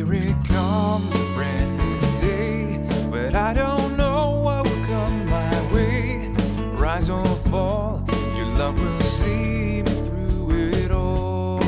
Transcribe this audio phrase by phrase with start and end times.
[0.00, 2.78] Here it comes, a brand new day.
[3.10, 6.32] But I don't know what will come my way.
[6.72, 8.02] Rise or fall,
[8.34, 11.60] your love will see me through it all.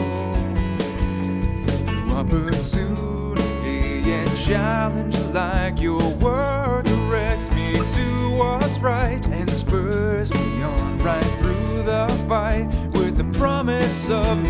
[1.87, 10.62] Through opportunity and challenge, like your word directs me to what's right and spurs me
[10.62, 14.41] on right through the fight with the promise of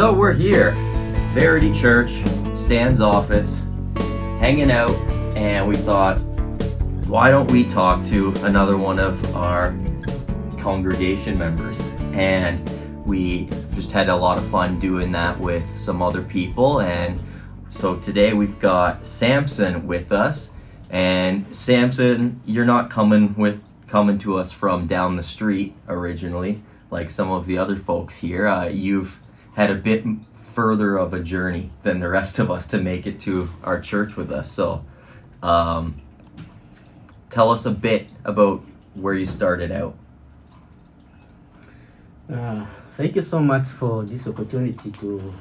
[0.00, 0.70] So we're here,
[1.34, 2.10] Verity Church,
[2.56, 3.60] Stan's office,
[4.40, 4.92] hanging out,
[5.36, 6.18] and we thought,
[7.06, 9.78] why don't we talk to another one of our
[10.58, 11.76] congregation members?
[12.14, 12.66] And
[13.04, 16.80] we just had a lot of fun doing that with some other people.
[16.80, 17.20] And
[17.68, 20.48] so today we've got Samson with us.
[20.88, 27.10] And Samson, you're not coming with coming to us from down the street originally, like
[27.10, 28.48] some of the other folks here.
[28.48, 29.19] Uh, you've
[29.60, 30.04] had a bit
[30.54, 34.16] further of a journey than the rest of us to make it to our church
[34.16, 34.50] with us.
[34.50, 34.84] So,
[35.42, 36.00] um,
[37.28, 39.94] tell us a bit about where you started out.
[42.32, 42.64] Uh,
[42.96, 45.34] thank you so much for this opportunity to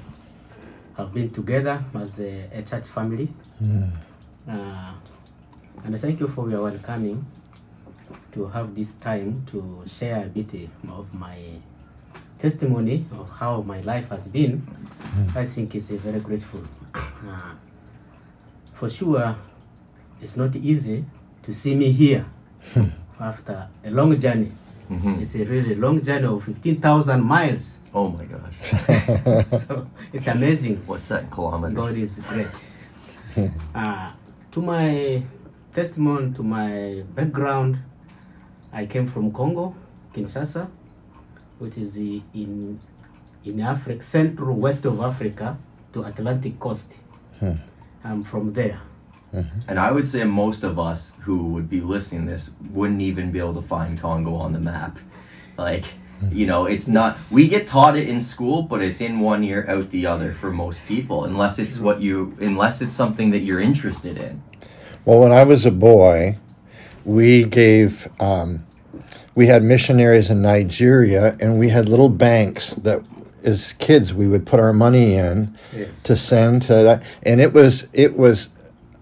[0.98, 3.30] have been together as a, a church family.
[4.52, 4.94] Uh,
[5.86, 7.26] and thank you for your welcoming
[8.33, 11.38] to have this time to share a bit of my
[12.40, 14.66] testimony of how my life has been.
[15.36, 16.62] I think it's a very grateful.
[16.94, 17.54] Uh,
[18.73, 19.36] for sure,
[20.22, 21.04] it's not easy
[21.44, 22.26] to see me here
[23.20, 24.52] after a long journey.
[24.90, 25.22] Mhm.
[25.22, 27.76] It's a really long journey of 15,000 miles.
[27.94, 29.45] Oh my gosh.
[29.66, 30.82] so it's amazing.
[30.86, 31.76] What's that in kilometers?
[31.76, 32.48] God is great.
[33.76, 34.11] Uh,
[34.52, 35.22] to my
[35.73, 37.78] testimony, to my background,
[38.73, 39.76] I came from Congo,
[40.14, 40.67] Kinshasa,
[41.59, 42.80] which is in
[43.45, 45.58] in Africa, central west of Africa,
[45.93, 46.93] to Atlantic coast.
[48.03, 48.81] I'm from there.
[49.33, 49.59] Mm-hmm.
[49.67, 53.31] And I would say most of us who would be listening to this wouldn't even
[53.31, 54.98] be able to find Congo on the map.
[55.58, 55.86] Like,
[56.19, 56.36] hmm.
[56.36, 59.65] you know, it's not, we get taught it in school, but it's in one ear,
[59.69, 63.59] out the other for most people, unless it's what you, unless it's something that you're
[63.59, 64.42] interested in.
[65.05, 66.37] Well, when I was a boy,
[67.05, 68.65] we gave, um,
[69.36, 73.02] we had missionaries in Nigeria, and we had little banks that,
[73.43, 76.03] as kids, we would put our money in Yes.
[76.03, 78.48] to send to that, and it was it was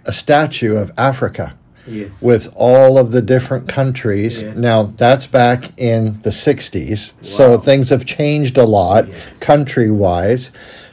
[0.06, 1.54] a statue of Africa
[1.88, 2.22] yes.
[2.22, 4.42] with all of the different countries.
[4.42, 4.56] Yes.
[4.58, 9.38] Now that's back in the '60s, so things have changed a lot Yes.
[9.40, 10.52] country wise.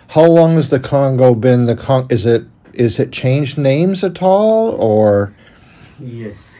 [0.08, 2.06] How long has the Congo been the Con?
[2.08, 5.34] Is it is it changed names at all or?
[6.00, 6.53] Yes,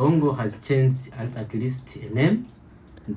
[0.00, 2.48] Congo has changed at, at least a name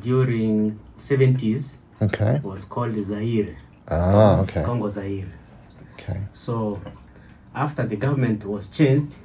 [0.01, 1.75] during 70s.
[2.01, 2.41] Okay.
[2.43, 3.55] was called Zaire.
[3.87, 4.63] Ah, okay.
[4.65, 5.31] Congo Zaire.
[5.93, 6.19] Okay.
[6.33, 6.81] So
[7.55, 9.15] after the government was changed,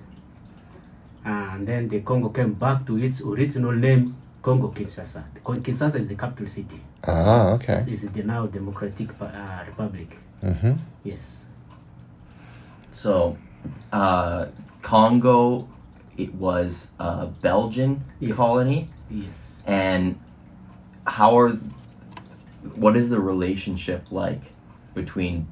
[1.25, 5.25] and then the Congo came back to its original name, Congo Kinshasa.
[5.35, 6.81] The Kinshasa is the capital city.
[7.03, 7.83] Ah, okay.
[7.85, 10.17] This is the now Democratic Pa- uh, Republic.
[10.45, 10.75] Mm-hmm.
[11.03, 11.43] Yes.
[12.95, 13.37] So,
[13.91, 14.47] uh,
[14.81, 15.67] Congo,
[16.19, 18.37] it was a Belgian Yes.
[18.37, 19.63] colony, Yes.
[19.67, 20.19] and
[21.07, 21.53] how are,
[22.75, 24.43] what is the relationship like
[24.95, 25.47] between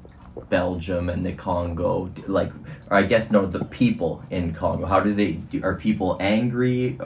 [0.49, 2.11] Belgium and the Congo?
[2.27, 2.51] Like,
[2.91, 4.85] or I guess no, the people in Congo.
[4.85, 5.31] How do they?
[5.49, 6.99] Do, are people angry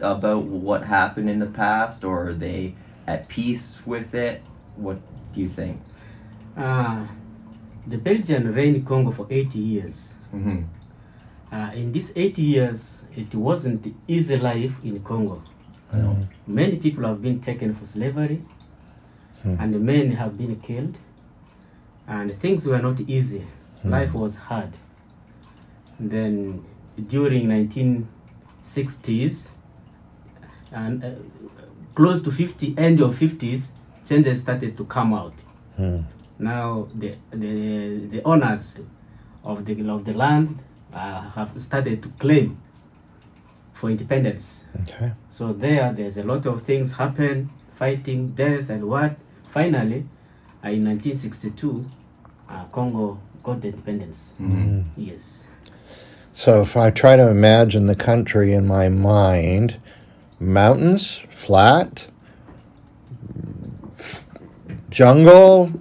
[0.00, 2.74] about what happened in the past, or are they
[3.06, 4.40] at peace with it?
[4.76, 4.98] What
[5.34, 5.80] do you think?
[6.56, 7.06] Uh,
[7.86, 10.14] the Belgian reigned Congo for 80 years.
[10.30, 10.62] hmm
[11.54, 15.40] Uh, in these 80 years, it wasn't easy life in Congo.
[15.94, 16.26] Mm.
[16.48, 18.42] Many people have been taken for slavery,
[19.44, 19.56] Hmm.
[19.60, 20.96] and men have been killed,
[22.08, 23.44] and things were not easy.
[23.84, 24.70] Life was hard.
[26.00, 26.64] Then,
[27.08, 29.48] during 1960s,
[30.72, 31.10] and uh,
[31.94, 33.68] close to 50, end of 50s,
[34.08, 35.34] changes started to come out.
[35.76, 35.98] Hmm.
[36.38, 38.78] Now, the the, the owners
[39.44, 40.58] of the of the land
[40.94, 42.58] uh, have started to claim
[43.74, 44.64] for independence.
[44.82, 45.12] Okay.
[45.30, 49.16] So there, there's a lot of things happen, fighting, death, and what.
[49.52, 50.06] Finally,
[50.64, 51.84] uh, in 1962,
[52.48, 54.34] uh, Congo got the independence.
[54.40, 54.84] Mhm.
[54.96, 55.44] Yes.
[56.34, 59.76] So if I try to imagine the country in my mind,
[60.40, 62.06] Mountains, flat,
[64.90, 65.72] jungle,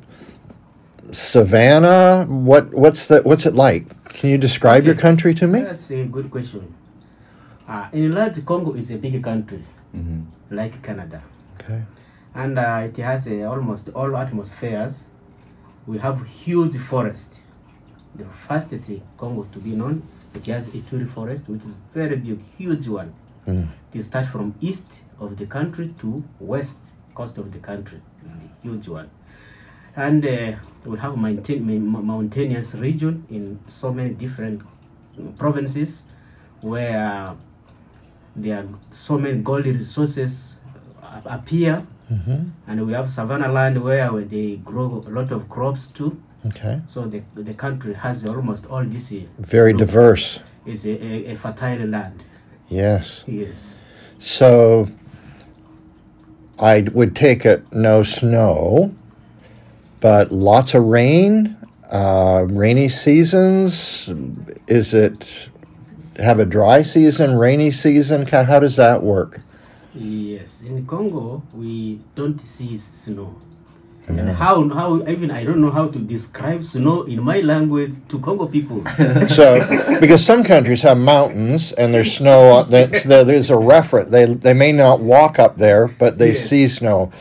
[1.11, 2.25] savannah.
[2.25, 3.85] What what's the what's it like?
[4.13, 5.61] Can you describe your country to me?
[5.61, 6.73] That's a good question.
[7.67, 9.63] Uh, in large, Congo is a big country,
[9.95, 10.25] Mhm.
[10.51, 11.21] like Canada,
[11.59, 11.81] Okay.
[12.35, 15.03] and uh, it has uh, almost all atmospheres.
[15.87, 17.39] We have huge forest.
[18.15, 20.03] The first thing Congo to be known,
[20.35, 23.11] it has Ituri forest, which is very big, huge one.
[23.47, 23.67] Mm.
[23.93, 26.79] It start from east of the country to west
[27.15, 27.99] coast of the country.
[28.21, 29.09] It's the huge one.
[29.95, 30.53] And uh,
[30.85, 34.61] we have mountain, mountainous region in so many different
[35.17, 36.03] mm, provinces
[36.61, 37.35] where
[38.35, 40.55] there are so many gold resources
[41.01, 41.85] uh, appear.
[42.07, 46.21] hmm And we have savanna land where, they grow a lot of crops too.
[46.47, 46.81] Okay.
[46.87, 50.39] So the, the country has almost all this uh, Very diverse.
[50.65, 52.23] is a, a, a fertile land.
[52.69, 53.23] Yes.
[53.27, 53.79] Yes.
[54.19, 54.89] So
[56.59, 58.93] I would take it no snow,
[60.03, 61.55] but lots of rain,
[61.89, 64.09] uh, rainy seasons.
[64.67, 65.25] Is it
[66.17, 68.27] have a dry season, rainy season?
[68.27, 69.39] How does that work?
[69.95, 73.33] Yes, in Congo we don't see snow.
[74.09, 78.19] And how how even I don't know how to describe snow in my language to
[78.19, 78.83] Congo people.
[79.29, 79.45] So,
[80.01, 84.11] because some countries have mountains and there's snow, that- there's a reference.
[84.11, 86.49] They they may not walk up there, but they Yes.
[86.49, 87.13] see snow,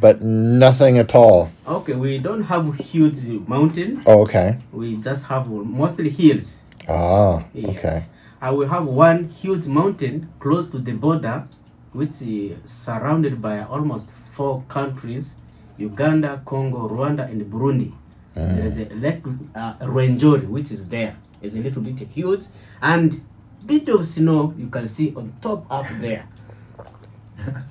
[0.00, 1.50] but nothing at all.
[1.66, 3.18] okay, we don't have huge
[3.48, 4.02] mountain.
[4.06, 4.58] Oh, okay.
[4.72, 6.60] We just have mostly hills.
[6.88, 7.76] Ah, Yes.
[7.78, 8.02] okay.
[8.40, 11.46] I will have one huge mountain close to the border,
[11.92, 15.34] which is surrounded by almost four countries:
[15.78, 17.92] Uganda, Congo, Rwanda, and Burundi.
[18.34, 19.22] There is a lake
[19.54, 21.16] uh, Rwenzori, which is there.
[21.42, 22.44] It's a little bit huge,
[22.80, 23.20] and
[23.66, 26.24] bit of snow you can see on top up there.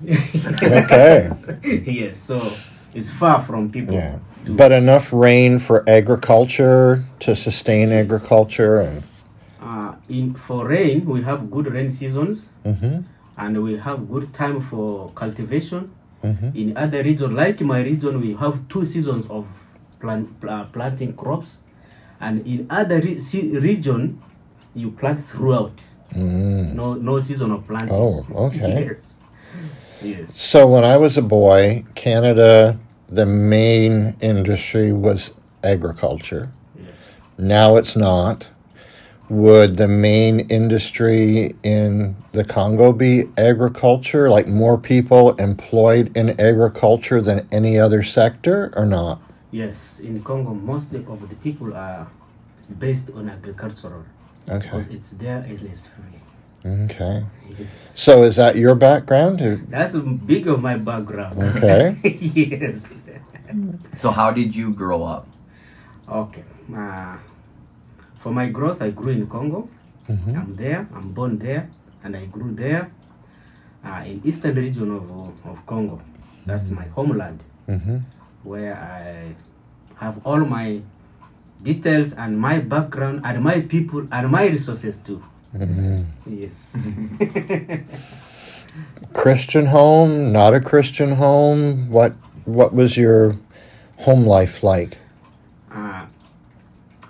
[0.61, 1.31] Okay.
[1.85, 2.51] yes, so
[2.93, 3.93] it's far from people.
[3.95, 8.05] Yeah, but enough rain for agriculture to sustain Yes.
[8.05, 9.03] agriculture and.
[9.61, 12.99] uh, in for rain we have good rain seasons, hmm
[13.37, 15.91] and we have good time for cultivation.
[16.21, 19.45] hmm In other region, like my region, we have two seasons of
[20.01, 21.59] plant, uh, planting crops,
[22.19, 23.19] and in other re-
[23.59, 24.21] region,
[24.75, 25.79] you plant throughout.
[26.13, 26.73] Mm.
[26.73, 27.95] No, no season of planting.
[27.95, 28.85] Oh, okay.
[28.89, 29.08] yes.
[30.01, 30.39] Yes.
[30.39, 35.31] So when I was a boy, Canada, the main industry was
[35.63, 36.51] agriculture.
[36.77, 36.85] Yeah.
[37.37, 38.47] Now it's not.
[39.29, 44.29] Would the main industry in the Congo be agriculture?
[44.29, 49.21] Like more people employed in agriculture than any other sector or not?
[49.51, 49.99] Yes.
[49.99, 52.07] In Congo, most of the people are
[52.79, 54.03] based on agricultural
[54.49, 54.65] Okay.
[54.65, 56.18] because it's there and it's free.
[56.65, 57.25] Okay.
[57.57, 57.93] Yes.
[57.95, 59.41] So is that your background?
[59.41, 61.41] Or- That's a big of my background.
[61.57, 61.97] Okay.
[62.03, 63.01] yes.
[63.97, 65.27] So how did you grow up?
[66.09, 66.43] Okay.
[66.75, 67.17] Uh,
[68.21, 69.69] for my growth, I grew in Congo.
[70.09, 70.35] Mhm.
[70.35, 70.87] I'm there.
[70.95, 71.69] I'm born there,
[72.03, 72.89] and I grew there
[73.85, 75.09] uh, in eastern region of
[75.45, 76.01] of Congo.
[76.45, 77.39] That's my homeland,
[77.69, 78.01] Mhm.
[78.43, 79.33] where I
[80.01, 80.81] have all my
[81.63, 85.21] details and my background and my people and my resources too.
[85.55, 86.05] Mhm.
[86.27, 86.75] Yes.
[89.13, 91.89] Christian home, not a Christian home.
[91.89, 92.13] What
[92.45, 93.35] what was your
[93.97, 94.97] home life like?
[95.71, 96.05] uh,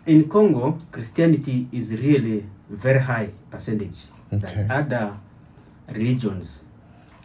[0.05, 3.97] in Congo, Christianity is really very high percentage.
[4.33, 4.53] Okay.
[4.53, 5.17] Than other
[5.93, 6.61] regions,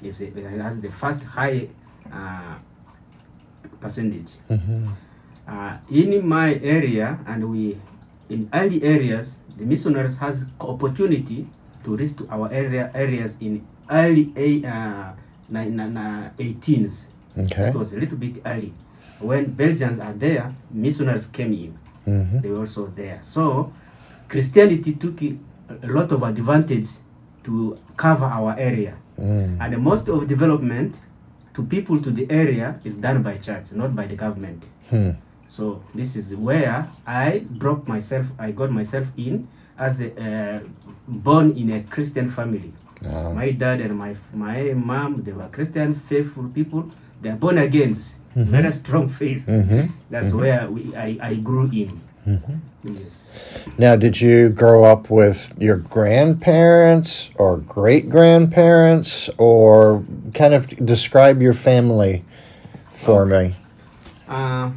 [0.02, 1.68] is it has the first high
[2.12, 2.56] uh,
[3.80, 4.32] percentage.
[4.50, 4.92] Mhm.
[5.46, 7.78] Uh, in my area, and we
[8.28, 11.46] in early areas, the missionaries has opportunity
[11.84, 15.12] to reach to our area areas in early a uh,
[15.48, 17.04] ni- ni- ni- 18s.
[17.38, 17.68] Okay.
[17.68, 18.72] It was a little bit early.
[19.20, 21.78] When Belgians are there, missionaries came in.
[22.06, 22.42] Mhm.
[22.42, 23.18] They were also there.
[23.22, 23.72] So
[24.28, 25.36] Christianity took a
[25.82, 26.88] a lot of advantage
[27.44, 28.94] to cover our area.
[29.18, 29.56] Mm.
[29.60, 30.94] And most of development
[31.54, 34.62] to people to the area is done by church, not by the government.
[34.90, 35.10] Hmm.
[35.48, 38.26] So this is where I dropped myself.
[38.38, 39.46] I got myself in
[39.78, 40.60] as a, uh,
[41.08, 42.72] born in a Christian family.
[43.34, 46.90] My dad and my my mom they were Christian faithful people.
[47.20, 47.94] They are born again,
[48.36, 48.46] Mhm.
[48.46, 49.42] very strong faith.
[49.46, 49.90] Mhm.
[50.10, 52.00] That's where we I, I grew in.
[52.26, 52.60] Mhm.
[52.84, 53.32] Yes.
[53.78, 61.42] Now, did you grow up with your grandparents or great grandparents, or kind of describe
[61.42, 62.24] your family
[62.94, 63.54] for me?
[64.28, 64.70] Uh,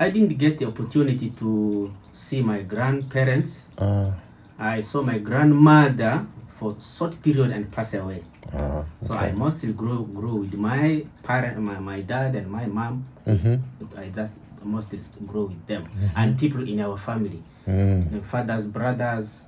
[0.00, 3.64] I didn't get the opportunity to see my grandparents.
[3.76, 4.10] Uh,
[4.58, 6.24] I saw my grandmother
[6.58, 8.24] for short period and passed away.
[8.52, 8.82] uh, Uh-huh.
[9.06, 13.04] So I mostly grow grow with my parent, my, my dad and my mom.
[13.28, 13.60] Mhm.
[13.96, 14.32] I just
[14.64, 15.84] mostly grow with them
[16.16, 18.10] and people in our family, Mm.
[18.12, 19.44] the fathers, brothers.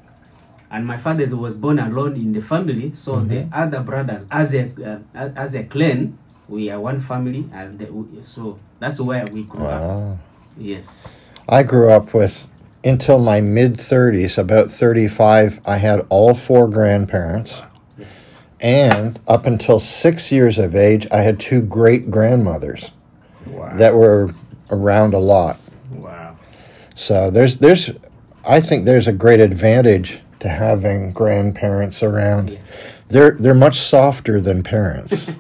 [0.71, 4.63] And my father was born alone in the family, so the other brothers, as a
[4.85, 6.17] uh, as, as a clan,
[6.49, 7.89] we are one family, and the,
[8.25, 10.17] so that's where we grew up.
[10.57, 11.09] Yes.
[11.49, 12.47] I grew up with
[12.85, 17.61] until my mid 30s, about 35, I had all four grandparents.
[18.61, 22.91] And up until six years of age, I had two great grandmothers
[23.47, 23.77] Wow.
[23.77, 24.35] that were
[24.71, 25.59] around a lot.
[25.91, 26.37] wow.
[26.95, 27.91] So there's there's
[28.45, 32.51] I think there's a great advantage to having grandparents around.
[32.51, 32.61] Yes.
[33.13, 35.29] They're they're much softer than parents.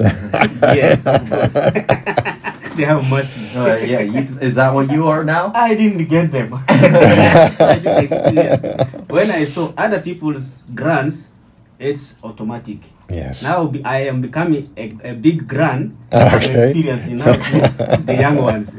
[0.76, 1.54] yes, of course.
[2.76, 3.48] they have mercy.
[3.56, 5.52] Uh, yeah, you, is that what you are now?
[5.54, 6.52] I didn't get them.
[6.68, 8.64] I didn't experience.
[9.08, 11.28] When I saw other people's grants,
[11.78, 12.80] it's automatic.
[13.08, 13.40] yes.
[13.42, 15.96] Now I am becoming a, a big grand.
[16.12, 16.28] Okay.
[16.28, 18.76] I'm experiencing now the, the young ones.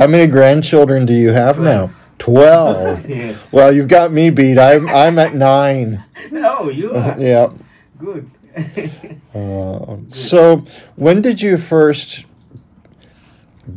[0.00, 1.90] How many grandchildren do you have now?
[2.18, 3.04] Twelve.
[3.06, 3.52] yes.
[3.52, 4.58] Well, you've got me beat.
[4.58, 6.02] I'm I'm at nine.
[6.30, 7.52] no, you are Yeah.
[8.00, 8.30] Good.
[9.32, 10.64] Uh, so,
[10.96, 12.24] when did you first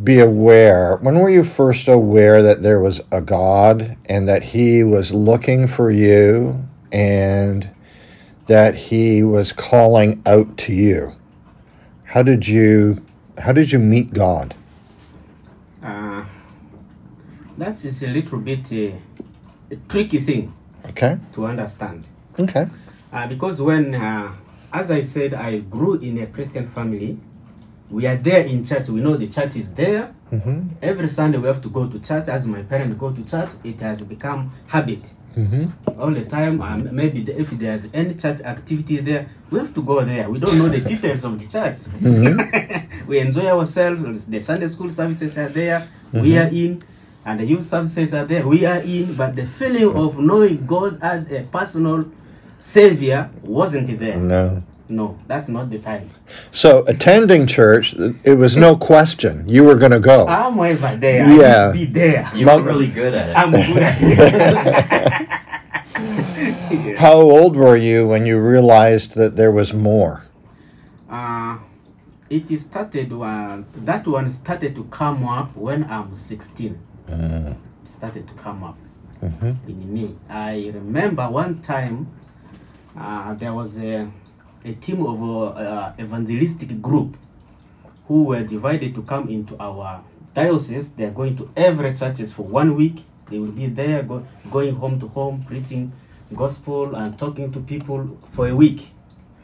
[0.04, 0.96] be aware?
[0.98, 5.68] When were you first aware that there was a God and that He was looking
[5.68, 7.70] for you and
[8.48, 11.14] that He was calling out to you?
[12.06, 13.04] How did you
[13.38, 14.56] How did you meet God?
[15.84, 16.24] uh,
[17.60, 18.96] that is a little bit uh,
[19.70, 20.52] a tricky thing
[20.90, 21.20] Okay.
[21.36, 22.06] to understand.
[22.40, 22.66] Okay.
[23.14, 24.32] Uh, because when, uh,
[24.72, 27.18] as I said, I grew in a Christian family,
[27.92, 28.90] we are there in church.
[28.90, 30.10] We know the church is there.
[30.32, 30.70] Mhm.
[30.82, 32.28] Every Sunday we have to go to church.
[32.28, 35.04] As my parents go to church, it has become habit.
[35.38, 35.72] Mhm.
[36.00, 39.82] All the time, um, maybe the, if there's any church activity there, we have to
[39.84, 40.28] go there.
[40.30, 41.76] We don't know the details of the church.
[42.02, 42.38] Mhm.
[43.08, 44.26] we enjoy ourselves.
[44.26, 45.88] The Sunday school services are there.
[46.14, 46.82] We are in.
[47.26, 48.46] And the youth services are there.
[48.48, 49.14] We are in.
[49.16, 52.06] But the feeling of knowing God as a personal
[52.64, 54.18] savior wasn't there.
[54.18, 54.64] No.
[54.90, 56.10] No, that's not the time.
[56.52, 57.94] So attending church,
[58.24, 59.48] it was no question.
[59.50, 60.28] You were going to go.
[60.28, 61.28] I'm over there.
[61.30, 61.70] Yeah.
[61.70, 62.32] I need to be there.
[62.36, 63.34] You're were really good at it.
[63.38, 65.30] I'm good at it.
[66.98, 70.24] How old were you when you realized that there was more?
[71.10, 71.58] uh,
[72.30, 76.78] it is started uh, that one started to come up when I'm 16.
[77.10, 77.52] Mm.
[77.52, 77.58] It
[77.90, 78.78] started to come up
[79.22, 79.56] Mhm.
[79.68, 80.16] in me.
[80.30, 82.08] I remember one time
[83.00, 84.08] uh, there was a,
[84.66, 87.16] a team of uh, uh, evangelistic group
[88.08, 90.04] who were divided to come into our
[90.36, 90.92] diocese.
[90.92, 93.04] They're going to every churches for one week.
[93.30, 95.92] They will be there, go, going home to home, preaching
[96.36, 98.90] gospel and talking to people for a week.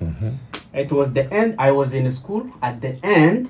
[0.01, 0.37] Mhm.
[0.73, 1.55] It was the end.
[1.57, 2.49] I was in school.
[2.61, 3.49] At the end,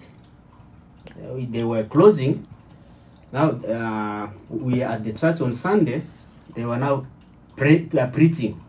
[1.18, 2.46] uh, they were closing.
[3.32, 6.02] Now uh, we are at the church on Sunday.
[6.56, 7.06] They were now
[7.56, 8.60] pre- uh, preaching.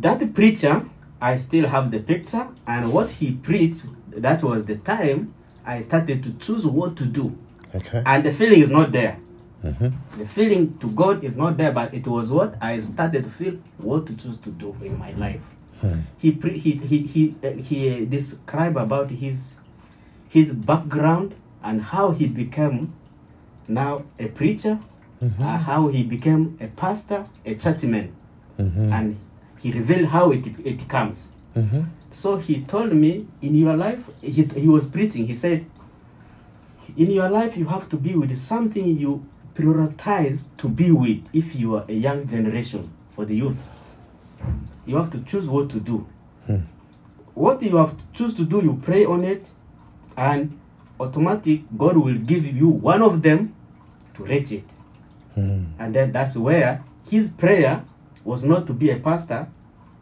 [0.00, 0.84] That preacher,
[1.20, 3.82] I still have the picture, and what he preached.
[4.10, 5.32] That was the time
[5.64, 7.36] I started to choose what to do,
[7.74, 8.02] Okay.
[8.04, 9.18] and the feeling is not there.
[9.64, 9.92] Mhm.
[10.18, 13.54] The feeling to God is not there, but it was what I started to feel
[13.78, 15.40] what to choose to do in my life.
[15.80, 16.00] Hmm.
[16.18, 19.56] He pre- he he he uh, he described about his
[20.28, 22.92] his background and how he became
[23.68, 24.78] now a preacher,
[25.22, 25.40] Mhm.
[25.40, 28.08] uh, how he became a pastor, a churchman,
[28.58, 28.92] Mhm.
[28.92, 29.16] and
[29.66, 31.28] he revealed how it it comes.
[31.56, 31.86] Mhm.
[32.12, 35.26] So he told me, in your life, he, he was preaching.
[35.26, 35.66] He said,
[36.96, 41.54] in your life, you have to be with something you prioritize to be with if
[41.56, 43.58] you are a young generation for the youth.
[44.86, 46.06] You have to choose what to do.
[46.46, 46.60] Hmm.
[47.34, 49.44] What you have to choose to do, you pray on it,
[50.16, 50.56] and
[51.00, 53.52] automatic God will give you one of them
[54.14, 54.64] to reach it.
[55.34, 55.64] Hmm.
[55.78, 57.82] And then that's where his prayer
[58.24, 59.48] was not to be a pastor.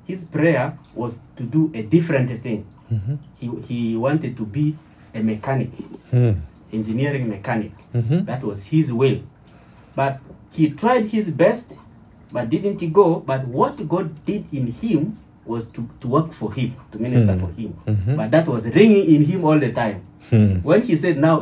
[0.06, 2.64] His prayer was to do a different thing.
[2.92, 3.18] Mhm.
[3.40, 4.76] He, he wanted to be
[5.14, 5.70] a mechanic,
[6.10, 6.32] Hmm.
[6.72, 7.72] engineering mechanic.
[7.94, 8.26] Mhm.
[8.26, 9.20] That was his will.
[9.96, 10.20] But
[10.50, 11.72] he tried his best,
[12.32, 13.22] but didn't go.
[13.26, 17.40] But what God did in him was to, to work for him, to minister Mm.
[17.40, 17.72] for him.
[17.86, 18.16] Mhm.
[18.16, 20.00] But that was ringing in him all the time.
[20.30, 20.60] Hmm.
[20.64, 21.40] When he said, Now,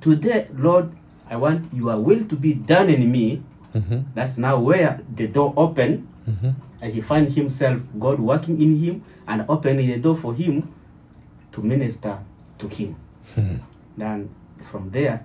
[0.00, 0.90] today, Lord,
[1.30, 3.42] I want your will to be done in me,
[3.74, 4.04] Mhm.
[4.14, 6.54] that's now where the door opened Mhm.
[6.80, 10.72] And he found himself God working in him and opening the door for him
[11.52, 12.18] to minister
[12.58, 12.96] to him.
[13.34, 13.56] Hmm.
[13.96, 14.30] Then
[14.70, 15.24] from there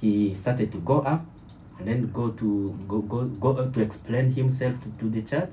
[0.00, 1.24] he started to go up
[1.78, 5.50] and then go to go go, go to explain himself to, to the church,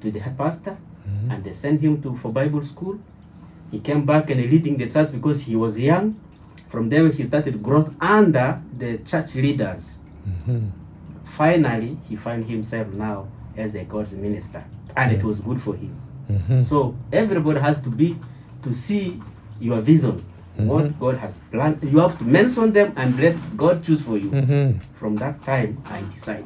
[0.00, 0.76] to the pastor,
[1.08, 1.32] Mhm.
[1.32, 2.98] and they sent him to for Bible school.
[3.70, 6.16] He came back and leading the church because he was young.
[6.68, 9.96] From there, he started growth under the church leaders.
[10.26, 10.70] Mhm.
[11.36, 13.26] Finally, he found himself now
[13.58, 14.62] as a God's minister,
[14.96, 15.94] and it was good for him.
[16.30, 16.62] Mhm.
[16.64, 18.16] So everybody has to be
[18.62, 19.20] to see
[19.60, 20.22] your vision,
[20.56, 21.82] what God has planned.
[21.82, 24.30] You have to mention them and let God choose for you.
[24.30, 24.74] Mhm.
[24.98, 26.44] From that time, I decide.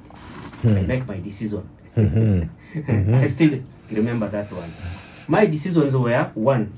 [0.64, 1.62] I make my decision.
[1.96, 2.48] Mhm.
[3.14, 4.72] I still remember that one.
[5.26, 6.72] My decisions were one.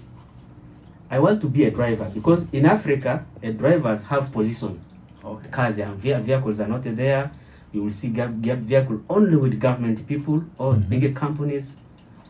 [1.11, 3.25] I want to be a driver because in Africa,
[3.57, 4.81] drivers have position.
[5.25, 5.49] Okay.
[5.51, 7.31] Cars and vehicles are not there.
[7.75, 11.75] You will see gap, gap vehicle only with government people or bigger companies.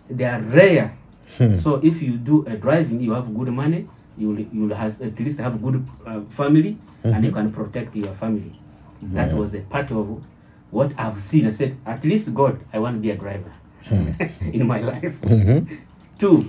[0.09, 0.97] They are rare.
[1.39, 1.55] Hmm.
[1.55, 3.87] So if you do a driving, you have good money.
[4.17, 7.95] You will, you will has, at least have good uh, family, and you can protect
[7.95, 8.53] your family.
[9.13, 9.35] That Yeah.
[9.35, 10.23] was a part of
[10.71, 11.47] what I've seen.
[11.47, 13.53] I said, at least God, I want to be a driver
[14.53, 15.21] in my life.
[15.23, 15.67] Mhm.
[16.19, 16.49] Two,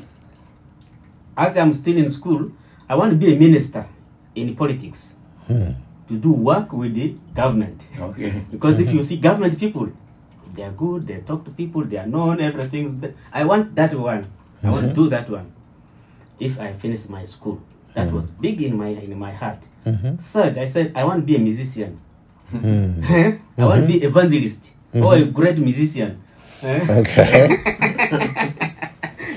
[1.35, 2.51] as I'm still in school,
[2.87, 3.85] I want to be a minister
[4.35, 5.13] in politics
[5.47, 5.71] Hmm.
[6.07, 7.81] To do work with the government.
[7.99, 8.31] Okay.
[8.51, 9.89] Because if you see government people,
[10.55, 12.99] they are good, they talk to people, they are known, everything's.
[13.01, 14.25] th- I want that one.
[14.63, 14.95] I want to Mhm.
[14.95, 15.47] do that one.
[16.39, 17.59] If I finish my school,
[17.95, 19.59] that was big in my in my heart.
[19.85, 20.17] Mhm.
[20.33, 21.97] Third, I said I want to be a musician.
[22.51, 23.01] Hmm.
[23.57, 24.61] I want to be evangelist
[24.93, 26.21] or a great musician.
[26.63, 26.81] Eh?
[27.01, 27.57] Okay.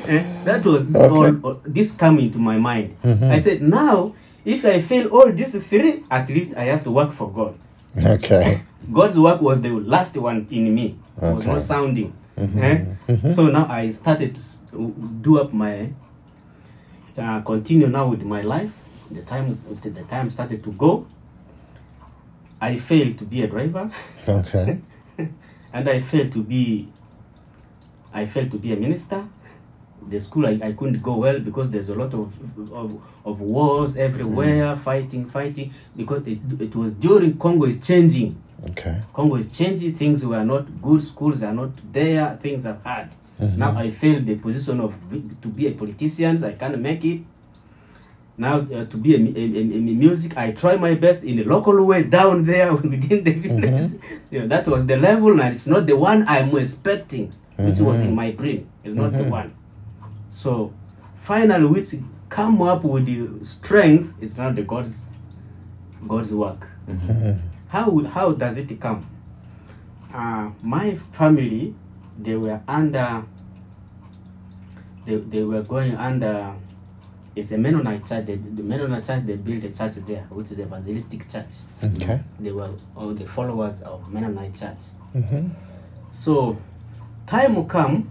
[0.09, 1.09] Eh, that was Okay.
[1.09, 2.97] all, all- this coming to my mind.
[3.05, 4.15] I said, now,
[4.45, 7.59] if I fail all these three, at least I have to work for God.
[7.97, 8.63] Okay.
[8.93, 10.99] God's work was the last one in me.
[11.21, 12.13] It was not sounding.
[12.39, 12.63] Mhm.
[12.63, 12.85] Eh?
[13.13, 13.35] Mhm.
[13.35, 14.39] So now I started
[14.71, 15.91] to do up my,
[17.17, 18.71] uh, continue now with my life.
[19.11, 21.07] The time, the time started to go.
[22.61, 23.91] I failed to be a driver.
[24.29, 24.79] Okay.
[25.73, 26.89] and I failed to be
[28.13, 29.25] I failed to be a minister.
[30.09, 32.33] The school I, I couldn't go well because there's a lot of
[32.73, 34.85] of, of wars everywhere, mm.
[34.85, 35.75] fighting, fighting.
[35.97, 38.41] Because it, it was during Congo is changing.
[38.71, 39.03] Okay.
[39.13, 39.97] Congo is changing.
[39.97, 41.05] Things were not good.
[41.05, 42.39] Schools are not there.
[42.43, 43.11] Things are hard.
[43.41, 43.59] Mm-hmm.
[43.59, 44.95] Now I failed the position of
[45.43, 46.43] to be a politician.
[46.43, 47.23] I can't make it.
[48.37, 51.45] Now uh, to be a, a, a- a music, I try my best in a
[51.45, 53.91] local way down there within the village.
[53.91, 54.17] Mm-hmm.
[54.31, 57.99] You know, that was the level, and it's not the one I'm expecting, which was
[57.99, 58.15] in mm-hmm.
[58.15, 58.69] my dream.
[58.85, 59.55] It's not the one.
[60.43, 60.73] So
[61.23, 61.95] finally, which
[62.29, 64.95] come up with the strength is not the God's
[66.07, 66.69] God's work.
[66.89, 67.41] Mhm.
[67.69, 69.05] How how does it come?
[70.15, 71.75] Uh, my family,
[72.23, 73.25] they were under.
[75.07, 76.55] They, they were going under.
[77.35, 78.27] It's a Mennonite church.
[78.27, 81.51] They, the Mennonite church they built a church there, which is a evangelistic church.
[81.83, 82.21] Okay.
[82.39, 84.79] They were all the followers of Mennonite church.
[85.17, 85.51] Mhm.
[86.13, 86.57] So,
[87.27, 88.09] time will come.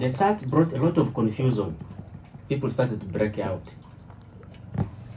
[0.00, 1.76] The church brought a lot of confusion.
[2.48, 3.62] People started to break out.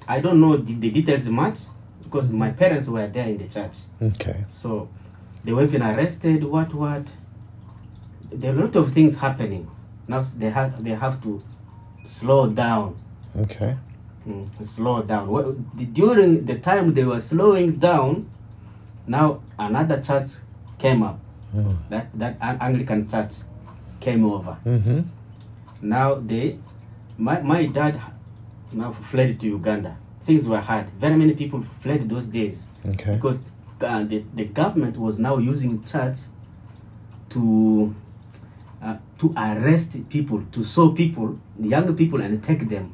[0.05, 1.59] I don't know the, the details much
[2.03, 3.71] because my parents were there in the church.
[4.01, 4.43] Okay.
[4.49, 4.89] So
[5.45, 6.43] they were even arrested.
[6.43, 7.05] What what?
[8.29, 9.71] There are a lot of things happening.
[10.09, 11.41] Now they have they have to
[12.05, 12.99] slow down.
[13.39, 13.77] Okay.
[14.27, 15.29] Mm, slow down.
[15.29, 15.53] Well,
[15.93, 18.29] during the time they were slowing down,
[19.07, 20.31] now another church
[20.77, 21.19] came up.
[21.55, 21.77] Mm.
[21.89, 23.31] That that An- Anglican church
[24.03, 24.57] came over.
[24.65, 25.05] Mhm.
[25.81, 26.57] Now they,
[27.17, 27.99] my my dad,
[28.71, 29.95] now fled to Uganda.
[30.25, 30.85] Things were hard.
[30.99, 33.15] Very many people fled those days Okay.
[33.15, 33.37] because
[33.81, 36.17] uh, the, the government was now using church
[37.31, 37.93] to
[38.81, 42.91] uh, to arrest people, to show people, the young people, and take them.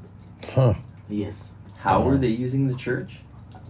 [0.56, 0.74] Huh.
[1.10, 3.12] Yes, How were they using the church?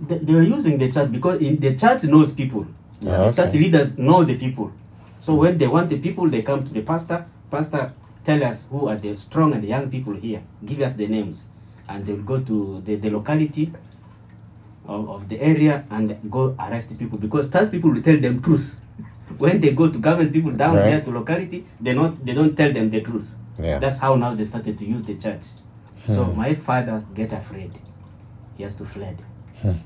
[0.07, 2.65] they, they were using the church because in, the church knows people.
[3.01, 4.71] Yeah, The church leaders know the people.
[5.19, 7.25] So when they want the people, they come to the pastor.
[7.51, 7.93] Pastor,
[8.25, 10.41] tell us who are the strong and young people here.
[10.65, 11.45] Give us the names,
[11.87, 13.71] and they'll go to the, the locality
[14.85, 18.41] of, of the area and go arrest the people because those people will tell them
[18.41, 18.75] truth.
[19.37, 20.85] When they go to government people down Right.
[20.85, 23.29] there to locality, they not they don't tell them the truth.
[23.59, 23.77] Yeah.
[23.79, 25.43] That's how now they started to use the church.
[26.07, 26.37] So Hmm.
[26.37, 27.71] my father get afraid.
[28.57, 29.21] He has to fled
[29.61, 29.77] Hmm.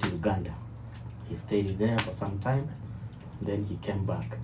[0.00, 0.54] to Uganda.
[1.28, 2.68] He stayed there for some time,
[3.42, 4.38] then he came back.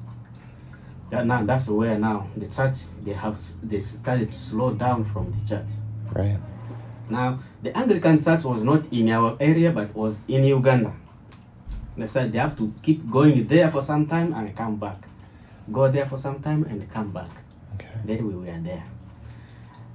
[1.14, 2.74] That now that's where now the church
[3.04, 5.68] they have they started to slow down from the church.
[6.12, 6.38] Right.
[7.08, 10.92] Now the Anglican church was not in our area but was in Uganda.
[11.96, 15.06] They said they have to keep going there for some time and come back.
[15.70, 17.30] Go there for some time and come back.
[17.76, 17.86] Okay.
[18.04, 18.82] Then we were there.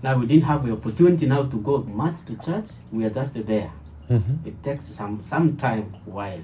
[0.02, 2.70] Now we didn't have the opportunity now to go much to church.
[2.94, 3.72] We are just there.
[4.10, 4.48] Mhm.
[4.48, 6.44] It takes some some time while.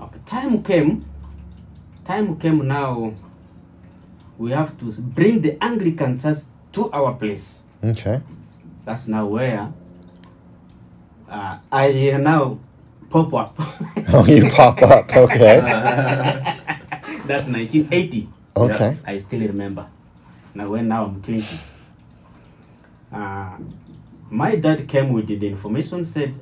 [0.00, 1.04] Okay, time came.
[2.10, 3.14] Time came now.
[4.36, 6.38] We have to bring the Anglican church
[6.72, 7.60] to our place.
[7.84, 8.20] Okay.
[8.84, 9.72] That's now where
[11.28, 12.58] uh, I now
[13.10, 13.54] pop up.
[14.12, 15.14] Oh, you pop up.
[15.14, 15.60] Okay.
[17.30, 18.28] That's 1980.
[18.56, 18.98] Okay.
[19.06, 19.86] I still remember.
[20.52, 21.46] Now when now I'm 20.
[23.12, 23.56] Uh,
[24.30, 26.34] my dad came with the information said,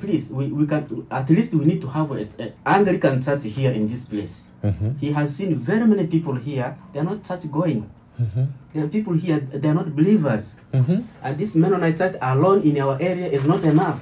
[0.00, 3.86] please, we, we can at least we need to have an Anglican church here in
[3.86, 4.42] this place.
[4.64, 4.98] Mhm.
[5.00, 6.76] He has seen very many people here.
[6.92, 7.86] They are not church going.
[8.20, 8.48] Mhm.
[8.72, 9.40] There are people here.
[9.40, 10.54] They are not believers.
[10.72, 11.04] Mhm.
[11.22, 14.00] And this Mennonite church alone in our area is not enough.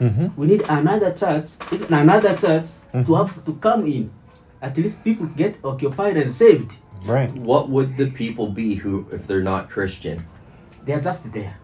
[0.00, 0.32] Mhm.
[0.36, 3.16] We need another church, even another church to Mhm.
[3.16, 4.10] have to come in.
[4.60, 6.72] At least people get occupied and saved.
[7.06, 7.32] Right.
[7.36, 10.24] What would the people be who, if they're not Christian?
[10.84, 11.56] They are just there.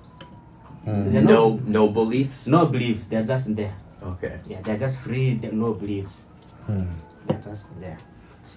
[0.87, 1.13] Mm.
[1.13, 2.47] They're No, no beliefs.
[2.47, 3.09] no beliefs.
[3.09, 3.73] They are just there.
[4.03, 4.33] Okay.
[4.49, 5.37] Yeah, they are just free.
[5.37, 6.25] They no beliefs.
[6.69, 6.87] Mm.
[7.27, 7.97] They are just there.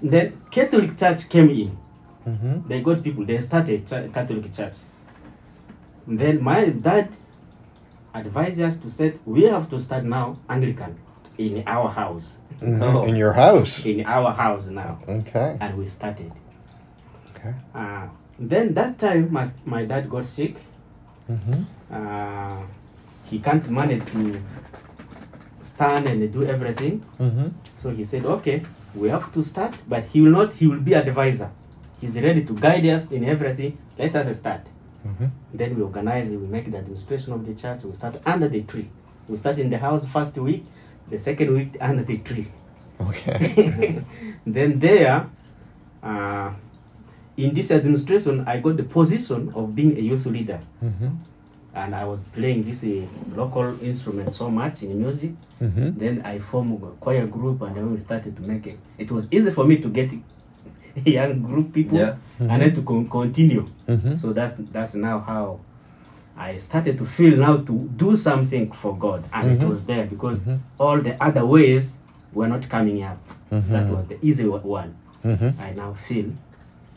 [0.01, 1.77] Then Catholic Church came in.
[2.27, 2.67] Mhm.
[2.67, 3.25] They got people.
[3.25, 4.75] They started ch- Catholic Church.
[6.07, 7.09] Then my dad
[8.13, 10.95] advised us to say we have to start now Anglican
[11.37, 12.37] in our house.
[12.61, 12.81] Mhm.
[12.81, 13.03] Oh.
[13.03, 13.85] In your house.
[13.85, 14.99] In our house now.
[15.07, 15.57] Okay.
[15.59, 16.31] and we started.
[17.35, 17.53] Okay.
[17.75, 18.07] Uh,
[18.39, 20.55] then that time, my, my dad got sick.
[21.29, 21.65] Mhm.
[21.91, 22.61] Uh,
[23.25, 24.39] he can't manage to
[25.61, 27.01] stand and do everything.
[27.19, 27.51] Mhm.
[27.73, 28.63] So he said, "Okay,
[28.95, 30.53] we have to start, but he will not.
[30.53, 31.49] He will be advisor.
[32.01, 33.77] He's ready to guide us in everything.
[33.97, 34.61] Let's just start."
[35.05, 35.29] Mhm.
[35.53, 36.29] Then we organize.
[36.29, 37.83] We make the administration of the church.
[37.83, 38.87] We start under the tree.
[39.27, 40.63] We start in the house first week.
[41.09, 42.47] The second week under the tree.
[43.01, 44.01] Okay.
[44.45, 45.25] then there,
[46.03, 46.51] uh,
[47.37, 51.11] in this administration, I got the position of being a youth leader, Mhm.
[51.75, 53.05] And I was playing this uh,
[53.35, 55.31] local instrument so much in music.
[55.61, 55.97] Mhm.
[55.97, 58.77] Then I formed a choir group, and then we started to make it.
[58.97, 60.11] It was easy for me to get
[61.05, 62.15] young group people, Yeah.
[62.39, 63.67] and then to con- continue.
[63.87, 64.15] Mhm.
[64.17, 65.59] So that's that's now how
[66.37, 69.69] I started to feel now to do something for God, and it Mhm.
[69.69, 70.59] was there because Mhm.
[70.79, 71.95] all the other ways
[72.33, 73.17] were not coming up.
[73.49, 73.95] That Mhm.
[73.95, 74.93] was the easy wa- one.
[75.23, 76.25] I now feel,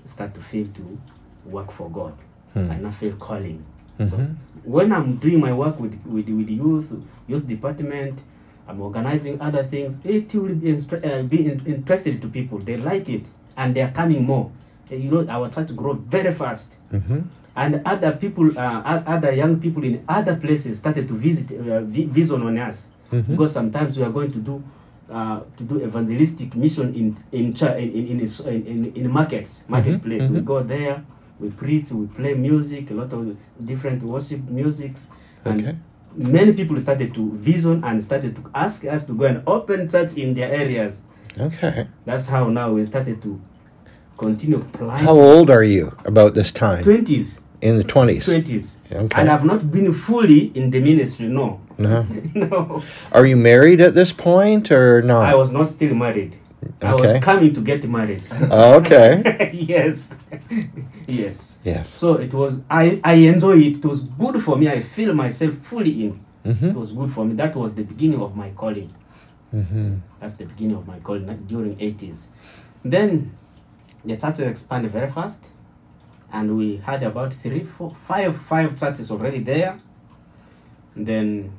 [0.06, 0.98] start to feel to
[1.50, 2.14] work for God.
[2.54, 2.70] Hmm.
[2.70, 3.62] I now feel calling.
[3.98, 4.37] So Mhm.
[4.64, 6.87] when I'm doing my work with with with youth,
[7.28, 8.18] youth department,
[8.68, 9.98] I'm organizing other things.
[10.04, 12.59] It will be, uh, be in- interested to people.
[12.59, 13.24] They like it,
[13.56, 14.50] and they are coming more.
[14.90, 17.24] Uh, You know, our church grow very fast, Mhm.
[17.56, 21.80] and other people, uh, other young people in other places started to visit, uh,
[22.12, 23.24] vision on us Mhm.
[23.30, 24.62] because sometimes we are going to do.
[25.09, 30.38] Uh, to do evangelistic mission in in in in, in, in, in markets marketplace we
[30.40, 30.44] mhm.
[30.44, 30.98] go there
[31.40, 35.09] we preach we play music a lot of different worship musics
[35.44, 35.77] and Okay.
[36.16, 40.14] many people started to vision and started to ask us to go and open church
[40.16, 41.01] in their areas
[41.38, 41.87] Okay.
[42.07, 43.38] that's how now we started to
[44.16, 46.83] continue planning How old are you about this time?
[46.85, 48.25] 20s In the 20s.
[48.25, 49.20] 20s Okay.
[49.20, 52.07] and i've not been fully in the ministry no No.
[52.35, 55.25] no Are you married at this point or not?
[55.27, 56.33] i was not still married
[56.83, 58.22] i was coming to get married.
[58.50, 59.50] Oh, okay.
[59.52, 60.12] yes.
[61.07, 61.59] Yes.
[61.64, 61.88] Yes.
[61.88, 63.76] so it was i i enjoy it.
[63.79, 64.68] It was good for me.
[64.68, 66.20] I feel myself fully in.
[66.44, 66.74] It Mhm.
[66.74, 67.35] was good for me.
[67.35, 68.90] That was the beginning of my calling.
[69.55, 70.00] Mhm.
[70.20, 72.29] that's the beginning of my calling during 80s
[72.85, 73.31] then
[74.05, 75.42] the church expanded very fast.
[76.33, 79.79] And we had about three four five five churches already there.
[80.96, 81.52] Then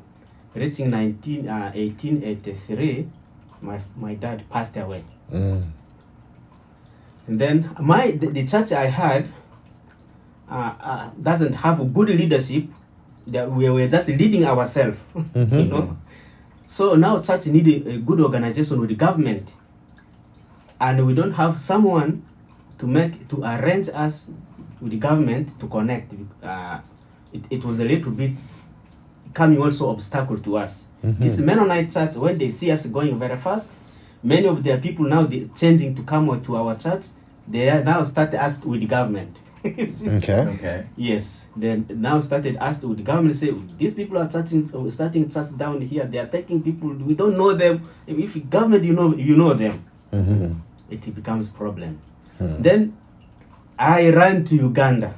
[0.55, 3.07] reaching 19 uh, 1883
[3.61, 5.63] my my dad passed away Mm.
[7.27, 9.27] and then my the, the church I had
[10.49, 12.65] uh, uh, doesn't have a good leadership.
[13.27, 15.67] That we were just leading ourselves, you Mhm.
[15.69, 15.97] know.
[16.67, 19.49] So now church need a, a good organization with the government,
[20.79, 22.23] and we don't have someone
[22.79, 24.29] to make to arrange us
[24.79, 26.13] with the government to connect.
[26.41, 26.79] Uh,
[27.33, 28.31] it, it was a little bit
[29.37, 30.85] coming also obstacle to us.
[31.05, 31.19] Mhm.
[31.19, 33.67] This Mennonite church, when they see us going very fast,
[34.23, 37.03] many of their people now they changing to come to our church.
[37.47, 39.37] They are now start asked with the government.
[40.17, 40.41] Okay.
[40.55, 40.83] Okay.
[40.97, 45.51] Yes, Then now started asked with the government say these people are starting starting church
[45.57, 46.05] down here.
[46.05, 47.81] They are taking people we don't know them.
[48.07, 49.75] If if government you know you know them,
[50.13, 50.55] Mhm.
[50.89, 51.97] it becomes problem.
[52.39, 52.61] Hmm.
[52.61, 52.93] Then
[53.77, 55.13] I ran to Uganda.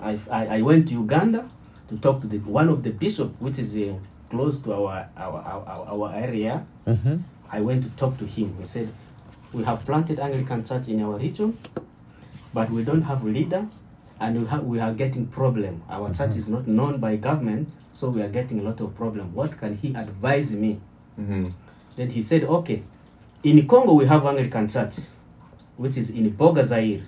[0.00, 1.42] I, I, I went to Uganda
[1.88, 3.94] to talk to the one of the bishop which is uh,
[4.30, 6.64] close to our our, our, our our area.
[6.86, 7.22] Mhm.
[7.50, 8.54] I went to talk to him.
[8.60, 8.88] He said,
[9.52, 11.56] "We have planted Anglican church in our region,
[12.52, 13.66] but we don't have leader,
[14.20, 15.82] and we have we are getting problem.
[15.88, 19.34] Our church is not known by government, so we are getting a lot of problem.
[19.34, 20.78] What can he advise me?"
[21.18, 21.46] Mm-hmm.
[21.96, 22.82] Then he said, "Okay,
[23.42, 24.96] in Congo we have Anglican church,
[25.78, 27.02] which is in Bogazaire,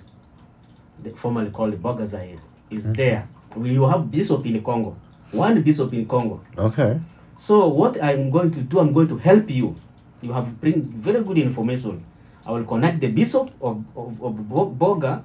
[1.03, 2.39] the formerly called Bogazaire,
[2.71, 3.27] is there.
[3.55, 4.95] We will have bishop in Congo,
[5.31, 6.41] one bishop in Congo.
[6.57, 6.99] Okay.
[7.37, 9.75] So what I'm going to do, I'm going to help you.
[10.21, 12.03] You have bring very good information.
[12.45, 15.23] I will connect the bishop of, of, of Bo- Boga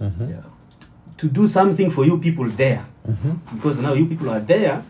[0.00, 0.30] Mm-hmm.
[0.30, 0.40] Yeah.
[1.18, 2.86] to do something for you people there.
[3.06, 3.56] Mm-hmm.
[3.56, 4.82] Because now you people are there,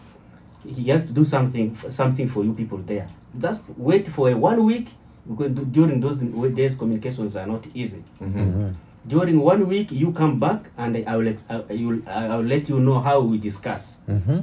[0.65, 3.09] he has to do something something for you people there.
[3.41, 4.87] Just wait for a one week
[5.29, 6.19] because during those
[6.55, 8.05] days communications are not easy.
[8.23, 8.71] Mm-hmm.
[9.07, 12.69] During one week you come back and I will ex- I will I will let
[12.69, 13.97] you know how we discuss.
[14.09, 14.41] Mm-hmm.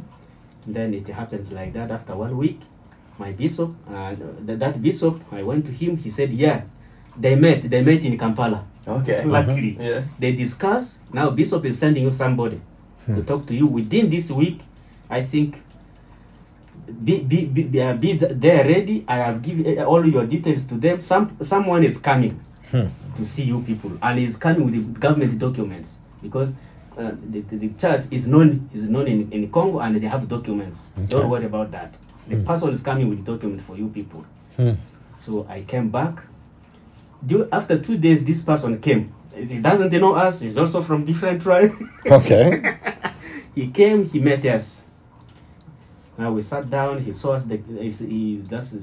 [0.67, 1.91] Then it happens like that.
[1.91, 2.59] After one week,
[3.19, 4.15] my bishop, uh,
[4.45, 5.95] th- that bishop, I went to him.
[5.97, 6.61] He said, "Yeah,
[7.15, 7.69] they met.
[7.69, 8.65] They met in Kampala.
[8.87, 9.23] Okay.
[9.23, 10.03] Luckily, Yeah.
[10.19, 10.97] they discuss.
[11.13, 12.59] Now bishop is sending you somebody
[13.05, 14.59] to talk to you within this week.
[15.09, 15.55] I think.
[16.87, 19.03] Be be be, be, uh, be there ready.
[19.07, 21.01] I have given uh, all your details to them.
[21.01, 22.39] Some someone is coming
[22.71, 22.87] Hmm.
[23.17, 26.51] To see you people, and he's coming with the government documents because
[26.97, 30.87] uh, the, the, church is known is known in, in Congo and they have documents.
[30.97, 31.07] Okay.
[31.07, 31.95] Don't worry about that.
[32.27, 34.25] The person is coming with document for you people.
[34.55, 34.73] Hmm.
[35.19, 36.23] So I came back.
[37.25, 39.13] Do, after two days, this person came.
[39.33, 40.39] He doesn't know us.
[40.39, 41.75] He's also from different tribe.
[42.07, 42.77] Okay.
[43.53, 44.09] he came.
[44.09, 44.81] He met us.
[46.17, 47.03] Now we sat down.
[47.03, 47.43] He saw us.
[47.43, 48.75] The, he, he just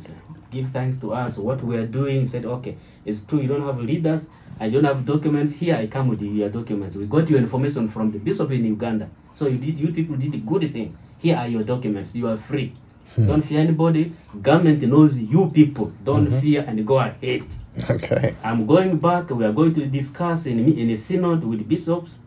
[0.55, 2.27] give thanks to us what we are doing.
[2.27, 3.41] Said, "Okay, it's true.
[3.41, 4.29] You don't have leaders.
[4.61, 5.75] I don't have documents here.
[5.75, 6.97] I come with your documents.
[6.97, 9.09] We got your information from the bishop in Uganda.
[9.33, 9.79] So you did.
[9.79, 10.97] You people did a good thing.
[11.19, 12.15] Here are your documents.
[12.15, 12.73] You are free.
[13.17, 13.27] Hmm.
[13.27, 14.13] Don't fear anybody.
[14.43, 15.93] Government knows you people.
[16.05, 16.41] Don't mm-hmm.
[16.41, 17.43] fear and go ahead."
[17.91, 18.37] Okay.
[18.45, 19.31] I'm going back.
[19.31, 22.19] We are going to discuss in, in a synod with bishops,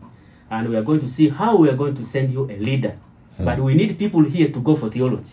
[0.50, 2.94] and we are going to see how we are going to send you a leader.
[3.38, 3.44] Hmm.
[3.46, 5.32] But we need people here to go for theology.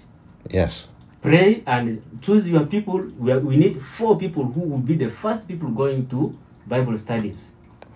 [0.49, 0.87] Yes.
[1.25, 2.99] Pray and choose your people.
[3.17, 6.97] We, are, we need four people who will be the first people going to Bible
[6.97, 7.49] studies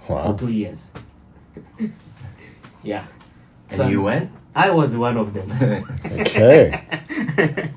[0.07, 0.89] for two years.
[2.83, 3.05] yeah.
[3.69, 4.31] And you went?
[4.55, 5.49] I was one of them.
[6.05, 7.71] Okay.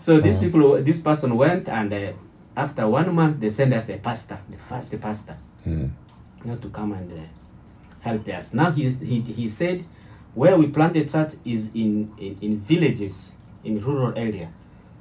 [0.00, 2.12] so these people, this person went, and uh,
[2.56, 5.36] after one month, they sent us a pastor, the first pastor.
[6.44, 7.22] Not to come and uh,
[8.00, 8.52] help us.
[8.52, 9.84] Now he, he, he said
[10.34, 13.32] where we planted church is in, in, in villages,
[13.66, 14.48] in rural area.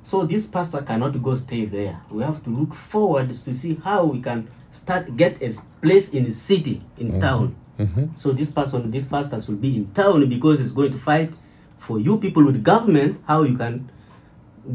[0.04, 2.00] So this pastor cannot go stay there.
[2.12, 6.26] We have to look forward to see how we can start get a place in
[6.26, 7.56] the city, in town.
[7.80, 8.16] Mm-hmm.
[8.16, 11.32] So this person, this pastor should be in town because he's going to fight
[11.80, 13.90] for you people with government how you can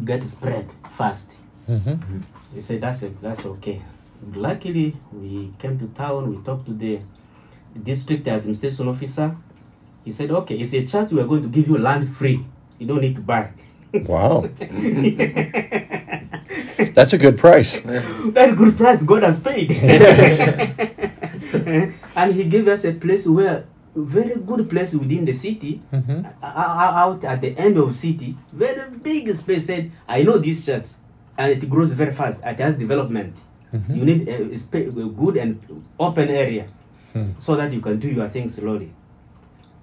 [0.04, 1.32] get spread fast.
[1.68, 2.20] Mm-hmm.
[2.54, 3.82] He said that's a, that's okay.
[4.34, 6.28] Luckily, we came to town.
[6.30, 7.00] We talked to the
[7.82, 9.36] district administration officer.
[10.04, 11.12] He said, "Okay, it's a church.
[11.12, 12.44] We are going to give you land free.
[12.78, 13.50] You don't need to buy."
[13.92, 14.48] Wow.
[16.94, 17.78] That's a good price.
[17.80, 19.70] Very good price God has paid.
[22.16, 26.24] and he gave us a place where very good place within the city, Mm-hmm.
[26.24, 29.66] o- o- out at the end of city, very big space.
[29.66, 30.86] Said, I know this church,
[31.36, 32.40] and it grows very fast.
[32.44, 33.36] It has development.
[33.74, 33.96] Mhm.
[33.96, 34.56] You need a, a,
[34.88, 35.60] a good and
[35.98, 36.66] open area
[37.12, 37.32] Hmm.
[37.40, 38.92] so that you can do your things slowly.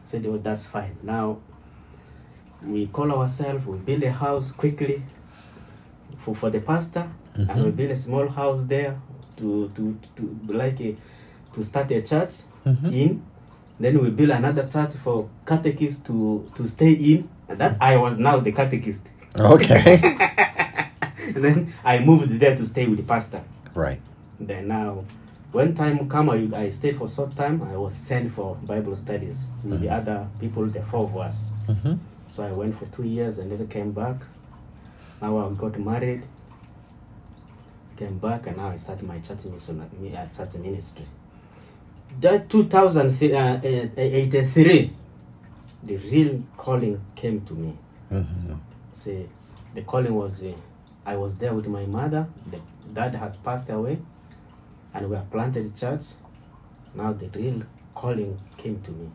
[0.06, 0.96] Said, oh, that's fine.
[1.04, 1.39] Now
[2.65, 3.65] we call ourselves.
[3.65, 5.02] We build a house quickly
[6.24, 7.76] for for the pastor, and we Mhm.
[7.76, 8.96] build a small house there
[9.38, 10.96] to to to like a,
[11.54, 12.34] to start a church
[12.65, 12.91] Mhm.
[12.93, 13.22] in.
[13.80, 17.30] Then we build another church for catechists to to stay in.
[17.50, 19.02] And that I was now the catechist.
[19.39, 20.00] Okay.
[21.36, 23.41] and then I moved there to stay with the pastor.
[23.76, 24.00] right.
[24.39, 25.04] Then now,
[25.52, 27.62] when time come, I, I stayed for some time.
[27.72, 31.50] I was sent for Bible studies with the other people, the four of us.
[31.67, 31.93] Mm-hmm.
[32.38, 34.17] So I went for two years and then came back.
[35.19, 36.21] Now I got married.
[37.97, 41.06] Came back and now I started my church mission, uh, church ministry.
[42.21, 44.93] That 2083,
[45.82, 47.76] the real calling came to me.
[48.13, 48.54] Mm-hmm.
[49.04, 49.28] See,
[49.73, 50.54] the calling was uh,
[51.08, 52.28] I was there with my mother.
[52.52, 52.60] The
[52.93, 53.97] dad has passed away,
[54.93, 56.04] and we have planted a church.
[56.93, 57.63] Now the real
[57.95, 59.10] calling came to me,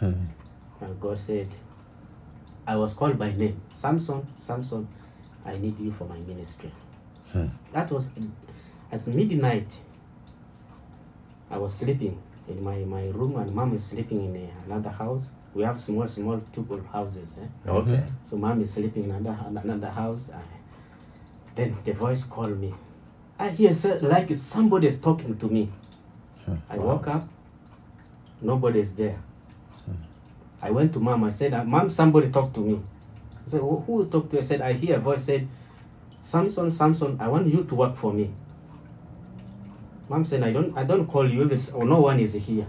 [0.00, 0.84] Mm-hmm.
[0.84, 1.48] and God said,
[2.66, 4.88] I was called by name, Samson, Samson,
[5.44, 6.70] I need you for my ministry.
[7.32, 7.46] Hmm.
[7.72, 8.08] That was
[8.90, 9.68] at midnight.
[11.50, 15.28] I was sleeping in my, my room, and mom is sleeping in another house.
[15.54, 17.30] We have small, small two houses.
[17.40, 17.70] Eh?
[17.70, 18.02] Okay.
[18.28, 20.28] So mom is sleeping in another, another house.
[20.34, 20.40] I,
[21.54, 22.74] then the voice called me.
[23.38, 25.70] I hear so- like somebody is talking to me.
[26.44, 26.54] Hmm.
[26.68, 27.28] I woke up.
[28.42, 29.18] Nobody is there.
[30.62, 31.24] I went to mom.
[31.24, 32.80] I said, "Uh, "Mom, somebody talked to me."
[33.46, 35.46] I said, "Who who talked to you?" I said, "I hear a voice said,
[36.20, 38.30] Samson, Samson, I want you to work for me."
[40.08, 42.66] Mom said, "I don't, I don't call you if it's, or no one is here."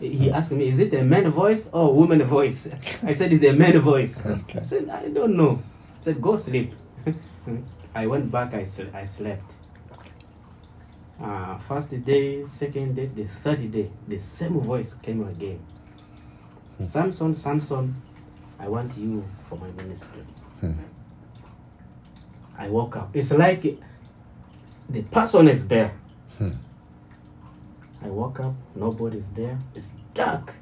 [0.00, 2.68] He asked me, "Is it a man voice or woman voice?"
[3.02, 4.60] I said, "It's a man voice." Okay.
[4.60, 5.62] I said, "I don't know."
[6.00, 6.72] I said, "Go sleep."
[7.94, 8.54] I went back.
[8.54, 9.50] I sl- I slept.
[11.20, 15.58] Uh, first day, second day, the third day, the same voice came again.
[16.86, 18.00] Samson, Samson,
[18.58, 20.22] I want you for my ministry.
[20.60, 20.72] Hmm.
[22.56, 23.10] I woke up.
[23.14, 23.62] It's like
[24.88, 25.92] the person is there.
[26.38, 26.50] Hmm.
[28.02, 29.58] I woke up, nobody's there.
[29.74, 30.54] It's dark.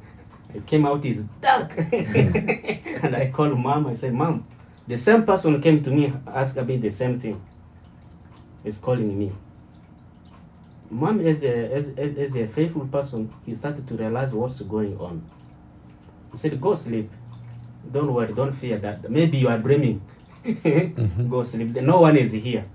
[0.54, 1.72] I came out, it's dark.
[1.92, 3.88] and I called mom.
[3.88, 4.46] I said, Mom,
[4.86, 7.40] the same person came to me, asked me the same thing.
[8.62, 9.32] He's calling me.
[10.90, 14.96] Mom, as a, as, as, as a faithful person, he started to realize what's going
[14.98, 15.28] on.
[16.36, 17.10] He said, Go sleep.
[17.90, 19.10] Don't worry, don't fear that.
[19.10, 20.02] Maybe you are dreaming.
[21.30, 21.68] Go sleep.
[21.76, 22.66] No one is here.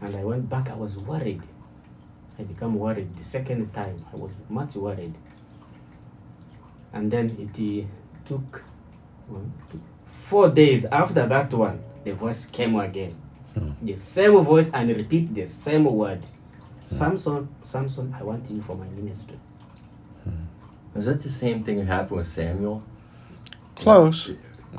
[0.00, 1.42] And I went back, I was worried.
[2.36, 3.16] I become worried.
[3.16, 5.14] The second time, I was much worried.
[6.92, 7.86] And then it uh,
[8.28, 8.62] took
[9.28, 9.80] one, two,
[10.24, 13.14] four days after that one, the voice came again.
[13.80, 16.20] The same voice and repeat the same word.
[16.84, 19.38] Samson, Samson, I want you for my ministry.
[20.96, 22.82] Was that the same thing that happened with Samuel?
[23.76, 24.30] Close.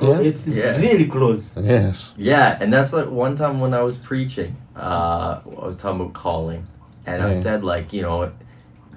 [0.01, 0.19] Yeah.
[0.19, 0.77] It's Yeah.
[0.77, 1.55] really close.
[1.57, 2.13] Yes.
[2.17, 6.13] Yeah, and that's like one time when I was preaching, uh, I was talking about
[6.13, 6.65] calling,
[7.05, 8.31] and I said like, you know,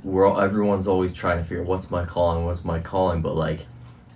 [0.02, 3.60] we're all, everyone's always trying to figure what's my calling, what's my calling, but like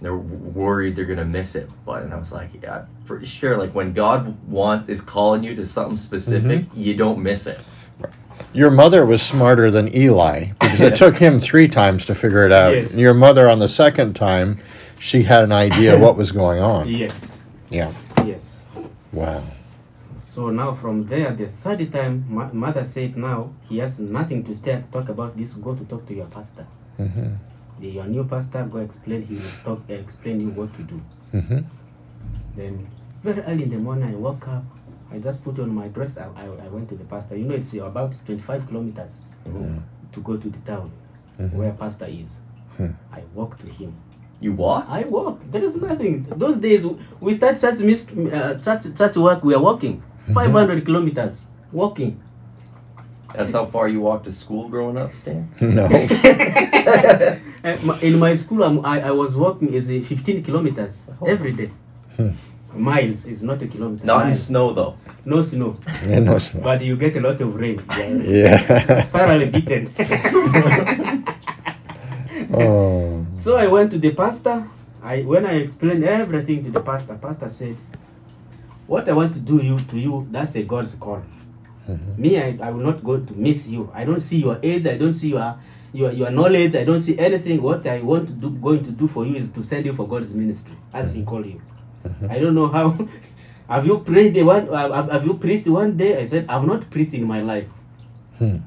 [0.00, 1.68] they're worried they're gonna miss it.
[1.86, 5.42] But and I was like, yeah, I'm pretty sure like when God want is calling
[5.42, 7.60] you to something specific, you don't miss it.
[8.52, 12.52] Your mother was smarter than Eli because it took him three times to figure it
[12.52, 12.74] out.
[12.74, 12.94] Yes.
[12.96, 14.60] Your mother, on the second time,
[14.98, 16.88] she had an idea what was going on.
[16.88, 17.38] Yes,
[17.70, 17.92] Yeah.
[18.24, 18.62] yes.
[19.12, 19.42] Wow.
[20.18, 24.54] So now from there, the third time, ma- mother said, now he has nothing to
[24.54, 25.52] stay, talk about this.
[25.54, 26.66] Go to talk to your pastor.
[26.96, 27.34] hmm
[27.80, 29.26] The, your new pastor, go explain.
[29.26, 31.00] He will talk, explain you what to do.
[31.32, 31.58] hmm
[32.56, 32.88] Then
[33.22, 34.64] very early in the morning, I woke up.
[35.12, 36.16] I just put on my dress.
[36.18, 37.36] I, I, I went to the pastor.
[37.36, 39.20] You know, it's about 25 kilometers
[40.12, 40.90] to go to the town
[41.52, 42.38] where pastor is.
[42.76, 42.90] Hmm.
[43.12, 43.94] I walked to him.
[44.40, 44.86] You walk?
[44.88, 45.40] I walk.
[45.50, 46.26] There is nothing.
[46.36, 46.84] Those days
[47.20, 49.44] we start church, mis- uh, church, church work.
[49.44, 52.20] We are walking 500 kilometers walking.
[53.34, 55.48] That's how far you walked to school growing up, Stan.
[55.60, 55.88] No.
[57.64, 61.70] Uh, In my school, I'm, I, I was walking is 15 kilometers every day.
[62.76, 64.04] Miles is not a kilometer.
[64.04, 64.96] Not in snow though.
[65.24, 66.62] No snow, Yeah, no, it's not.
[66.62, 67.82] but you get a lot of rain.
[67.88, 68.20] Yeah.
[68.22, 69.02] Yeah.
[69.04, 69.92] Thoroughly beaten.
[72.52, 73.26] oh.
[73.36, 74.68] so I went to the pastor.
[75.02, 77.76] I when I explained everything to the pastor, pastor said,
[78.86, 81.22] "What I want to do you to you, that's a God's call.
[81.88, 82.18] Mhm.
[82.18, 83.90] Me, I, I will not go to miss you.
[83.94, 84.86] I don't see your age.
[84.86, 85.56] I don't see your
[85.92, 86.74] your, your knowledge.
[86.74, 87.60] I don't see anything.
[87.62, 90.08] What I want to do, going to do for you is to send you for
[90.08, 91.60] God's ministry, as He called you.
[92.28, 93.08] I don't know how.
[93.68, 94.68] have you prayed the one?
[94.68, 96.18] Have, have you preached one day?
[96.18, 97.68] I said, I've not preached in my life.
[98.38, 98.58] Hmm.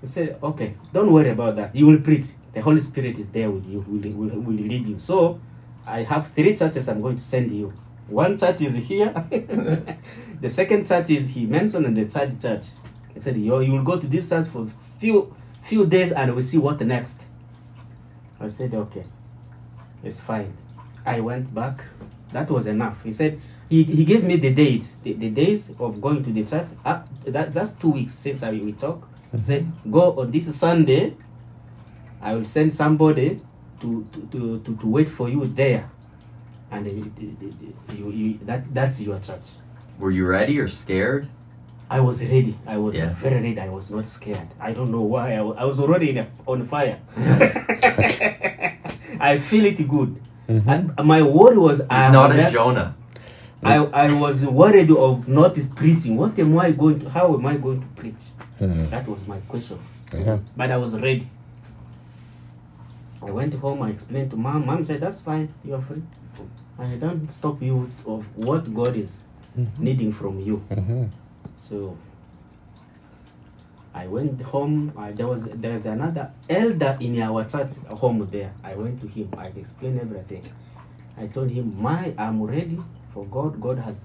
[0.00, 1.74] He said, okay, don't worry about that.
[1.76, 2.26] You will preach.
[2.52, 4.98] The Holy Spirit is there with you, will, will, will lead you.
[4.98, 5.40] So,
[5.86, 7.72] I have three churches I'm going to send you.
[8.08, 9.12] One church is here.
[10.40, 12.64] the second church is he mentioned, and the third church.
[13.14, 16.42] He said, you, you will go to this church for few few days and we'll
[16.42, 17.22] see what next.
[18.40, 19.04] I said, okay,
[20.02, 20.56] it's fine.
[21.06, 21.84] I went back.
[22.32, 23.02] That was enough.
[23.04, 26.44] He said, he, he gave me the date, the, the days of going to the
[26.44, 26.66] church.
[26.84, 29.06] Uh, that, that's two weeks since I, we talk.
[29.36, 31.14] He said, go on this Sunday.
[32.20, 33.40] I will send somebody
[33.80, 35.90] to to, to, to, to wait for you there.
[36.70, 37.12] And you,
[37.96, 39.42] you, you, that, that's your church.
[39.98, 41.28] Were you ready or scared?
[41.90, 42.56] I was ready.
[42.66, 43.12] I was Yeah.
[43.14, 43.60] very ready.
[43.60, 44.48] I was not scared.
[44.58, 45.34] I don't know why.
[45.34, 46.98] I was, I was already in a, on fire.
[49.20, 50.20] I feel it good.
[50.48, 50.66] Mhm.
[50.98, 52.94] And my worry was He's I, not a never- Jonah.
[53.64, 56.16] I, I was worried of not preaching.
[56.16, 57.08] What am I going to?
[57.08, 58.22] How am I going to preach?
[58.58, 58.90] Hmm.
[58.90, 59.78] That was my question.
[60.12, 60.38] Yeah.
[60.56, 61.28] But I was ready.
[63.22, 63.82] I went home.
[63.82, 64.66] I explained to mom.
[64.66, 65.48] Mom said, "That's fine.
[65.64, 66.02] You are free.
[66.78, 69.18] I don't stop you of what God is
[69.78, 71.08] needing from you." Mhm.
[71.56, 71.96] So
[73.94, 74.92] I went home.
[74.96, 78.52] I, there was there is another elder in our church home there.
[78.64, 79.28] I went to him.
[79.36, 80.44] I explained everything.
[81.18, 82.78] I told him, "My, I'm ready
[83.12, 83.60] for God.
[83.60, 84.00] God has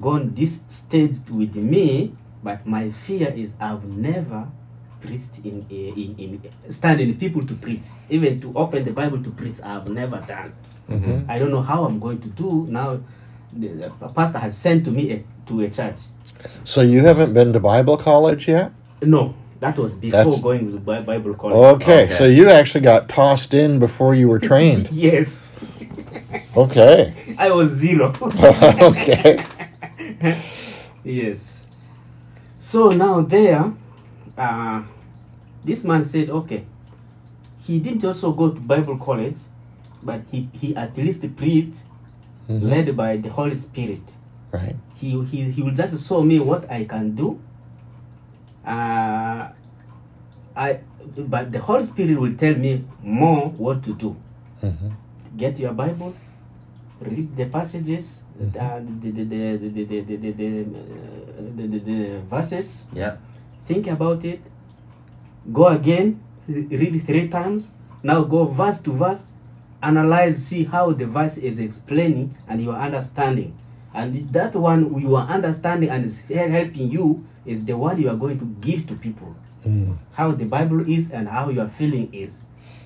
[0.00, 4.48] gone this stage with me, but my fear is I've never
[5.00, 9.60] preached in in in standing people to preach, even to open the Bible to preach.
[9.62, 10.52] I've never done.
[10.88, 11.24] Mhm.
[11.28, 12.98] I don't know how I'm going to do now.
[13.52, 15.96] The, the pastor has sent to me a, to a church.
[16.64, 18.72] So you haven't been to Bible college yet?
[19.06, 21.54] No, That was before That's- going to Bi- Bible college.
[21.82, 22.14] Okay, Okay.
[22.18, 24.88] so you actually got tossed in before you were trained.
[24.92, 25.28] Yes,
[26.56, 27.14] Okay.
[27.38, 28.14] I was zero.
[28.90, 29.44] okay.
[31.04, 31.62] yes.
[32.60, 33.72] So now there,
[34.36, 34.82] uh,
[35.64, 36.64] this man said, okay,
[37.66, 39.36] he didn't also go to Bible college,
[40.02, 41.78] but he, he at least preached,
[42.48, 42.62] Mhm.
[42.62, 44.02] led by the Holy Spirit.
[44.52, 44.76] Right.
[44.94, 47.38] He, he, he will just show me what I can do.
[48.66, 49.48] Uh,
[50.56, 50.80] I,
[51.16, 54.16] but the Holy Spirit will tell me more what to do.
[54.60, 54.90] hmm
[55.36, 56.14] Get your Bible,
[57.00, 58.54] read the passages, Mhm.
[58.56, 63.16] uh, the, the, the, the, the, the, the, the, uh, the, the, the verses, Yeah.
[63.66, 64.40] think about it,
[65.52, 69.26] go again, read three times, now go verse to verse,
[69.82, 73.52] analyze, see how the verse is explaining and you are understanding.
[73.92, 78.16] And that one you are understanding and is helping you is the one you are
[78.16, 79.34] going to give to people.
[79.66, 79.96] Mm.
[80.12, 82.38] How the Bible is and how your feeling is.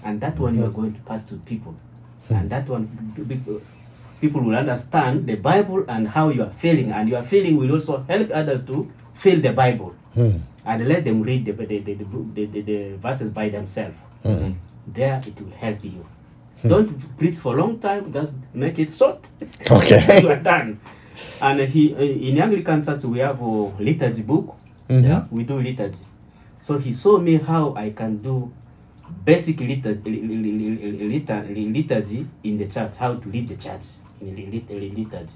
[0.04, 1.74] And that one you are going to pass to people.
[2.28, 2.86] And that one
[3.28, 3.60] people
[4.20, 6.92] people will understand the Bible and how you are feeling.
[6.92, 10.40] And your feeling will also help others to feel the Bible Mm.
[10.64, 12.04] and let them read the, the, the, the,
[12.34, 13.94] the, the, the verses by themselves.
[14.24, 14.56] Mm.
[14.86, 16.04] There it will help you.
[16.66, 19.22] Don't preach for a long time, just make it short.
[19.70, 20.20] Okay.
[20.22, 20.80] you are done.
[21.40, 23.44] And he uh, in Anglican church we have a
[23.78, 24.56] liturgy book.
[24.88, 25.04] Mhm.
[25.04, 25.24] Yeah.
[25.30, 25.98] We do liturgy.
[26.62, 28.50] So he showed me how I can do
[29.24, 33.82] basic liturgy, liturgy, in the church, how to lead the church
[34.20, 35.28] in liturgy.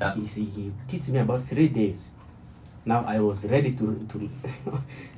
[0.00, 0.14] Yeah.
[0.14, 2.08] He, see, he teach me about three days.
[2.84, 4.18] Now I was ready to to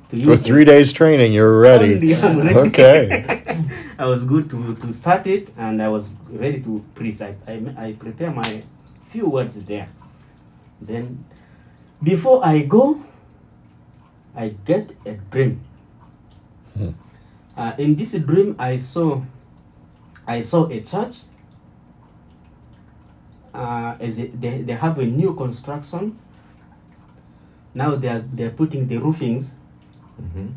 [0.09, 0.45] to use it.
[0.45, 1.95] three days training, you're ready.
[2.13, 2.55] Ready.
[2.69, 3.63] Okay.
[3.97, 7.21] I was good to, to start it and I was ready to preach.
[7.21, 8.61] I, I, I prepare my
[9.09, 9.89] few words there.
[10.81, 11.25] Then,
[12.03, 13.01] before I go,
[14.35, 15.61] I get a dream.
[16.73, 16.89] Hmm.
[17.57, 19.21] Uh, in this dream, I saw,
[20.27, 21.17] I saw a church.
[23.53, 26.19] Uh, as it, they, they have a new construction.
[27.73, 29.51] Now they are they're putting the roofings
[30.19, 30.49] hmm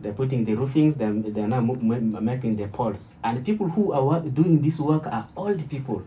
[0.00, 3.12] they're putting the roofings, they're, they're now making the poles.
[3.24, 6.02] And people who are doing this work are old people.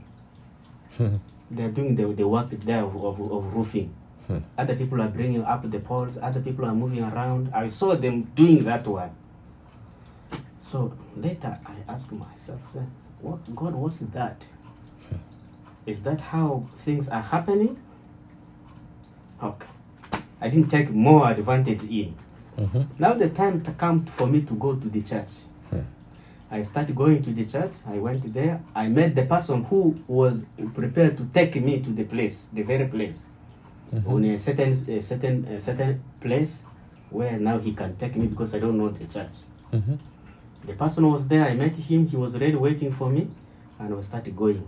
[1.49, 1.55] Hmm.
[1.55, 3.93] They're doing the, the work there of, of, of roofing.
[4.27, 4.37] Hmm.
[4.57, 7.51] Other people are bringing up the poles, other people are moving around.
[7.53, 9.11] I saw them doing that one.
[10.61, 12.81] So later I asked myself, say,
[13.21, 14.41] what, God, what's that?
[15.85, 17.81] Is that how things are happening?
[19.41, 19.65] Okay.
[20.41, 22.13] I didn't take more advantage in.
[22.57, 22.87] Mhm.
[22.99, 25.29] Now the time to come for me to go to the church.
[26.51, 27.73] I started going to the church.
[27.87, 28.59] I went there.
[28.75, 32.87] I met the person who was prepared to take me to the place, the very
[32.87, 33.25] place,
[33.93, 34.07] Mhm.
[34.09, 36.61] on a certain, a certain, a certain place
[37.11, 39.31] where now he can take me because I don't know the church.
[39.73, 39.97] Mhm.
[40.65, 41.45] The person was there.
[41.45, 42.07] I met him.
[42.07, 43.27] He was ready, waiting for me,
[43.79, 44.61] and we started going.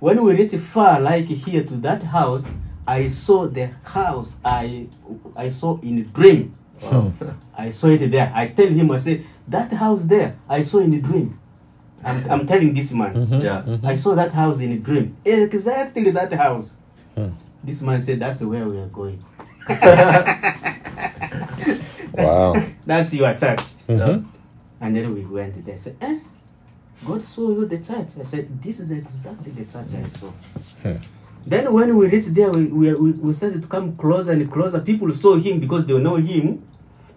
[0.00, 2.44] When we reached far, like here to that house,
[2.86, 4.86] I saw the house I
[5.36, 6.52] I saw in a dream.
[6.80, 7.08] Hmm.
[7.56, 8.30] I saw it there.
[8.34, 11.38] I tell him, I say, that house there, I saw in a dream.
[12.04, 13.42] I'm, I'm telling this man, Mhm.
[13.42, 13.62] Yeah.
[13.66, 13.84] Mhm.
[13.84, 15.16] I saw that house in a dream.
[15.24, 16.72] Exactly that house.
[17.14, 17.28] Hmm.
[17.64, 19.22] This man said, that's where we are going.
[22.14, 22.54] Wow.
[22.86, 23.60] That's your church.
[23.88, 24.24] Mhm.
[24.80, 25.74] And then we went there.
[25.74, 26.18] I said, eh?
[27.06, 28.08] God saw you the church.
[28.20, 30.26] I said, this is exactly the church I saw.
[30.82, 30.96] Hmm.
[31.46, 34.80] Then when we reached there, we, we, we we started to come closer and closer.
[34.80, 36.62] People saw him because they know him.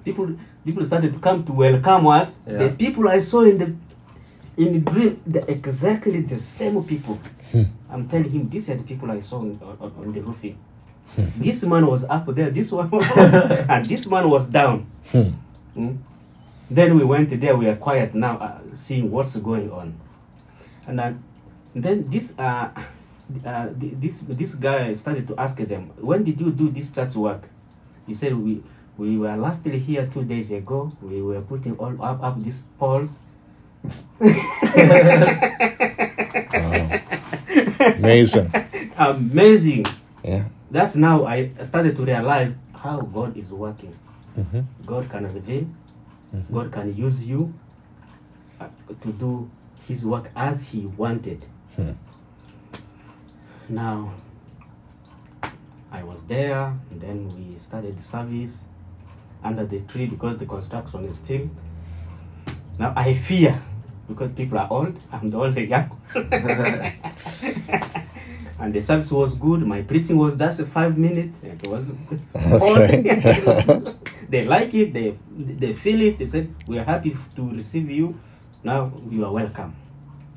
[0.03, 0.35] People
[0.65, 2.33] people started to come to welcome us.
[2.45, 3.75] The people I saw in the
[4.57, 7.19] in the dream, the exactly the same people.
[7.51, 7.63] Hmm.
[7.89, 10.57] I'm telling him, these are the people I saw on, on, on the roofing.
[11.15, 11.27] Hmm.
[11.35, 13.05] This man was up there, this one was
[13.69, 14.87] and this man was down.
[15.11, 15.31] Hmm.
[15.75, 15.97] Mm.
[16.69, 17.55] Then we went there.
[17.55, 19.99] We are quiet now, uh, seeing what's going on.
[20.87, 21.13] And uh,
[21.75, 22.71] then this uh,
[23.45, 27.43] uh, this this guy started to ask them, "When did you do this church work?"
[28.07, 28.63] He said, "We
[28.97, 30.91] we were lastly here two days ago.
[31.01, 33.17] We were putting all up up these poles."
[36.53, 36.99] Wow.
[37.97, 38.51] Amazing.
[38.97, 39.85] Amazing.
[40.23, 40.43] Yeah.
[40.69, 43.95] That's now I started to realize how God is working.
[44.37, 44.65] Mhm.
[44.85, 45.65] God can reveal.
[46.33, 46.53] Mhm.
[46.53, 47.53] God can use you
[48.59, 48.67] uh,
[49.01, 49.49] to do
[49.87, 51.43] His work as He wanted.
[51.75, 51.91] Hmm.
[53.69, 54.11] Now,
[55.91, 58.63] I was there, and then we started the service
[59.43, 61.49] under the tree because the construction is still.
[62.77, 63.61] Now I fear
[64.07, 64.97] because people are old.
[65.11, 65.97] I'm the only young.
[68.59, 69.61] and the service was good.
[69.65, 71.35] My preaching was just five minutes.
[71.43, 71.89] It was
[72.35, 73.01] Okay.
[74.29, 74.93] they like it.
[74.93, 76.19] They they feel it.
[76.19, 78.19] They said we are happy to receive you.
[78.63, 79.75] Now you are welcome.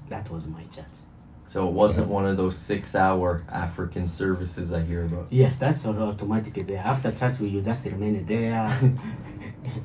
[0.09, 1.04] That was my church.
[1.55, 5.29] So it wasn't one of those six-hour African services I hear about.
[5.31, 6.79] Yes, that's all automatic there.
[6.79, 8.93] After church, we you just remain there,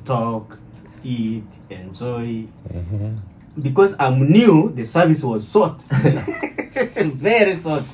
[0.04, 0.58] talk,
[1.04, 2.46] eat, enjoy.
[2.74, 3.18] Mhm.
[3.62, 7.84] Because I'm new, the service was short, very short.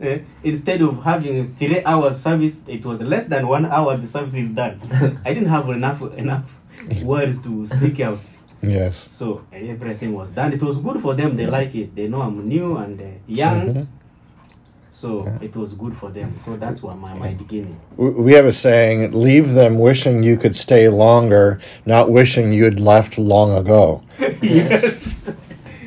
[0.00, 3.98] Eh, instead of having a three hour service, it was less than one hour.
[3.98, 4.80] The service is done.
[5.26, 6.44] I didn't have enough enough
[7.02, 8.20] words to speak out,
[8.62, 9.08] Yes.
[9.10, 10.52] so and everything was done.
[10.52, 11.36] It was good for them.
[11.36, 11.94] They like it.
[11.96, 13.86] They know I'm new and uh, young, Mhm.
[14.90, 16.34] so it was good for them.
[16.44, 17.76] So that's what my my beginning.
[17.96, 23.16] We- have a saying: "Leave them wishing you could stay longer, not wishing you'd left
[23.18, 24.02] long ago."
[24.42, 25.30] yes.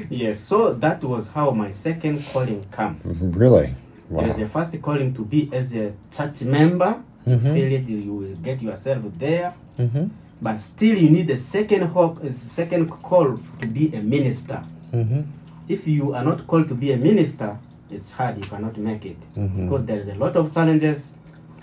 [0.09, 2.95] Yes, so that was how my second calling came.
[3.43, 3.76] Really?
[4.09, 4.32] Wow.
[4.34, 6.95] the first calling to be as a church member.
[7.26, 7.53] You Mhm.
[7.53, 9.53] feel it, you will get yourself there.
[9.80, 10.09] Mhm.
[10.43, 14.61] But still, you need a second hope, a second call to be a minister.
[14.91, 15.23] Mhm.
[15.69, 17.57] If you are not called to be a minister,
[17.89, 18.37] it's hard.
[18.37, 19.63] You cannot make it Mhm.
[19.69, 21.13] because there is a lot of challenges.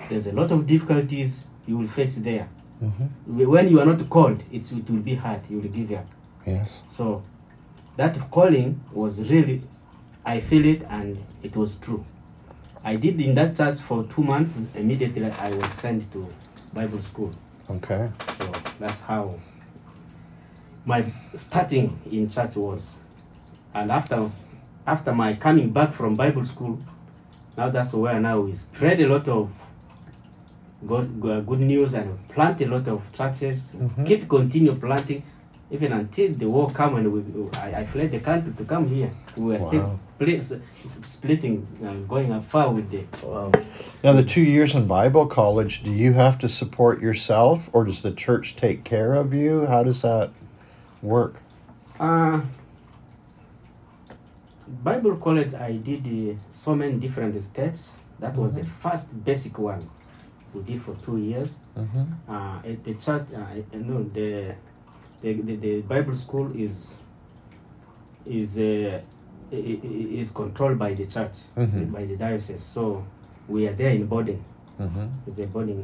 [0.09, 2.47] There's a lot of difficulties you will face there.
[2.83, 3.47] Mhm.
[3.47, 5.41] When you are not called, it's, it will be hard.
[5.51, 6.07] You will give up.
[6.47, 6.69] Yes.
[6.97, 7.23] So
[7.99, 9.61] that calling was really,
[10.25, 12.03] I feel it and it was true.
[12.83, 14.55] I did in that church for two months.
[14.75, 16.27] Immediately I was sent to
[16.73, 17.31] Bible school.
[17.69, 18.09] Okay.
[18.39, 18.51] So
[18.81, 19.35] that's how
[20.85, 21.05] my
[21.37, 22.97] starting in church was.
[23.75, 24.31] And after
[24.87, 26.81] after my coming back from Bible school,
[27.57, 29.51] now that's where now we spread a lot of
[30.87, 33.69] God, go- good news and plant a lot of churches.
[33.77, 34.07] Mhm.
[34.07, 35.23] Keep continue planting
[35.71, 37.23] even until the war come and we,
[37.59, 39.11] I, I fled the country to come here.
[39.37, 39.99] We were still Wow.
[40.19, 40.53] pla- s-
[41.09, 43.53] splitting, uh, going far with the Wow.
[44.03, 48.01] Now, the two years in Bible college, do you have to support yourself, or does
[48.03, 49.67] the church take care of you?
[49.67, 50.31] How does that
[51.03, 51.37] work?
[52.01, 52.41] Uh,
[54.83, 57.93] Bible college, I did uh, so many different steps.
[58.19, 59.89] That was the first basic one
[60.53, 61.59] we did for two years.
[61.79, 62.05] Mm-hmm.
[62.29, 64.55] Uh, at the church, uh, I- no, the,
[65.23, 66.99] the, the, the Bible school is
[68.27, 69.01] is uh,
[69.53, 71.93] is controlled by the church, Mhm.
[71.93, 72.63] by the diocese.
[72.65, 73.05] So
[73.49, 74.45] we are there in boarding.
[74.81, 75.07] Mm-hmm.
[75.27, 75.81] It's a boarding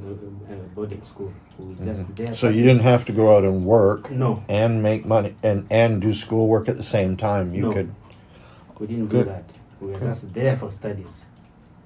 [0.49, 1.33] uh, uh, boarding school.
[1.59, 2.35] We just there.
[2.35, 6.01] So you didn't have to go out and work No, and make money and and
[6.01, 7.55] do schoolwork at the same time.
[7.55, 7.73] You No.
[7.73, 7.91] could.
[8.79, 9.27] We didn't Good.
[9.27, 9.45] do that.
[9.81, 11.25] We were just there for studies.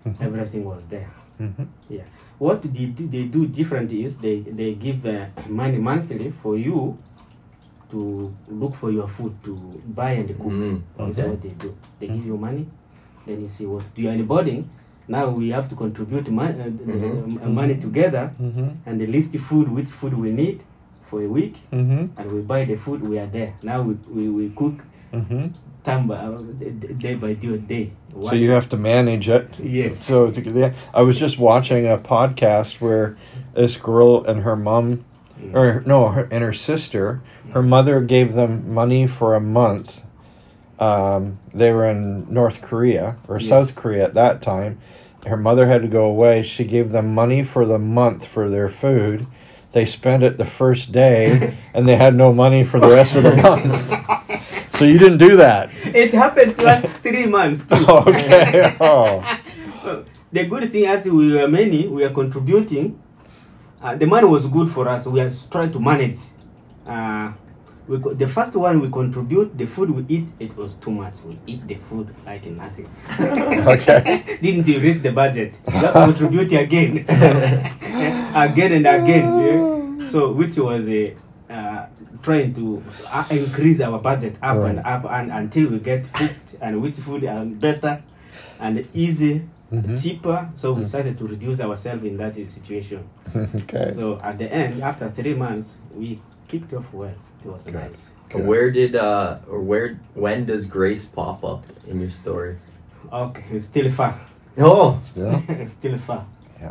[0.06, 0.20] Mhm.
[0.20, 1.10] Everything was there.
[1.40, 1.66] Mhm.
[1.88, 2.02] Yeah.
[2.38, 6.96] What they do, they do different is they, they give uh, money monthly for you
[7.90, 9.54] to look for your food to
[9.94, 10.46] buy and cook.
[10.52, 11.28] Mm, That's okay.
[11.28, 11.76] what they do.
[11.98, 12.66] They give you money,
[13.26, 14.02] then you see what do.
[14.02, 14.68] You are in boarding.
[15.08, 17.44] Now we have to contribute mon- uh, the- Mhm.
[17.44, 18.68] uh, money together Mm-hmm.
[18.86, 20.60] and the list the food, which food we need
[21.10, 22.02] for a week, Mm-hmm.
[22.18, 23.02] and we buy the food.
[23.02, 23.54] We are there.
[23.62, 24.74] Now we, we, we cook
[25.12, 25.46] Mm-hmm.
[25.82, 27.56] time by, uh, d- d- day by day.
[27.58, 27.90] day.
[28.28, 29.48] So you have to manage it.
[29.58, 29.98] Yes.
[29.98, 33.16] So to, yeah, I was just watching a podcast where
[33.54, 35.04] this girl and her mom,
[35.52, 37.22] or no, her, and her sister,
[37.52, 40.02] her mother gave them money for a month.
[40.78, 43.48] Um, they were in North Korea or Yes.
[43.48, 44.78] South Korea at that time.
[45.26, 46.42] Her mother had to go away.
[46.42, 49.26] She gave them money for the month for their food.
[49.72, 53.22] They spent it the first day, and they had no money for the rest of
[53.24, 53.92] the month.
[54.72, 55.68] So you didn't do that.
[55.84, 57.64] It happened to us three months.
[57.70, 58.74] Okay.
[58.80, 59.20] Oh.
[60.32, 62.98] the good thing as we were many, we are contributing.
[63.82, 65.06] Uh, the money was good for us.
[65.06, 66.18] We are trying to manage.
[66.86, 67.32] Uh,
[67.88, 71.14] we the first one we contribute, the food we eat, it was too much.
[71.24, 72.88] We eat the food like nothing.
[73.66, 74.38] Okay.
[74.42, 75.54] Didn't reach the budget.
[75.66, 79.26] To contribute again, again and again.
[79.40, 80.10] yeah.
[80.10, 81.16] So which was a.
[81.48, 81.86] Uh,
[82.22, 86.80] trying to uh, increase our budget up and up and until we get fixed and
[86.82, 88.02] which food are better
[88.60, 89.96] and easy Mhm.
[90.02, 90.88] cheaper so we Mm.
[90.88, 93.00] started to reduce ourselves in that situation
[93.36, 93.94] okay.
[93.96, 96.18] so at the end after three months we
[96.48, 97.14] kicked off well
[97.44, 97.74] it was Good.
[97.74, 98.46] nice Good.
[98.46, 102.56] Where did uh or where when does grace pop up in your story?
[103.12, 104.14] okay it's still far
[104.58, 105.42] Oh, Still?
[105.62, 106.26] it's still far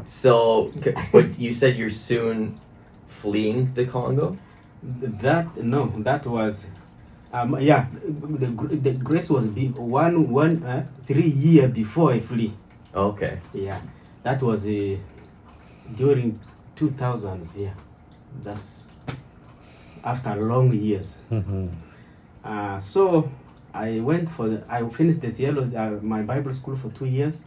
[0.08, 0.72] so
[1.12, 2.60] but you said you're soon
[3.22, 4.38] fleeing the Congo.
[4.84, 6.66] that no that was
[7.34, 7.88] um yeah
[8.42, 8.48] the,
[8.86, 12.54] the grace was big one one uh, three year before i flee
[12.94, 13.40] Okay.
[13.54, 13.80] yeah
[14.24, 14.98] that was uh,
[15.96, 16.40] during
[16.76, 17.74] 2000s yeah
[18.44, 18.84] that's
[20.04, 21.68] after long years hmm
[22.44, 23.30] Uh, so
[23.74, 27.42] I went for the, I finished the theology, uh, my Bible school for two years.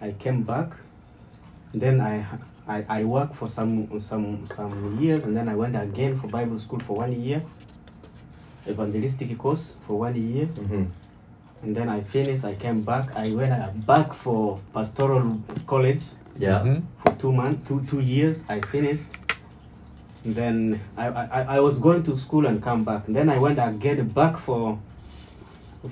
[0.00, 0.70] I came back.
[1.74, 2.22] Then I
[2.68, 6.58] I, I worked for some some some years, and then I went again for Bible
[6.58, 7.42] school for one year,
[8.68, 10.84] evangelistic course for one year, hmm
[11.62, 12.44] and then I finished.
[12.44, 13.14] I came back.
[13.16, 16.02] I went uh, back for pastoral college
[16.38, 16.60] Yeah.
[16.60, 16.82] Mhm.
[17.02, 18.42] for two months, two two years.
[18.48, 19.04] I finished.
[20.24, 23.06] And then I, I, I was going to school and come back.
[23.06, 24.78] And then I went again back for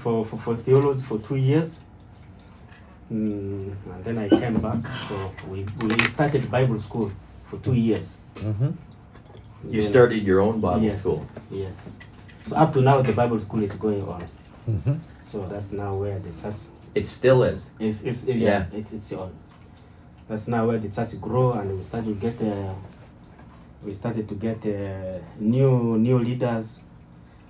[0.02, 1.76] for for, for theology for two years.
[3.12, 4.80] Mm, and then I came back.
[5.08, 7.10] So we, we started Bible school
[7.48, 8.18] for two years.
[8.36, 8.74] Mhm.
[9.70, 11.26] You Then- started your own Bible yes, school.
[11.50, 11.96] Yes.
[12.48, 14.22] So up to now the Bible school is going on.
[14.68, 14.98] Mhm.
[15.34, 16.60] So that's now where the church
[16.94, 17.64] It still is.
[17.80, 18.66] It's, it's yeah, Yeah.
[18.78, 19.32] It's, it's on.
[20.28, 22.72] That's now where the church grow and we started to get uh,
[23.84, 26.78] we started to get uh, new new leaders,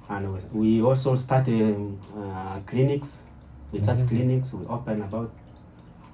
[0.09, 0.23] and
[0.53, 3.19] we also started um, uh, clinics,
[3.71, 4.09] the church Mhm.
[4.09, 4.55] clinics.
[4.55, 5.31] We open about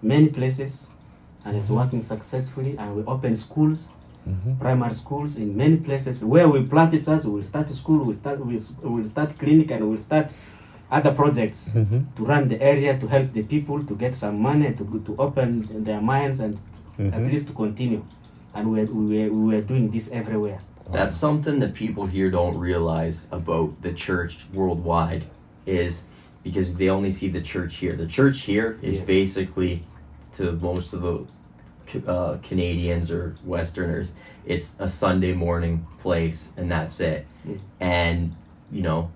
[0.03, 0.89] many places,
[1.45, 2.77] and it's working successfully.
[2.79, 3.87] And we open schools,
[4.27, 4.59] Mhm.
[4.59, 6.23] primary schools in many places.
[6.25, 8.05] Where we planted church, we will start school.
[8.05, 10.31] We start we will start clinic, and we will start
[10.91, 12.05] other projects Mhm.
[12.17, 15.69] to run the area to help the people to get some money to to open
[15.85, 16.55] their minds and
[16.99, 17.31] at Mhm.
[17.33, 18.03] least to continue.
[18.55, 20.61] And we were, we were, we were doing this everywhere.
[20.93, 25.23] That's something that people here don't realize about the church worldwide
[25.67, 26.03] is
[26.43, 27.95] because they only see the church here.
[27.97, 29.07] The church here is Yes.
[29.07, 29.83] basically
[30.37, 31.15] to most of the
[32.07, 34.13] uh, Canadians or Westerners,
[34.47, 37.27] it's a Sunday morning place and that's it.
[37.47, 37.59] Mm.
[37.81, 38.33] And
[38.73, 39.11] you know,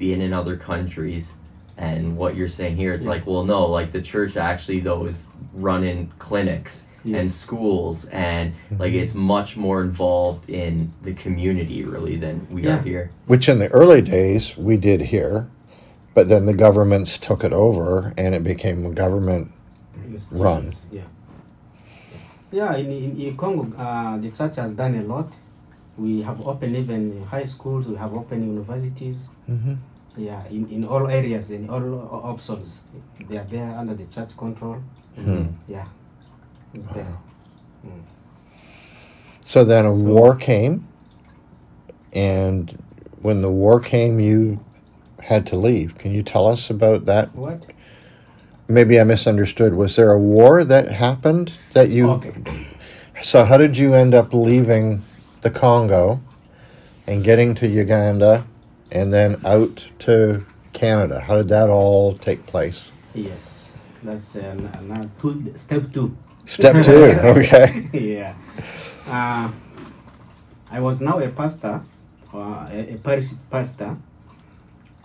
[0.00, 1.30] being in other countries
[1.76, 3.12] and what you're saying here, it's Yeah.
[3.12, 5.22] like, well, no, like the church actually though is
[5.54, 12.46] running clinics and schools and like it's much more involved in the community really than
[12.50, 12.78] we Yeah.
[12.78, 13.10] are here.
[13.26, 15.46] Which in the early days we did here,
[16.14, 19.52] but then the governments took it over and it became a government.
[20.32, 20.72] Run.
[20.90, 21.02] Yeah.
[22.52, 25.32] Yeah, in, in, in Congo, uh, the church has done a lot.
[25.96, 29.28] We have opened even high schools, we have opened universities.
[29.48, 29.74] Mm-hmm.
[30.16, 32.80] Yeah, in, in all areas, in all options.
[33.28, 34.82] They are there under the church control.
[35.14, 35.46] Hmm.
[35.68, 35.86] Yeah.
[36.74, 37.16] It's there.
[37.86, 38.02] Mm.
[39.44, 40.86] So then a So- war came,
[42.12, 42.76] and
[43.22, 44.60] when the war came, you
[45.20, 45.96] had to leave.
[45.98, 47.34] Can you tell us about that?
[47.34, 47.62] What?
[48.68, 49.74] Maybe I misunderstood.
[49.74, 52.10] Was there a war that happened that you?
[52.10, 52.32] Okay.
[53.22, 55.04] So how did you end up leaving
[55.42, 56.22] the Congo
[57.06, 58.46] and getting to Uganda
[58.92, 61.20] and then out to Canada?
[61.20, 62.90] How did that all take place?
[63.14, 63.70] Yes.
[64.02, 64.56] That's uh,
[65.20, 66.16] two, step two.
[66.46, 67.04] Step two.
[67.22, 67.88] Okay.
[67.92, 68.34] yeah.
[69.06, 69.50] Uh,
[70.70, 71.82] I was now a pastor,
[72.32, 73.96] uh, a, a parish pastor.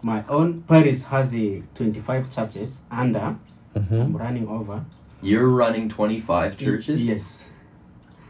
[0.02, 3.36] My own parish has a 25 churches under.
[3.74, 4.86] hmm I'm running over.
[5.22, 7.04] You're running 25 churches?
[7.04, 7.42] Yes.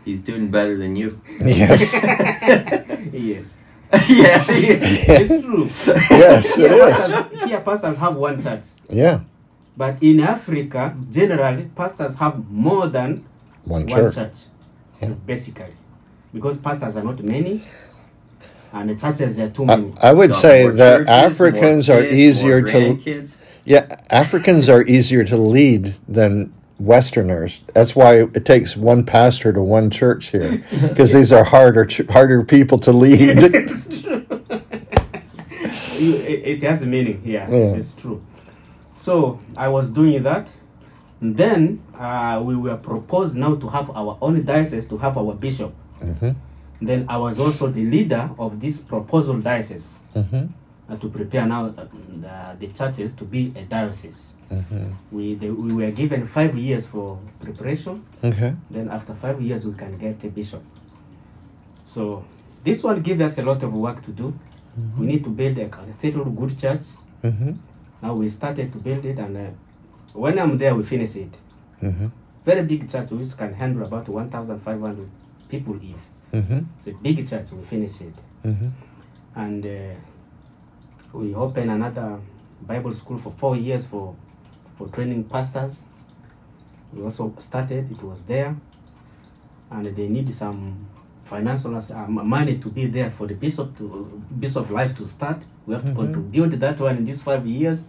[0.06, 1.20] He's doing better than you.
[1.40, 1.94] Yes.
[3.12, 3.54] yes.
[4.10, 4.46] yeah.
[4.50, 5.70] It's true.
[6.10, 6.96] Yes, it here, is.
[6.96, 8.64] Pastors, here, pastors have one church.
[8.90, 9.22] Yeah.
[9.78, 13.26] But in Africa, generally, pastors have more than
[13.66, 14.16] One one church.
[14.16, 14.34] church.
[15.02, 15.10] Yeah.
[15.26, 15.74] Basically.
[16.34, 17.64] Because pastors are not many,
[18.74, 19.94] and the churches are too many.
[20.02, 23.38] I would Got say that churches, Africans more are kids, easier to grandkids.
[23.66, 27.60] yeah Africans are easier to lead than Westerners.
[27.74, 32.08] That's why it takes one pastor to one church here because these are harder ch-
[32.10, 33.38] harder people to lead.
[33.44, 34.26] it's true.
[35.98, 37.76] It, it has a meaning, yeah, Yeah.
[37.76, 38.22] It's true.
[38.98, 40.48] So I was doing that.
[41.22, 45.34] And then uh, we were proposed now to have our own diocese, to have our
[45.34, 45.74] bishop.
[46.00, 46.32] hmm
[46.82, 50.48] Then I was also the leader of this proposal diocese hmm
[50.88, 51.88] uh, to prepare now uh,
[52.22, 54.34] the, the churches to be a diocese.
[54.50, 58.04] Hmm We, the, we were given five years for preparation.
[58.24, 58.54] Okay.
[58.70, 60.62] Then after five years, we can get a bishop.
[61.94, 62.26] So
[62.64, 64.34] this one gives us a lot of work to do.
[64.98, 66.82] We need to build a cathedral good church.
[67.22, 67.52] hmm
[68.02, 69.50] Now we started to build it, and uh,
[70.14, 71.34] when I'm there, we finish it.
[71.80, 72.08] hmm
[72.46, 75.08] Very big church which can handle about 1,500
[75.50, 75.96] people in.
[76.32, 77.52] hmm It's a big church.
[77.52, 78.68] We finish it, hmm
[79.36, 79.96] and uh,
[81.14, 82.20] we open another
[82.62, 84.16] Bible school for four years for
[84.78, 85.84] for training pastors.
[86.94, 87.92] We also started.
[87.92, 88.56] It was there,
[89.72, 90.86] and they need some
[91.24, 95.38] financial uh, money to be there for the bishop to bishop life to start.
[95.66, 95.96] We have to Mhm.
[95.96, 97.88] contribute that one in these five years,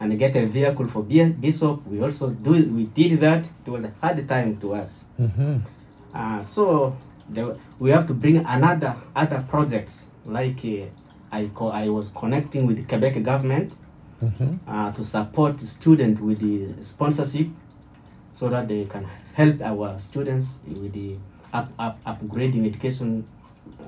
[0.00, 1.86] and get a vehicle for bishop.
[1.86, 2.52] We also do.
[2.52, 3.44] We did that.
[3.64, 5.04] It was a hard time to us.
[5.16, 5.56] hmm
[6.14, 6.94] Uh, so
[7.28, 10.86] the, we have to bring another other projects like uh,
[11.30, 13.72] I co- I was connecting with the Quebec government
[14.20, 17.48] hmm uh, to support the student with the sponsorship.
[18.38, 21.16] so that they can help our students with the
[21.52, 23.26] up, up, upgrading education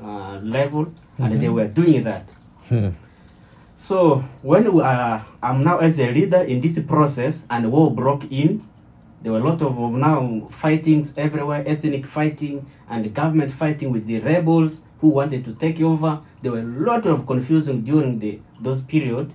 [0.02, 2.24] uh, level, and they were doing that.
[2.68, 2.88] Hmm.
[3.76, 8.24] So when we are, I'm now as a leader in this process, and war broke
[8.30, 8.64] in.
[9.20, 14.06] There were a lot of of now fightings everywhere, ethnic fighting and government fighting with
[14.06, 16.20] the rebels who wanted to take over.
[16.42, 19.32] There were a lot of confusion during the those period.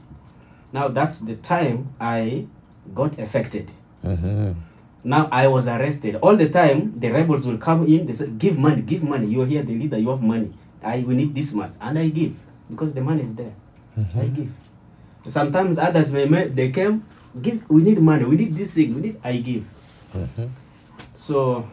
[0.73, 2.47] Now that's the time I
[2.95, 3.69] got affected.
[4.03, 4.55] Mhm.
[5.03, 6.15] Now I was arrested.
[6.15, 9.27] All the time the rebels will come in, they say, Give money, give money.
[9.27, 10.51] You're here, the leader, you have money.
[10.83, 11.71] I we need this much.
[11.79, 12.33] And I give
[12.69, 13.53] because the money is there.
[14.19, 14.49] I give.
[15.27, 17.03] Sometimes others may may- they came,
[17.41, 19.63] give we need money, we need this thing, we need I give.
[20.15, 20.49] Mhm.
[21.15, 21.65] So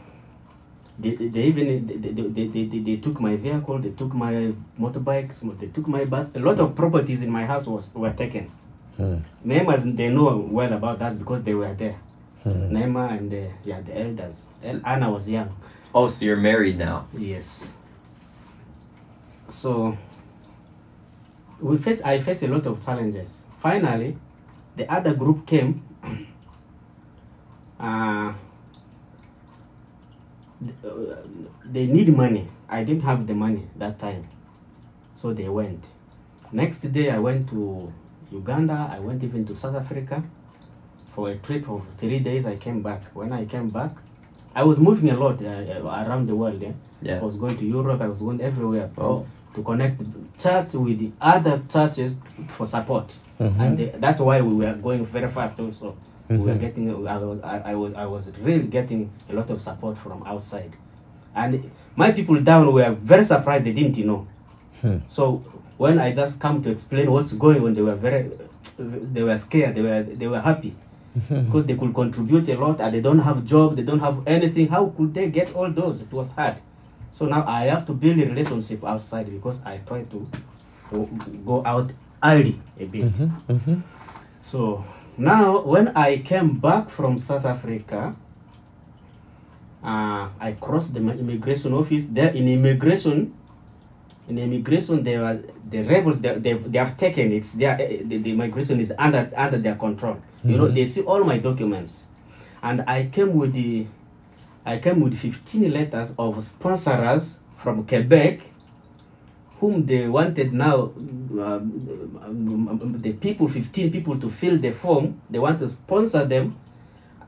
[0.99, 4.53] they, they even they, they, they, they, they, they took my vehicle, they took my
[4.79, 6.31] motorbikes, they took my bus.
[6.37, 8.51] A lot of properties in my house was were taken.
[9.01, 9.17] Hmm.
[9.43, 11.97] Neighbors they know well about that because they were there.
[12.43, 12.69] Hmm.
[12.77, 14.43] Nema and uh, yeah the elders.
[14.63, 15.57] And Anna was young.
[15.95, 17.07] Oh, so you're married now.
[17.17, 17.65] Yes.
[19.49, 19.97] So
[21.61, 23.43] we face I face a lot of challenges.
[23.63, 24.19] Finally,
[24.77, 25.83] the other group came.
[27.81, 27.83] Uh,
[30.85, 31.17] uh,
[31.65, 32.49] they need money.
[32.69, 34.29] I didn't have the money that time,
[35.15, 35.83] so they went.
[36.53, 37.91] Next day, I went to
[38.31, 38.91] Uganda.
[38.93, 40.23] I went even to South Africa
[41.15, 42.47] for a trip of three days.
[42.47, 43.03] I came back.
[43.15, 43.91] When I came back,
[44.55, 46.61] I was moving a lot uh, uh, around the world.
[46.63, 46.73] Yeah?
[47.03, 47.19] Yeah.
[47.21, 48.01] I was going to Europe.
[48.01, 49.27] I was going everywhere Oh.
[49.55, 50.01] to connect
[50.39, 52.17] church with the other churches
[52.49, 53.13] for support.
[53.41, 53.59] Mhm.
[53.61, 55.59] And the, that's why we were going very fast.
[55.59, 55.97] Also,
[56.29, 56.61] we were Mhm.
[56.61, 57.09] getting.
[57.09, 57.41] I was.
[57.43, 57.95] I, I was.
[57.95, 60.73] I was really getting a lot of support from outside,
[61.35, 63.65] and my people down were very surprised.
[63.65, 64.27] They didn't you know.
[64.83, 64.99] Hmm.
[65.09, 65.43] So
[65.81, 68.31] when I just come to explain what's going on, they were very.
[69.15, 69.75] They were scared.
[69.77, 70.03] They were.
[70.03, 70.75] They were happy
[71.29, 74.69] because they could contribute a lot and they don't have job they don't have anything
[74.69, 76.55] how could they get all those it was hard
[77.11, 80.29] so now i have to build a relationship outside because i try to
[81.45, 81.91] go- out
[82.23, 83.31] early a bit Mhm.
[83.49, 83.83] Mhm.
[84.41, 84.85] so
[85.19, 88.15] now when i came back from south africa
[89.83, 93.33] uh, i crossed the immigration office there in immigration
[94.29, 97.45] in immigration they were the rebels they, they, they have taken it.
[97.59, 100.17] Their the, the immigration is under under their control.
[100.45, 100.75] You know Mhm.
[100.75, 102.05] they see all my documents.
[102.63, 103.87] And i came with the
[104.67, 108.41] i came with 15 letters of sponsors from quebec
[109.61, 110.91] whom they wanted now
[111.39, 115.21] um, the people 15 people to fill the form.
[115.31, 116.57] They want to sponsor them.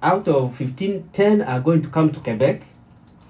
[0.03, 2.63] Out of 15 10 are going to come to quebec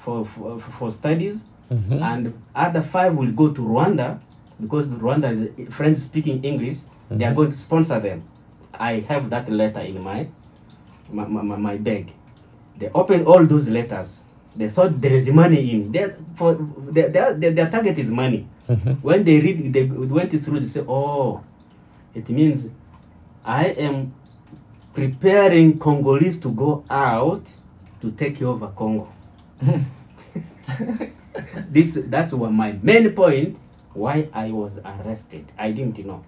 [0.04, 2.02] for for, for studies Mhm.
[2.02, 4.18] and other five will go to Rwanda
[4.60, 6.78] because Rwanda is French speaking English.
[7.10, 7.36] They are Mhm.
[7.36, 8.22] going to sponsor them.
[8.74, 10.26] I have that letter in my
[11.12, 12.12] my, my, my- bag.
[12.78, 14.24] They opened all those letters.
[14.56, 16.16] They thought there is money in there.
[16.36, 16.54] For
[16.90, 18.46] their, their, their, target is money.
[18.68, 18.96] Mhm.
[19.02, 20.60] When they read, they went through.
[20.60, 21.40] They say, "Oh,
[22.14, 22.68] it means
[23.44, 24.12] I am
[24.94, 27.44] preparing Congolese to go out
[28.00, 29.08] to take over Congo."
[31.70, 33.58] this that's what my main point
[33.94, 35.46] why I was arrested.
[35.58, 36.24] I didn't know.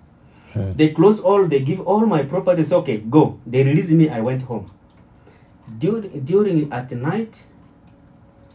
[0.53, 0.73] Hmm.
[0.75, 2.73] They close all, they give all my properties.
[2.73, 3.41] Okay, go.
[3.47, 4.09] They release me.
[4.09, 4.71] I went home.
[5.79, 7.35] During during at night,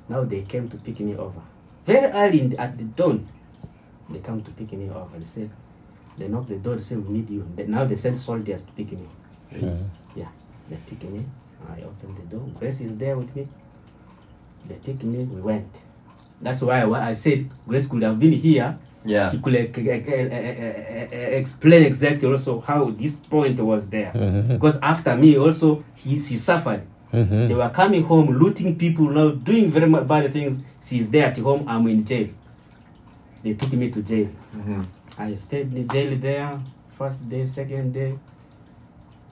[0.08, 1.42] now they came to pick me over.
[1.86, 3.28] Very early in the, at the dawn,
[4.10, 5.18] they come to pick me over.
[5.18, 5.50] They said,
[6.18, 6.76] they knock the door.
[6.76, 7.48] They say, we need you.
[7.56, 9.08] They, now they send soldiers to pick me.
[9.52, 9.84] Hmm.
[10.16, 10.30] Yeah,
[10.70, 11.26] they pick me.
[11.68, 12.48] I open the door.
[12.60, 13.48] Grace is there with me.
[14.68, 15.24] They pick me.
[15.24, 15.76] We went.
[16.42, 18.78] That's why I, I said Grace could have been here.
[19.06, 19.32] Yeah.
[19.32, 24.12] He could uh, uh, uh, uh, explain exactly also how this point was there.
[24.14, 24.48] Mhm.
[24.50, 26.82] Because after me also he, he suffered.
[27.12, 27.56] They Mhm.
[27.58, 30.62] were coming home, looting people, now doing very bad things.
[30.86, 31.66] She's there at home.
[31.68, 32.28] I'm in jail.
[33.44, 34.28] They took me to jail.
[34.56, 34.86] Mhm.
[35.18, 36.60] I stayed in jail there.
[36.98, 38.14] First day, second day,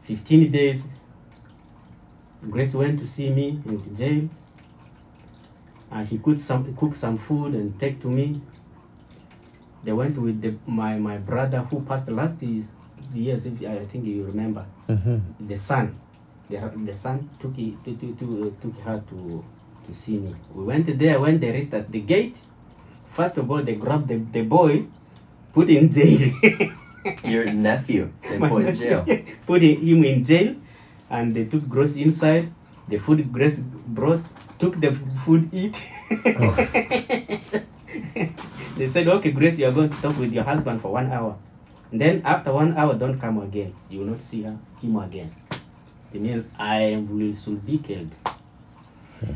[0.06, 0.88] 15 days.
[2.50, 4.30] Grace went to see me in the jail.
[5.92, 8.42] And he cooked some cooked some food and take to me.
[9.84, 13.46] They went with the, my my brother who passed the last years.
[13.46, 15.22] If I think you remember Mhm.
[15.48, 15.96] the son.
[16.50, 19.44] The, the son took it, to, to, to, took her to
[19.86, 20.34] to see me.
[20.56, 22.36] We went there when they reached at the gate.
[23.12, 24.86] First of all, they grabbed the, the boy,
[25.54, 26.32] put in jail.
[27.24, 28.12] Your nephew.
[28.22, 29.06] They put in jail.
[29.48, 30.56] put him in jail,
[31.10, 32.50] and they took Grace inside.
[32.88, 34.22] The food Grace brought,
[34.60, 34.94] took the
[35.26, 35.76] food, eat.
[36.12, 36.54] Oh.
[38.78, 41.38] they said, "Okay, Grace, you are going to talk with your husband for one hour.
[41.92, 43.76] And then after one hour, don't come again.
[43.90, 45.34] You will not see her, him again.
[46.14, 48.14] It means I will should be killed.
[49.20, 49.34] Hmm.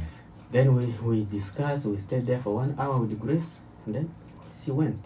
[0.51, 4.13] Then we, we discussed, we stayed there for one hour with Grace, and then
[4.63, 5.03] she went.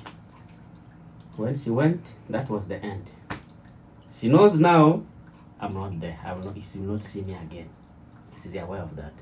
[1.35, 3.05] When she went, that was the end.
[4.17, 5.03] She knows now
[5.59, 6.17] I'm not there.
[6.23, 7.69] I will not, she will not see me again.
[8.41, 9.13] She's aware of that.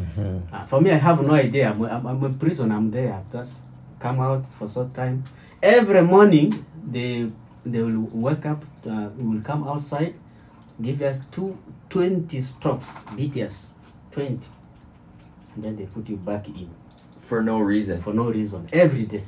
[0.00, 0.42] Mhm.
[0.52, 1.70] Uh, for me, I have no idea.
[1.70, 2.72] I'm, I'm, I'm in prison.
[2.72, 3.12] I'm there.
[3.14, 3.60] I've just
[4.00, 5.24] come out for short time.
[5.62, 7.30] Every morning, they
[7.64, 8.64] they will wake up.
[8.86, 10.14] Uh, we will come outside,
[10.80, 11.56] give us two,
[11.90, 13.70] 20 strokes, beat us,
[14.12, 14.40] 20.
[15.54, 16.68] And then they put you back in
[17.28, 18.02] For no reason.
[18.02, 18.68] for no reason.
[18.72, 19.22] Every day.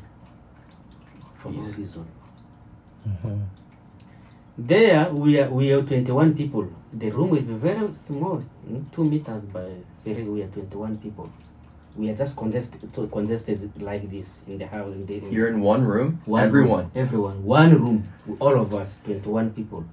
[1.39, 1.77] For no Jeez.
[1.79, 2.07] reason.
[3.07, 3.41] Mhm.
[4.59, 6.67] There we are we are 21 people.
[6.93, 9.69] The room is very small, mm, two meters by
[10.05, 10.23] very.
[10.25, 11.31] We are 21 people.
[11.97, 12.81] We are just congested,
[13.13, 14.93] congested like this in the house.
[14.95, 16.21] In the, in You're in one room.
[16.27, 16.81] one Everyone.
[16.85, 18.09] room, everyone, one room,
[18.41, 19.85] all of us, 21 people.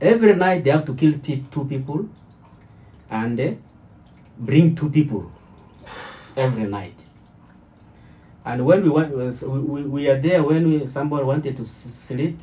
[0.00, 2.08] Every night they have to kill pe- two people,
[3.10, 3.52] and uh,
[4.38, 5.30] bring two people
[6.36, 6.94] every night.
[8.44, 11.86] And when we went, we, we, we are there when we, somebody wanted to s-
[11.94, 12.38] sleep,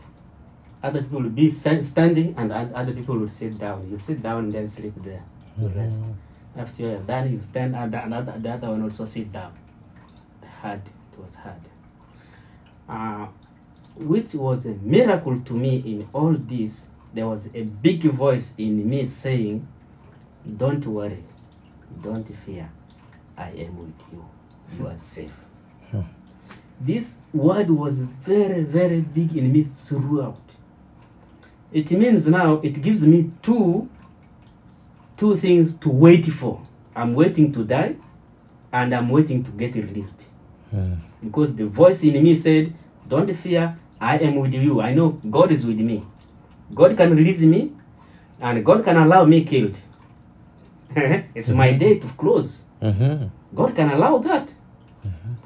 [0.81, 3.87] other people would be sta- standing and other people would sit down.
[3.91, 5.21] You sit down and then sleep there,
[5.59, 6.01] you rest.
[6.55, 9.53] After done, you stand and the, another, the other one also sit down.
[10.61, 10.81] Hard,
[11.13, 11.61] it was hard.
[12.89, 13.27] Uh,
[13.95, 16.87] which was a miracle to me in all this.
[17.13, 19.67] There was a big voice in me saying,
[20.57, 21.23] Don't worry,
[22.01, 22.69] don't fear,
[23.37, 24.25] I am with you.
[24.77, 25.31] You are safe.
[25.91, 26.01] Hmm.
[26.79, 30.41] This word was very, very big in me throughout.
[31.71, 33.89] It means now it gives me two
[35.21, 36.59] two things to wait for.
[36.95, 37.95] I'm waiting to die
[38.73, 40.19] and I'm waiting to get released.
[40.73, 40.97] Mhm.
[41.23, 42.73] Because the voice in me said,
[43.07, 44.81] Don't fear, I am with you.
[44.81, 46.03] I know God is with me.
[46.73, 47.71] God can release me
[48.39, 49.75] and God can allow me killed.
[51.35, 52.63] it's my day to close.
[52.81, 53.29] Mhm.
[53.55, 54.47] God can allow that.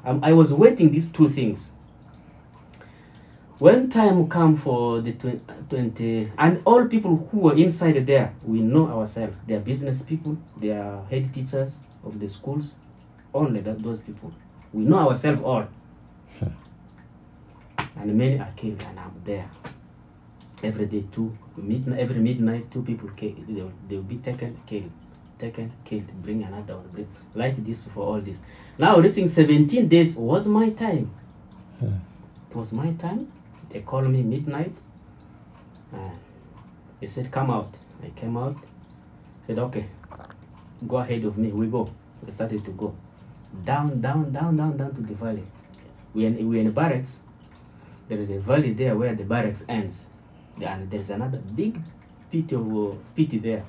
[0.06, 1.70] Um, I was waiting these two things.
[3.58, 5.40] When time come for the twen-
[5.70, 9.34] 20, and all people who were inside there, we know ourselves.
[9.46, 12.74] They are business people, they are head teachers of the schools,
[13.32, 14.30] only that, those people.
[14.74, 15.66] We know ourselves all.
[17.96, 19.48] and many are killed, and I'm there.
[20.62, 23.42] Every day, two, midnight, every midnight, two people killed.
[23.48, 24.90] They will, they will be taken, killed,
[25.38, 28.38] taken, killed, bring another one, bring, like this for all this.
[28.76, 31.10] Now, reaching 17 days was my time.
[32.50, 33.32] It was my time.
[33.76, 34.72] They called me midnight.
[35.92, 36.12] And
[36.98, 37.74] they said, Come out.
[38.02, 38.56] I came out.
[39.46, 39.84] Said, Okay,
[40.88, 41.52] go ahead of me.
[41.52, 41.90] We go.
[42.24, 42.96] We started to go.
[43.66, 45.44] Down, down, down, down, down to the valley.
[46.14, 47.20] We are in, we in barracks.
[48.08, 50.06] There is a valley there where the barracks ends.
[50.58, 51.78] And there's another big
[52.32, 53.62] pit of uh, pit there.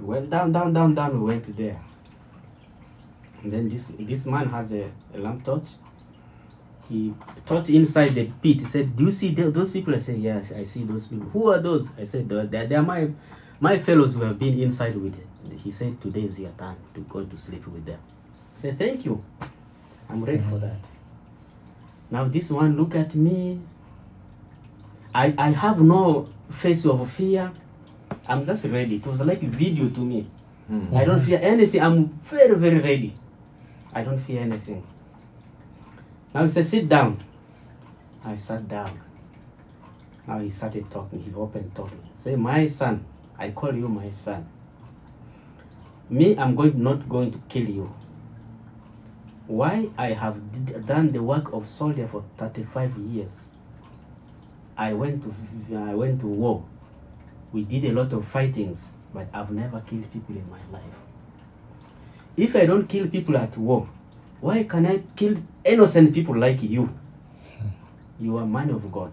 [0.00, 1.20] We went down, down, down, down.
[1.20, 1.78] We went there.
[3.42, 5.68] And then this this man has a, a lamp torch.
[6.88, 7.14] He
[7.46, 8.60] touched inside the pit.
[8.60, 11.28] He said, "Do you see tho- those people?" I said, "Yes, I see those people."
[11.30, 11.90] Who are those?
[11.98, 13.08] I said, "They they- they are my
[13.60, 15.26] my fellows who have been inside with it."
[15.62, 17.98] He said, "Today is your time to go to sleep with them."
[18.56, 19.22] I said, "Thank you.
[20.10, 20.78] I'm ready for that."
[22.10, 23.58] Now this one look at me.
[25.14, 27.50] I I have no face of fear.
[28.28, 28.96] I'm just ready.
[28.96, 30.26] It was like a video to me.
[30.68, 30.94] Hmm.
[30.96, 31.80] I don't fear anything.
[31.80, 33.12] I'm very, very ready.
[33.92, 34.82] I don't fear anything.
[36.34, 37.22] Now he said, sit down.
[38.24, 39.00] I sat down.
[40.26, 41.20] Now he started talking.
[41.20, 42.00] He opened talking.
[42.16, 43.04] Say, my son,
[43.38, 44.48] I call you my son.
[46.10, 47.94] Me, I'm going not going to kill you.
[49.46, 53.32] Why I have did, done the work of soldier for 35 years.
[54.76, 56.64] I went to I went to war.
[57.52, 60.94] We did a lot of fightings, but I've never killed people in my life.
[62.36, 63.88] If I don't kill people at war,
[64.44, 66.90] why can I kill innocent people like you?
[68.20, 69.10] You are man of God.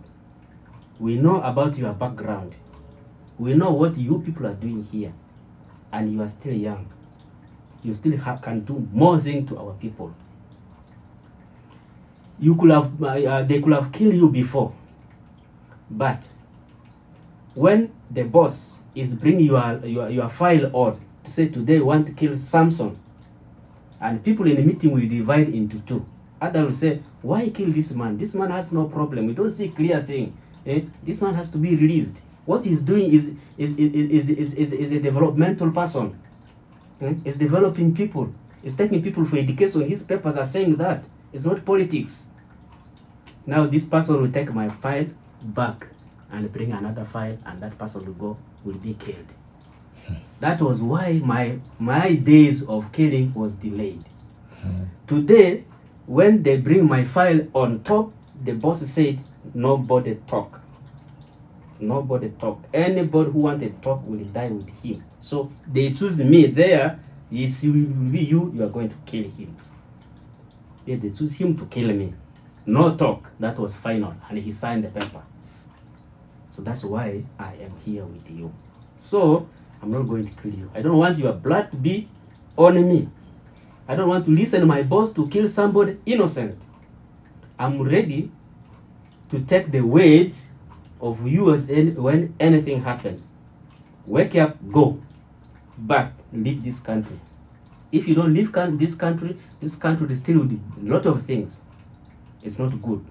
[1.00, 2.54] We know about your background.
[3.40, 5.14] We know what you people are doing here,
[5.94, 6.86] and you are still young.
[7.82, 10.14] You still ha- can do more things to our people.
[12.38, 14.76] You could have, uh, uh, they could have killed you before,
[15.90, 16.22] but
[17.56, 22.12] when the boss is bringing your your, your file on to say today want to
[22.12, 23.00] kill Samson,
[24.02, 26.06] and people in the meeting will divide into two.
[26.42, 28.18] Others will say, why kill this man?
[28.18, 29.28] This man has no problem.
[29.28, 30.36] We don't see clear thing.
[30.66, 30.82] Eh?
[31.04, 32.16] This man has to be released.
[32.46, 36.20] What he's doing is is is is, is, is, a developmental person.
[37.00, 37.14] Eh?
[37.38, 38.34] Developing people.
[38.64, 39.88] He's taking people for education.
[39.88, 41.04] His papers are saying that.
[41.32, 42.26] It's not politics.
[43.46, 45.08] Now this person will take my file
[45.42, 45.88] back
[46.32, 49.28] and bring another file and that person will go will be killed.
[50.40, 54.04] That was why my my days of killing was delayed.
[55.08, 55.66] Today,
[56.06, 58.12] when they bring my file on top,
[58.44, 59.20] the boss said
[59.54, 60.60] nobody talk.
[61.80, 62.64] Nobody talk.
[62.74, 65.04] Anybody who want to talk will die with him.
[65.20, 67.00] So they choose me there.
[67.32, 68.52] It's will be you.
[68.56, 69.56] You are going to kill him.
[70.86, 72.14] Yeah, they choose him to kill me.
[72.66, 73.30] No talk.
[73.40, 75.22] That was final, and he signed the paper.
[76.56, 78.54] So that's why I am here with you.
[78.98, 79.48] So
[79.82, 80.70] I'm not going to kill you.
[80.76, 82.08] I don't want your blood to be
[82.58, 83.10] on me.
[83.88, 86.60] I don't want to listen my boss to kill somebody innocent.
[87.58, 88.32] I'm ready
[89.32, 90.36] to take the weight
[91.02, 93.26] of yours when anything happens.
[94.06, 95.02] Wake up, go.
[95.78, 97.20] But leave this country.
[97.92, 101.62] If you don't leave this country, this country will still do a lot of things.
[102.44, 103.04] It's not good.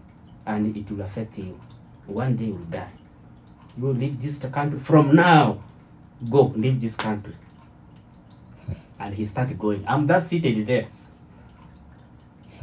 [0.47, 1.61] And it will affect you.
[2.07, 2.91] One day you will die.
[3.77, 5.62] You will leave this country from now.
[6.29, 7.35] Go, leave this country.
[8.99, 9.85] And he started going.
[9.89, 10.89] I'm just seated there.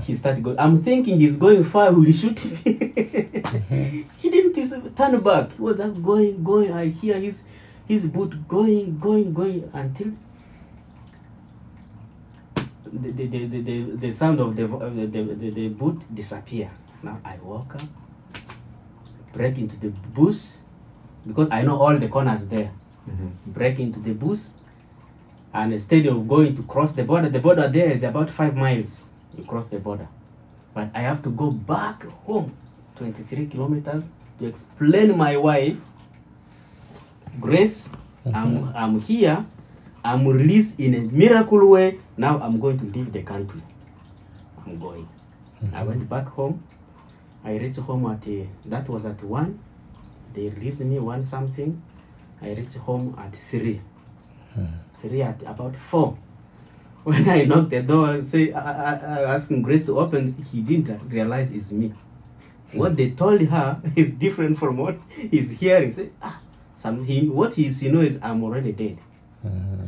[0.03, 0.60] He started going.
[0.60, 5.53] I'm thinking he's going far, will he shoot he didn't turn back.
[5.53, 6.72] He was just going, going.
[6.72, 7.41] I hear his
[7.88, 10.12] his boot going, going, going until
[12.91, 16.70] the the, the, the, the, sound of the, uh, the, the, the, boot disappear.
[17.03, 17.82] Now I walk up,
[19.34, 20.58] break into the bus
[21.26, 22.72] because I know all the corners there.
[23.10, 23.51] Mm-hmm.
[23.51, 24.53] Break into the bus,
[25.53, 29.01] and instead of going to cross the border, the border there is about five miles.
[29.38, 30.08] You cross the border,
[30.74, 32.55] but I have to go back home,
[32.97, 34.03] 23 kilometers,
[34.39, 35.78] to explain my wife,
[37.39, 37.88] Grace,
[38.26, 38.78] I'm, mm-hmm.
[38.78, 39.45] I'm here,
[40.03, 41.99] I'm released in a miracle way.
[42.18, 43.62] Now I'm going to leave the country.
[44.66, 45.08] I'm going.
[45.62, 45.88] I mm-hmm.
[45.88, 46.64] went back home.
[47.43, 49.60] I reached home at uh, that was at one.
[50.34, 51.82] They released me one something.
[52.41, 53.81] I reached home at three.
[54.53, 54.65] Hmm.
[55.01, 56.17] Three at about four.
[57.03, 60.61] When I knocked the door and say, I, I, I asking Grace to open, he
[60.61, 61.93] didn't realize it's me.
[62.73, 65.91] What they told her is different from what he's hearing.
[65.91, 66.41] Say, ah,
[66.75, 68.97] some he, what he's you know is I'm already dead.
[69.41, 69.85] Hmm.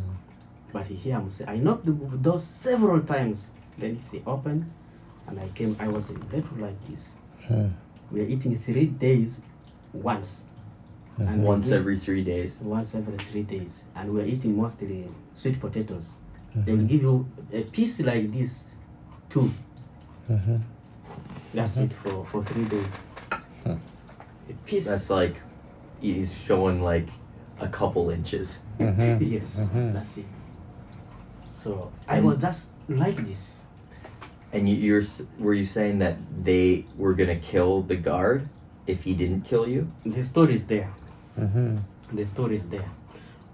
[0.72, 3.52] But he hear him say, I knocked the door several times.
[3.78, 4.72] Then he say, open,
[5.28, 5.76] and I came.
[5.80, 7.10] I was a little like this.
[7.48, 7.68] Hmm.
[8.12, 9.42] We are eating three days
[9.94, 10.44] once.
[11.20, 12.56] And Once again- every three days.
[12.62, 16.16] once every three days, and we're eating mostly sweet potatoes.
[16.52, 16.62] Uh-huh.
[16.66, 18.66] They will give you a piece like this,
[19.30, 19.52] two.
[20.30, 20.58] Uh-huh.
[21.54, 21.86] That's uh-huh.
[21.86, 22.88] it for, for three days.
[23.66, 24.86] A piece.
[24.86, 25.36] That's like
[26.02, 27.08] he's showing like
[27.60, 28.60] a couple inches.
[28.80, 30.26] yes, that's it.
[31.64, 33.54] So I was just like this.
[34.52, 35.04] And you, you're
[35.38, 38.50] were you saying that they were gonna kill the guard
[38.88, 39.92] if he didn't kill you?
[40.06, 40.92] The story is there.
[41.40, 41.78] Mm-hmm.
[42.16, 42.90] The story is there.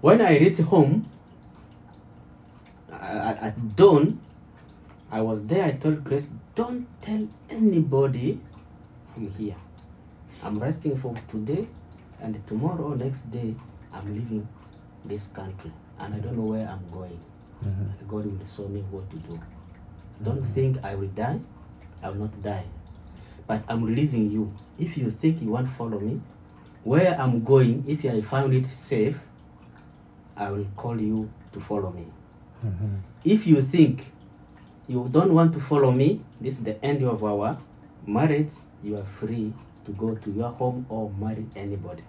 [0.00, 1.08] When I reached home
[2.90, 4.20] at, at dawn,
[5.10, 5.64] I was there.
[5.64, 8.40] I told Grace, "Don't tell anybody
[9.16, 9.56] I'm here.
[10.42, 11.66] I'm resting for today,
[12.20, 13.54] and tomorrow, next day,
[13.92, 14.46] I'm leaving
[15.04, 17.18] this country, and I don't know where I'm going.
[17.64, 18.08] Mm-hmm.
[18.08, 19.40] God will show me what to do.
[20.22, 20.54] Don't mm-hmm.
[20.54, 21.40] think I will die.
[22.02, 22.64] I will not die,
[23.46, 24.52] but I'm releasing you.
[24.78, 26.20] If you think you want to follow me,
[26.86, 29.16] where I'm going, if I found it safe,
[30.36, 32.06] I will call you to follow me.
[32.64, 32.94] Mm-hmm.
[33.24, 34.06] If you think
[34.86, 37.58] you don't want to follow me, this is the end of our
[38.06, 38.52] marriage,
[38.84, 39.52] you are free
[39.84, 42.04] to go to your home or marry anybody.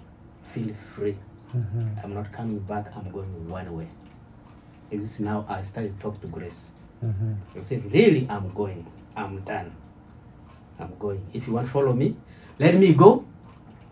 [0.53, 1.17] Feel free.
[1.55, 1.88] Mm-hmm.
[2.03, 3.88] I'm not coming back, I'm going one way.
[4.91, 6.69] This is now I started to talk to Grace.
[7.03, 7.34] Mm-hmm.
[7.57, 8.86] I said, Really, I'm going.
[9.15, 9.73] I'm done.
[10.80, 11.25] I'm going.
[11.34, 12.15] If you want to follow me,
[12.59, 13.25] let me go.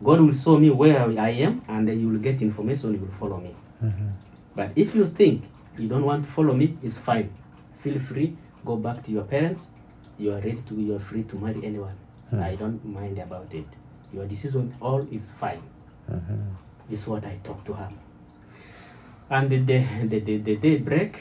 [0.03, 2.93] God will show me where I am, and you will get information.
[2.93, 3.55] You will follow me.
[3.83, 4.07] Mm-hmm.
[4.55, 5.45] But if you think
[5.77, 7.33] you don't want to follow me, it's fine.
[7.83, 8.37] Feel free.
[8.65, 9.67] Go back to your parents.
[10.17, 10.75] You are ready to.
[10.75, 11.95] You are free to marry anyone.
[12.29, 12.39] Hmm.
[12.41, 13.67] I don't mind about it.
[14.13, 15.61] Your decision, all is fine.
[16.11, 16.41] Mm-hmm.
[16.89, 17.89] This is what I talked to her.
[19.29, 21.17] And the day, the, the, the day break,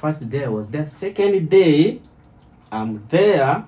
[0.00, 0.86] first day I was there.
[0.86, 2.00] Second day,
[2.70, 3.64] I'm there.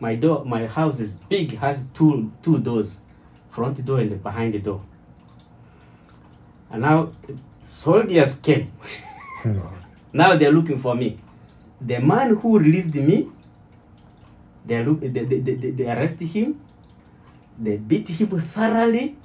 [0.00, 2.98] My door, my house is big, has two two doors,
[3.54, 4.82] front door and behind the door.
[6.70, 7.12] And now
[7.64, 8.72] soldiers came.
[9.42, 9.60] Hmm.
[10.12, 11.20] now they're looking for me.
[11.80, 13.30] The man who released me,
[14.66, 16.60] they look, they, they, they, they arrest him.
[17.58, 19.16] They beat him thoroughly.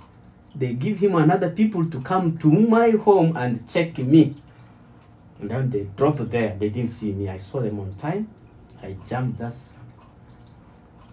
[0.54, 4.36] They give him another people to come to my home and check me.
[5.40, 6.56] And then they dropped there.
[6.60, 7.30] They didn't see me.
[7.30, 8.28] I saw them on time.
[8.84, 9.72] I jumped just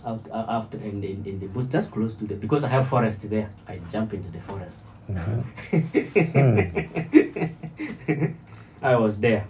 [0.07, 2.89] out out, out in, the, in the bush, just close to the because I have
[2.89, 3.51] forest there.
[3.69, 4.79] I jump into the forest.
[8.83, 9.47] I was there.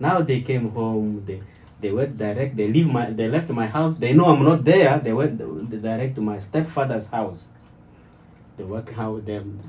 [0.00, 1.24] Now they came home.
[1.26, 1.42] They
[1.80, 2.56] they went direct.
[2.56, 3.10] They leave my.
[3.10, 3.96] They left my house.
[3.96, 4.98] They know I'm not there.
[4.98, 7.48] They went direct to my stepfather's house.
[8.56, 9.60] They work out them,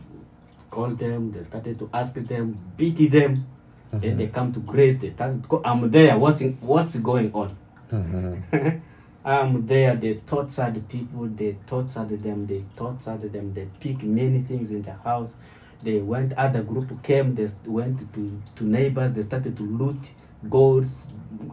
[0.69, 1.31] called them.
[1.31, 3.45] They started to ask them, beat them.
[3.91, 4.99] Then they come to grace.
[4.99, 6.17] They go, I'm there.
[6.17, 7.55] watching what's going on?
[7.91, 8.81] Mhm.
[9.25, 9.95] I'm there.
[9.95, 11.25] They tortured people.
[11.25, 12.45] They tortured them.
[12.45, 13.53] They tortured them.
[13.55, 15.33] They pick many things in the house.
[15.81, 16.33] They went.
[16.33, 17.33] Other group came.
[17.33, 19.13] They went to to neighbors.
[19.13, 20.11] They started to loot
[20.47, 21.07] golds,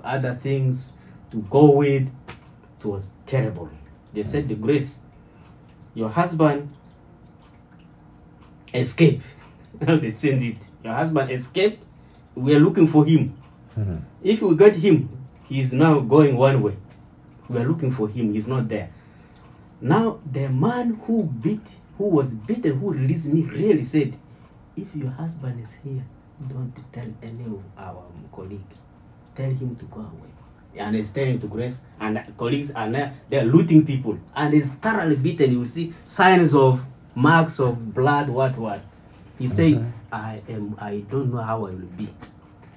[0.05, 0.93] other things
[1.31, 2.09] to go with.
[2.79, 3.71] It was terrible.
[4.13, 4.99] They said the grace.
[5.95, 6.69] Your husband
[8.75, 9.23] escape.
[9.81, 10.57] Now they changed it.
[10.85, 11.83] Your husband escaped.
[12.35, 13.35] We are looking for him.
[13.79, 14.01] Mhm.
[14.23, 15.09] If we get him,
[15.45, 16.77] he is now going one way.
[17.49, 18.33] We are looking for him.
[18.33, 18.91] He's not there.
[19.81, 21.67] Now the man who beat,
[21.99, 24.15] who was beaten, who released me, really said,
[24.77, 26.03] "If your husband is here,
[26.49, 28.61] don't tell any of our colleague.
[29.35, 30.31] Tell him to go away."
[30.79, 33.13] And he's telling to Grace, and colleagues are there.
[33.29, 35.53] They're looting people, and he's thoroughly beaten.
[35.53, 36.81] You will see signs of
[37.15, 38.31] marks of blood.
[38.31, 38.81] What what?
[39.39, 39.93] He said, Mhm.
[40.13, 40.75] "I am.
[40.79, 42.09] I don't know how I will be.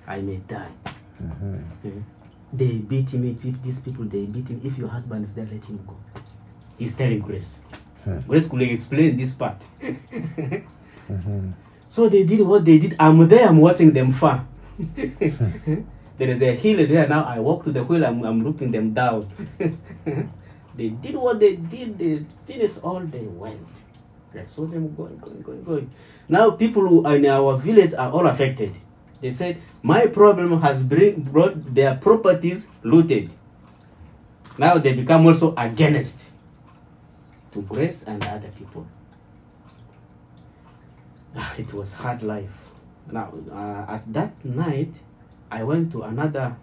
[0.08, 0.72] I may die."
[1.22, 1.62] Mhm.
[1.86, 2.02] Eh,
[2.58, 3.38] They beat him.
[3.64, 4.62] These people they beat him.
[4.64, 5.96] If your husband is there, let him go.
[6.78, 7.56] He's telling Grace.
[8.04, 8.20] Hmm.
[8.28, 9.62] Grace could explain this part.
[11.06, 11.54] Mhm.
[11.88, 12.96] so they did what they did.
[13.00, 13.48] I'm there.
[13.48, 14.46] I'm watching them far.
[16.18, 17.24] there is a hill there now.
[17.26, 18.04] I walk to the hill.
[18.04, 19.30] I'm, I'm looking them down.
[20.76, 21.98] they did what they did.
[22.00, 23.62] They finished all they went.
[24.34, 25.90] I saw them going, going, going, going.
[26.28, 28.74] Now people who are in our village are all affected.
[29.22, 33.30] They said, my problem has bring, brought their properties looted.
[34.58, 36.22] Now they become also against
[37.54, 38.86] to Grace and other people.
[41.36, 42.52] Ah, It was hard life.
[43.12, 44.94] Now uh, at that night,
[45.52, 46.56] I went to another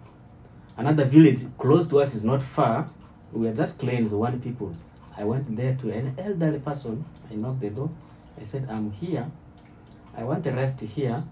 [0.77, 2.89] another village close to us is not far.
[3.31, 4.75] We are just claims one people.
[5.17, 7.05] I went there to an elderly person.
[7.31, 7.89] I knocked the door.
[8.39, 9.29] I said, I'm here.
[10.17, 11.23] I want to rest here.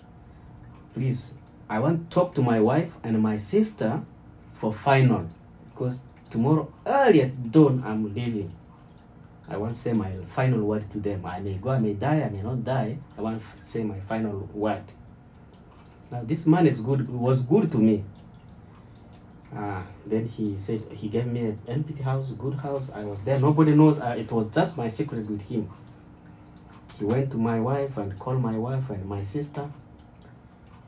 [0.93, 1.33] Please,
[1.69, 4.01] I want to talk to my wife and my sister
[4.59, 5.29] for final.
[5.73, 8.53] Because tomorrow early at dawn I'm leaving.
[9.47, 11.25] I want to say my final word to them.
[11.25, 12.97] I may go, I may die, I may not die.
[13.17, 14.83] I want to say my final word.
[16.11, 18.03] Now this man is good was good to me.
[19.55, 22.89] Uh, then he said he gave me an empty house, good house.
[22.93, 23.39] I was there.
[23.39, 23.99] Nobody knows.
[23.99, 25.69] Uh, it was just my secret with him.
[26.97, 29.69] He went to my wife and called my wife and my sister.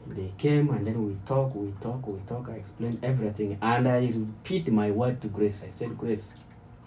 [0.07, 2.49] They came and then we talk, we talk, we talk.
[2.49, 5.61] I explained everything and I repeat my word to Grace.
[5.65, 6.33] I said, Grace,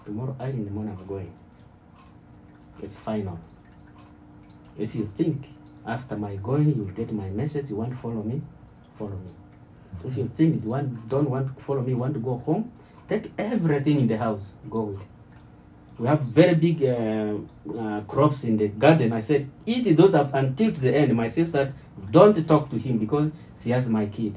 [0.04, 1.32] tomorrow early in the morning I'm going.
[2.82, 3.38] It's final.
[4.78, 5.46] If you think
[5.86, 8.42] after my going you get my message, you want to follow me,
[8.98, 9.30] follow me.
[10.04, 12.70] If you think you want, don't want to follow me, want to go home,
[13.08, 15.00] take everything in the house, go with.
[15.98, 17.36] We have very big uh,
[17.78, 19.12] uh, crops in the garden.
[19.12, 21.14] I said, eat those up until to the end.
[21.16, 21.72] My sister,
[22.10, 24.34] don't talk to him because she has my kid.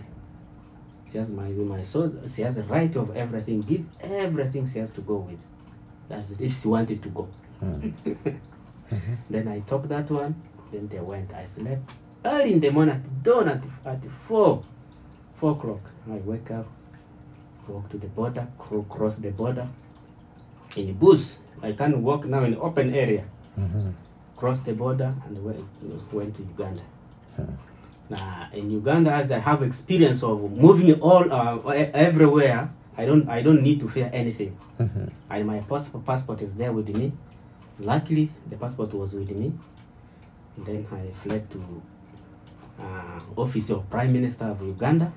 [1.11, 2.13] She has my my soul.
[2.33, 3.61] She has a right of everything.
[3.61, 5.39] Give everything she has to go with.
[6.07, 7.27] That's it, if she wanted to go.
[8.89, 9.17] Mhm.
[9.29, 10.33] Then I took that one.
[10.71, 11.31] Then they went.
[11.33, 11.91] I slept
[12.25, 14.63] early in the morning at dawn at, at four,
[15.39, 15.81] four o'clock.
[16.09, 16.65] I wake up,
[17.67, 19.67] walk to the border, cro- cross the border.
[20.75, 21.33] In a bush,
[21.63, 23.23] I can't walk now in open area.
[23.57, 23.93] Mhm.
[24.37, 25.65] Cross the border and went,
[26.13, 26.81] went to Uganda.
[27.35, 27.53] Hmm.
[28.09, 31.57] Now in Uganda, as I have experience of moving all uh,
[31.93, 34.55] everywhere, I don't I don't need to fear anything.
[34.79, 35.09] Mhm.
[35.29, 37.11] And my passport passport is there with me.
[37.79, 39.51] Luckily, the passport was with me.
[40.57, 41.59] And then I fled to
[42.79, 45.11] uh, office of Prime Minister of Uganda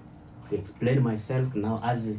[0.50, 2.16] to explain myself now as a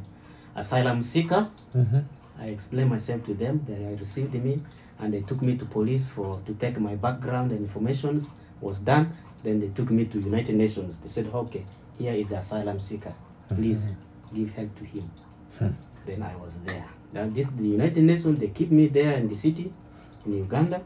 [0.56, 1.48] asylum seeker.
[1.76, 2.04] Mhm.
[2.44, 3.64] I explained myself to them.
[3.66, 4.62] They received me,
[5.00, 8.22] and they took me to police for to take my background and information
[8.60, 9.16] was done.
[9.44, 10.98] Then they took me to United Nations.
[11.00, 11.64] They said, "Okay,
[11.98, 13.14] here is the asylum seeker.
[13.56, 13.88] Please
[14.34, 15.10] give help to him."
[15.58, 15.72] Hmm.
[16.06, 16.86] Then I was there.
[17.14, 18.40] Now this the United Nations.
[18.40, 19.72] They keep me there in the city,
[20.26, 20.82] in Uganda.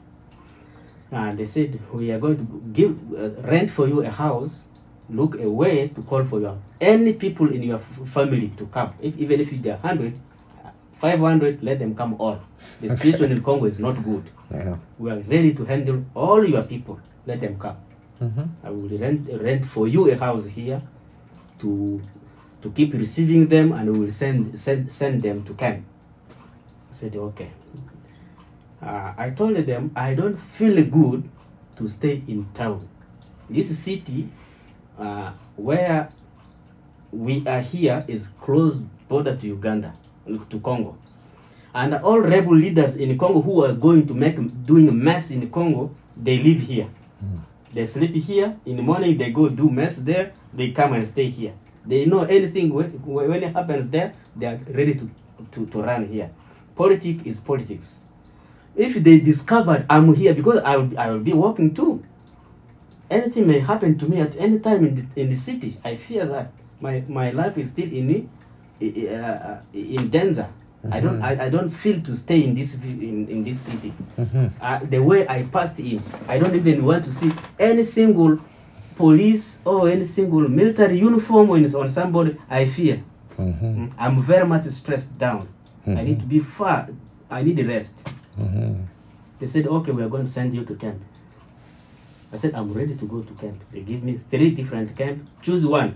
[1.11, 4.63] And they said, "We are going to give uh, rent for you a house."
[5.09, 8.91] Look a way to call for your any people in your f- family to come.
[9.01, 10.19] If, even if they are hundred,
[10.99, 12.40] 500, let them come all.
[12.82, 14.24] The situation in Congo is not good.
[14.52, 14.78] Yeah.
[14.98, 16.99] We are ready to handle all your people.
[17.26, 17.78] Let them come.
[18.22, 18.48] Mhm.
[18.64, 20.82] I will rent, rent for you a house here
[21.60, 22.02] to
[22.61, 25.84] to keep receiving them and we will send, send, send them to camp.
[26.91, 27.52] I said, okay.
[28.82, 31.24] Uh, I told them I don't feel good
[31.78, 32.88] to stay in town.
[33.49, 34.30] This city
[34.98, 36.10] uh, where
[37.11, 39.94] we are here is close border to Uganda,
[40.49, 40.98] to Congo.
[41.74, 44.36] And all rebel leaders in Congo who are going to make
[44.66, 46.90] doing a mess in Congo, they live here.
[47.20, 47.40] Hmm.
[47.74, 48.58] They sleep here.
[48.66, 50.34] In the morning, they go do mess there.
[50.54, 51.54] They come and stay here.
[51.86, 55.10] They know anything when, when it happens there, they are ready to,
[55.54, 56.32] to, to run here.
[56.76, 57.99] Politics is politics.
[58.76, 62.04] If they discovered I'm here because I will, I will be working too.
[63.10, 65.78] Anything may happen to me at any time in the, in the city.
[65.84, 68.30] I fear that my, my life is still in
[68.82, 70.48] uh, in danger.
[70.91, 73.91] I don't I, I don't feel to stay in this in, in this city.
[74.18, 74.52] Mhm.
[74.62, 78.40] Uh, the way I passed in, I don't even want to see any single
[78.95, 82.38] police or any single military uniform on, on somebody.
[82.49, 83.04] I fear.
[83.38, 83.62] Mhm.
[83.62, 85.48] Mm, I'm very much stressed down.
[85.88, 86.90] I need to be far.
[87.30, 88.08] I need rest.
[88.40, 88.86] Mhm.
[89.40, 90.99] They said, okay, we are going to send you to camp.
[92.34, 93.62] I said, I'm ready to go to camp.
[93.72, 95.24] They give me three different camp.
[95.41, 95.95] Choose one.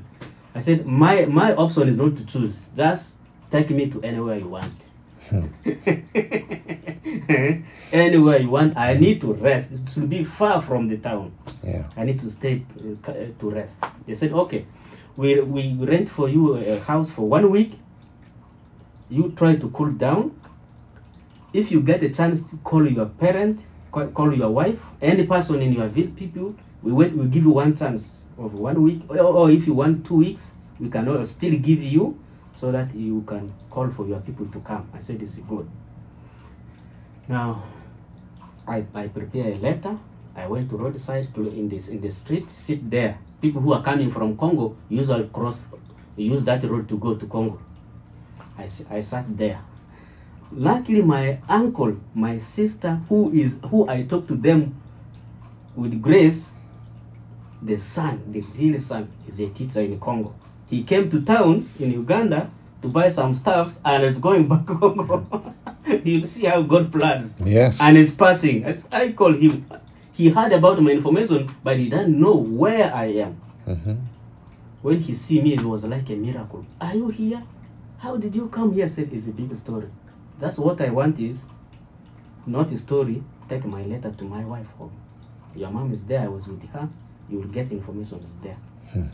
[0.53, 2.67] I said, my my option is not to choose.
[2.75, 3.15] Just
[3.51, 4.73] take me to anywhere you want.
[7.91, 8.75] anywhere you want.
[8.77, 9.71] I need to rest.
[9.71, 11.31] It should be far from the town.
[11.63, 11.83] Yeah.
[11.95, 12.63] I need to stay
[13.07, 13.79] uh, to rest.
[14.05, 14.65] They said, okay,
[15.15, 17.79] we, we rent for you a house for one week.
[19.09, 20.37] You try to cool down.
[21.53, 23.59] If you get a chance to call your parent,
[23.91, 27.13] call, call your wife, any person in your vil- people, we wait.
[27.13, 30.53] We give you one chance of one week, or, or if you want two weeks,
[30.79, 32.19] we can still give you
[32.53, 34.89] so that you can call for your people to come.
[34.93, 35.69] I said, this is good.
[37.27, 37.63] Now,
[38.67, 39.97] I, I prepare a letter.
[40.35, 43.19] I went to roadside to in this in the street, sit there.
[43.41, 45.63] People who are coming from Congo usually cross,
[46.15, 47.59] use that road to go to Congo.
[48.57, 49.59] i, I sat there.
[50.51, 54.81] Luckily, my uncle, my sister, who is who I talked to them
[55.75, 56.51] with grace,
[57.61, 60.33] the son, the real son, is a teacher in Congo.
[60.69, 62.49] He came to town in Uganda
[62.81, 65.53] to buy some stuffs and is going back to Congo.
[66.03, 67.77] You'll see how God plans Yes.
[67.79, 68.63] and is passing.
[68.63, 69.65] As I call him,
[70.13, 73.35] he heard about my information, but he didn't know where I am.
[73.67, 73.97] Mhm.
[74.81, 76.65] When he see me, it was like a miracle.
[76.79, 77.43] Are you here?
[77.99, 78.85] How did you come here?
[78.85, 79.87] I said it's a big story.
[80.39, 81.43] That's what I want is
[82.47, 83.21] not a story.
[83.47, 84.91] Take my letter to my wife home.
[85.55, 86.21] Your mom is there.
[86.21, 86.89] I was with her.
[87.31, 88.57] You will get information is there.
[88.91, 89.07] Hmm.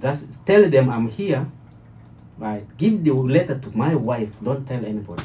[0.00, 1.46] Just tell them I'm here.
[2.38, 4.30] But give the letter to my wife.
[4.42, 5.24] Don't tell anybody.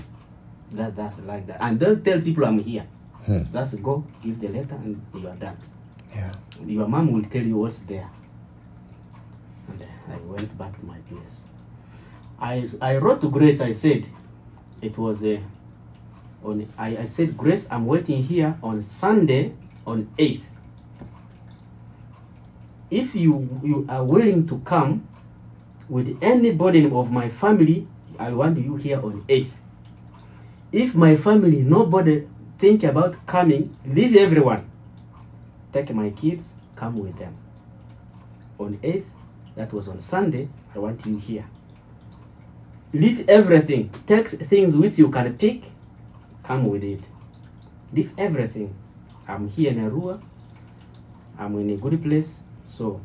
[0.74, 1.58] That that's like that.
[1.62, 2.86] And don't tell people I'm here.
[3.26, 3.44] Hmm.
[3.54, 5.58] Just go, give the letter, and you are done.
[6.14, 6.34] Yeah.
[6.66, 8.10] Your mom will tell you what's there.
[9.70, 11.42] And uh, I went back to my place.
[12.40, 14.06] I, I wrote to Grace, I said,
[14.82, 15.42] it was a,
[16.44, 19.54] on, I, I said, Grace, I'm waiting here on Sunday
[19.88, 20.44] on 8th.
[22.94, 25.07] If you, you are willing to come
[25.90, 27.88] with anybody of my family,
[28.20, 29.52] I want you here on 8th.
[30.72, 32.28] If my family, nobody
[32.60, 34.70] think about coming, leave everyone
[35.74, 37.36] take my kids, come with them.
[38.60, 39.06] On 8th,
[39.56, 41.45] that was on Sunday, I want you here.
[42.94, 43.90] Leave everything.
[44.06, 45.64] Take things which you can pick,
[46.44, 47.02] come with it.
[47.91, 48.76] Leave everything.
[49.28, 50.22] I'm here in Arua.
[51.40, 52.41] I'm in a good place.
[52.65, 53.02] So,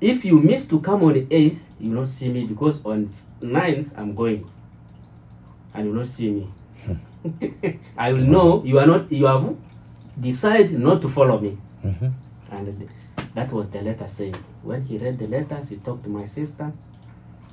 [0.00, 3.12] if you miss to come on the 8th, you will not see me because on
[3.40, 4.48] 9th, I'm going.
[5.74, 6.50] And you will not see me.
[7.96, 9.56] I will know you are not, you have
[10.20, 11.56] decided not to follow me.
[11.84, 12.12] Mhm.
[12.50, 12.88] And
[13.34, 14.36] that was the letter saying.
[14.62, 16.72] When he read the letters, he talked to my sister,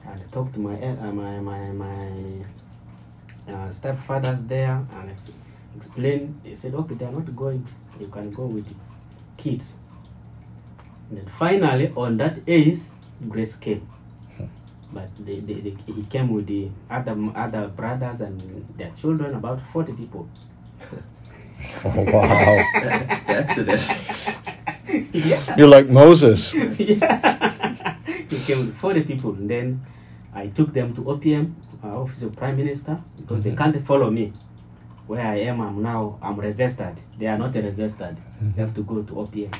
[0.05, 2.05] and talked to my uh, my my my
[3.47, 5.31] uh, stepfathers there, and ex-
[5.75, 6.41] explained.
[6.43, 7.65] They said, okay, they are not going.
[7.99, 8.75] You can go with the
[9.41, 9.75] kids.
[11.09, 12.81] And then finally, on that eighth,
[13.27, 13.87] Grace came.
[14.91, 18.41] But they, they, they, he came with the other other brothers and
[18.75, 20.27] their children, about forty people.
[21.83, 22.63] Oh, wow.
[23.27, 23.89] Exodus.
[25.13, 25.55] yeah.
[25.57, 26.53] You're like Moses.
[26.53, 27.95] yeah.
[28.29, 29.33] he came with 40 people.
[29.33, 29.85] And then
[30.33, 31.53] I took them to OPM,
[31.83, 34.33] uh, Office of Prime Minister, because they can't follow me.
[35.07, 36.95] Where I am, I'm now, I'm registered.
[37.17, 38.17] They are not registered.
[38.41, 39.53] They have to go to OPM.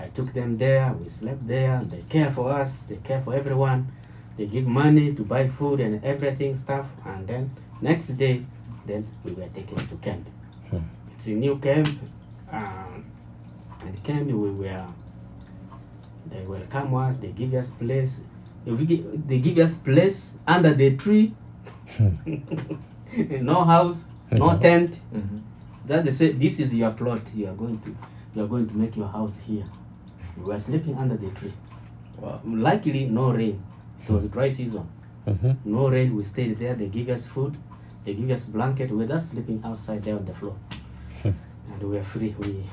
[0.00, 3.92] I took them there, we slept there, they care for us, they care for everyone.
[4.38, 6.86] They give money to buy food and everything stuff.
[7.04, 7.50] And then
[7.82, 8.44] next day,
[8.86, 10.26] then we were taken to camp.
[10.70, 10.78] Hmm.
[11.14, 11.88] It's a new camp.
[12.50, 13.04] Um,
[13.82, 14.86] and camp we were
[16.30, 18.20] they welcome us, they give us place.
[18.64, 21.34] They give, they give us place under the tree.
[23.40, 25.00] no house, no tent.
[25.12, 25.42] Mhm.
[25.88, 27.22] Just they say this is your plot.
[27.34, 27.96] You are going to
[28.34, 29.64] you are going to make your house here.
[30.40, 31.52] We were sleeping under the tree.
[32.18, 32.40] Wow.
[32.44, 33.62] Luckily no rain.
[34.02, 34.86] It was dry season.
[35.26, 35.56] Mhm.
[35.64, 36.16] No rain.
[36.16, 36.74] We stayed there.
[36.74, 37.56] They give us food.
[38.04, 38.90] They give us blanket.
[38.90, 40.54] We were just sleeping outside there on the floor,
[41.22, 41.28] Hmm.
[41.72, 42.34] and we were free.
[42.40, 42.64] We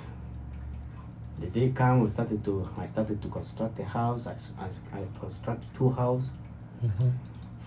[1.40, 2.02] the day came.
[2.02, 2.68] We started to.
[2.78, 4.28] I started to construct a house.
[4.28, 4.36] I.
[4.98, 6.32] I constructed two houses.
[6.84, 7.12] Mhm.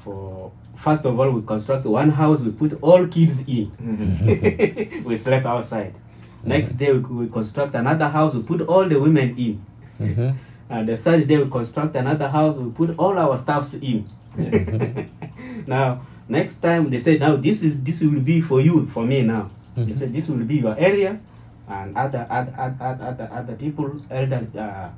[0.02, 2.40] For first of all, we constructed one house.
[2.40, 3.70] We put all kids in.
[5.05, 5.94] we slept outside.
[6.43, 8.35] Next day, we, we construct another house.
[8.35, 9.60] We put all the women in.
[10.01, 10.35] Mhm.
[10.70, 12.56] And the third day, we construct another house.
[12.56, 14.05] We put all our stuffs in.
[15.66, 19.22] now, next time they said, now this is this will be for you, for me
[19.22, 19.51] now.
[19.77, 19.94] They Mhm.
[19.94, 21.18] said this will be your area,
[21.68, 24.89] and other other other other, other people, elder uh,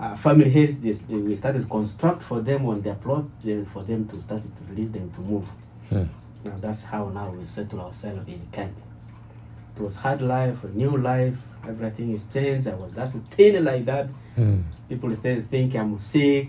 [0.00, 3.64] uh, family heads, they, they, we started to construct for them on their plot, then
[3.66, 5.44] for them to start to release them to move.
[5.90, 6.04] Hmm.
[6.44, 8.72] Now that's how now we settle ourselves in camp.
[9.76, 11.36] It was hard life, a new life,
[11.68, 12.68] everything is changed.
[12.68, 14.08] I was just thin like that.
[14.36, 14.60] Hmm.
[14.88, 16.48] People th- think I'm sick.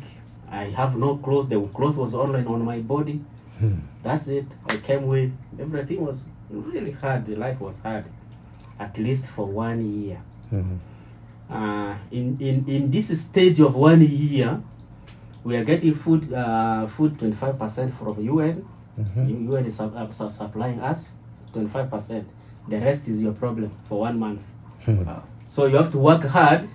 [0.50, 1.50] I have no clothes.
[1.50, 3.22] The clothes was only on my body.
[3.60, 3.76] Hmm.
[4.04, 4.46] That's it.
[4.68, 7.26] I came with everything was really hard.
[7.26, 8.06] The life was hard,
[8.80, 10.22] at least for one year.
[10.52, 10.78] Mhm.
[11.50, 14.62] Uh, in, in in this stage of one year,
[15.44, 18.66] we are getting food uh, food 25% from UN.
[19.00, 19.50] Mhm.
[19.50, 21.12] UN is uh, supplying us
[21.54, 22.24] 25%.
[22.68, 24.42] The rest is your problem for one month.
[24.86, 25.04] Hmm.
[25.50, 26.68] So you have to work hard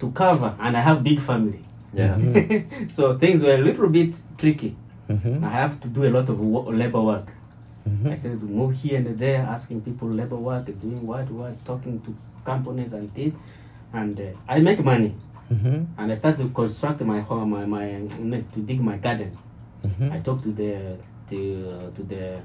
[0.00, 1.64] to cover, and I have big family.
[1.92, 2.16] Yeah.
[2.90, 4.76] so things were a little bit tricky.
[5.08, 5.44] Mhm.
[5.44, 7.28] I have to do a lot of wo- labor work.
[7.86, 8.18] I Mhm.
[8.18, 12.14] said to move here and there, asking people labor work, doing what, what, talking to
[12.44, 13.34] companies and things.
[13.92, 15.14] And uh, I make money.
[15.52, 15.86] Mhm.
[15.98, 17.86] And I started to construct my home, my, my
[18.54, 19.36] to dig my garden.
[19.84, 20.24] I Mhm.
[20.24, 20.96] talked to the
[21.28, 21.36] to,
[21.96, 22.40] to the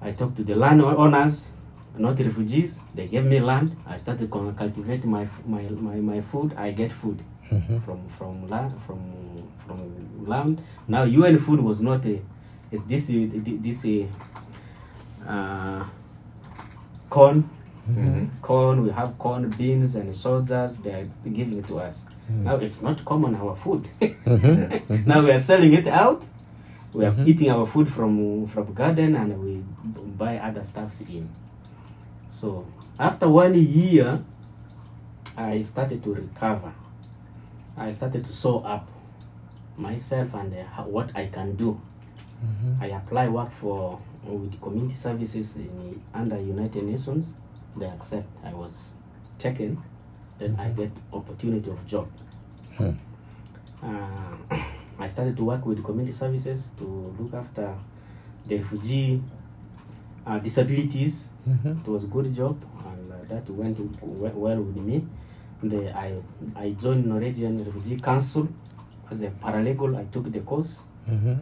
[0.00, 1.44] I talked to the land owners,
[1.98, 2.78] not refugees.
[2.94, 3.76] They gave me land.
[3.86, 6.54] I started to cultivate my my, my, my food.
[6.56, 7.18] I get food
[7.50, 7.80] Mhm.
[7.84, 8.98] from from land from
[9.66, 9.78] from
[10.26, 10.60] land.
[10.88, 12.20] Now UN food was not a
[12.72, 13.26] it's this uh,
[13.62, 14.06] this uh,
[15.28, 15.84] uh,
[17.10, 17.44] corn
[17.88, 18.28] Mhm.
[18.42, 18.82] corn.
[18.82, 20.76] We have corn, beans, and soldiers.
[20.78, 22.04] They are giving it to us.
[22.30, 22.42] Mm.
[22.42, 23.86] Now it's not common our food.
[24.26, 25.06] Mhm.
[25.06, 26.22] now we are selling it out.
[26.92, 27.26] We are Mhm.
[27.28, 29.62] eating our food from from garden, and we
[30.18, 31.28] buy other stuffs in.
[32.30, 32.66] So
[32.98, 34.22] after one year,
[35.36, 36.72] I started to recover.
[37.76, 38.88] I started to sew up
[39.76, 41.78] myself and uh, how, what I can do.
[42.42, 42.80] Mhm.
[42.80, 47.26] I apply work for with community services in under United Nations.
[47.76, 48.26] They accept.
[48.44, 48.90] I was
[49.38, 49.78] taken.
[50.38, 52.08] Then I get opportunity of job.
[52.76, 52.92] Hmm.
[53.82, 54.36] Uh,
[54.98, 57.74] I started to work with community services to look after
[58.46, 59.22] the refugee
[60.26, 61.28] uh, disabilities.
[61.48, 61.80] Mhm.
[61.80, 65.06] It was a good job, and uh, that went well with me.
[65.62, 66.14] The, I
[66.56, 68.48] I joined Norwegian Refugee Council
[69.10, 69.96] as a paralegal.
[69.96, 71.38] I took the course, Mhm.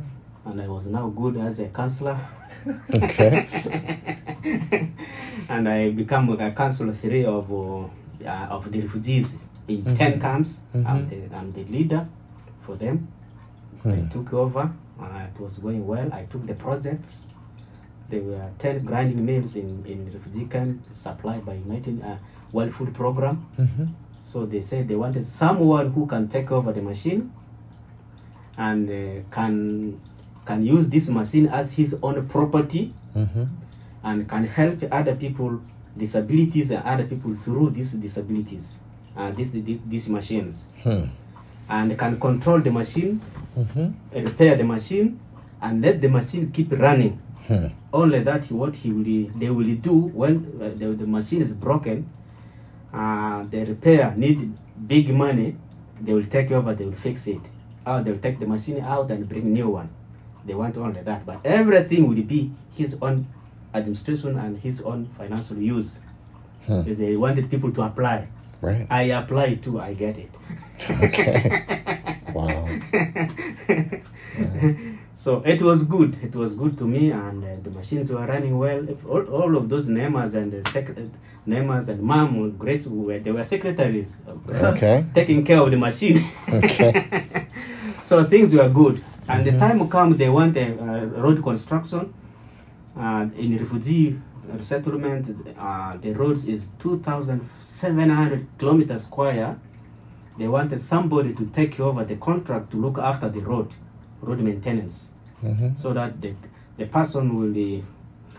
[0.46, 2.18] and I was now good as a counselor.
[2.94, 3.46] Okay.
[5.48, 7.84] and I become a counselor three of uh,
[8.24, 9.36] uh, of the refugees
[9.68, 10.20] in ten Mhm.
[10.20, 10.60] camps.
[10.74, 11.08] I'm, Mhm.
[11.10, 12.06] the, I'm the leader
[12.66, 13.08] for them.
[13.84, 14.08] I Hmm.
[14.08, 14.70] took over.
[15.00, 16.08] Uh, it was going well.
[16.12, 17.24] I took the projects.
[18.10, 22.16] There were ten grinding mills in, in refugee camp supplied by United uh,
[22.52, 23.44] World Food Program.
[23.58, 23.88] Mhm.
[24.24, 27.30] So they said they wanted someone who can take over the machine
[28.56, 29.98] and uh, can
[30.46, 33.48] can use this machine as his own property Mhm.
[34.02, 35.60] and can help other people
[35.96, 38.74] disabilities and other people through these disabilities
[39.16, 41.04] uh, these, these these machines Hmm.
[41.68, 43.20] and can control the machine
[43.56, 43.92] Mhm.
[44.12, 45.18] repair the machine
[45.62, 47.66] and let the machine keep running Hmm.
[47.92, 52.08] only that what he will they will do when uh, the, the machine is broken
[52.92, 54.50] uh, the repair need
[54.88, 55.54] big money
[56.00, 57.40] they will take over they will fix it
[57.86, 59.90] or they will take the machine out and bring new one
[60.46, 63.26] they want only that but everything will be his own
[63.74, 65.98] administration and his own financial use
[66.66, 66.80] Hmm.
[66.86, 68.26] they wanted people to apply
[68.62, 68.86] Right.
[68.90, 70.30] i apply too i get it
[71.02, 71.52] Okay.
[72.32, 72.68] Wow.
[75.24, 76.18] so it was good.
[76.22, 78.86] It was good to me, and uh, the machines were running well.
[79.08, 80.94] All, all of those Nemas and the sec-
[81.46, 85.06] Nemas and Mom, Grace, who were, they were secretaries uh, Okay.
[85.14, 86.18] taking care of the machine.
[86.48, 87.46] Okay.
[88.04, 89.02] so things were good.
[89.26, 92.12] And the time come, they want a uh, road construction
[92.94, 94.18] uh, in refugee
[94.58, 95.24] resettlement.
[95.58, 99.58] Uh, the roads is 2,700 kilometers square.
[100.38, 103.72] They wanted somebody to take over the contract to look after the road,
[104.20, 105.06] road maintenance,
[105.44, 105.78] Mhm.
[105.78, 106.32] so that the,
[106.78, 107.82] the person will, the,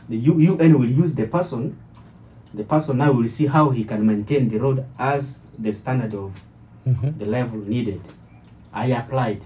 [0.09, 1.77] the UN will use the person.
[2.53, 6.31] The person now will see how he can maintain the road as the standard of
[6.87, 7.17] Mhm.
[7.17, 8.01] the level needed.
[8.73, 9.41] I applied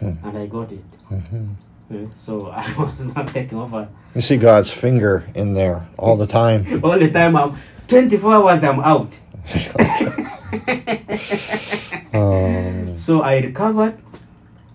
[0.00, 0.12] Hmm.
[0.24, 0.84] and I got it.
[1.10, 1.54] Mhm.
[1.90, 3.88] Uh, So I was not taking over.
[4.14, 6.64] You see God's finger in there all the time.
[6.84, 7.56] All the time I'm
[7.88, 9.12] 24 hours I'm out.
[12.14, 13.94] Um, So I recovered,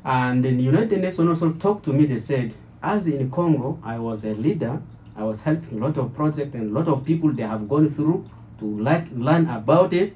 [0.05, 2.05] and the United Nations also talked to me.
[2.05, 4.79] They said, as in Congo, I was a leader.
[5.15, 7.89] I was helping a lot of projects and a lot of people they have gone
[7.89, 8.25] through
[8.59, 10.13] to like learn about it.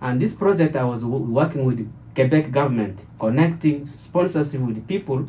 [0.00, 5.26] And this project, I was working with Quebec government, connecting sponsorship with people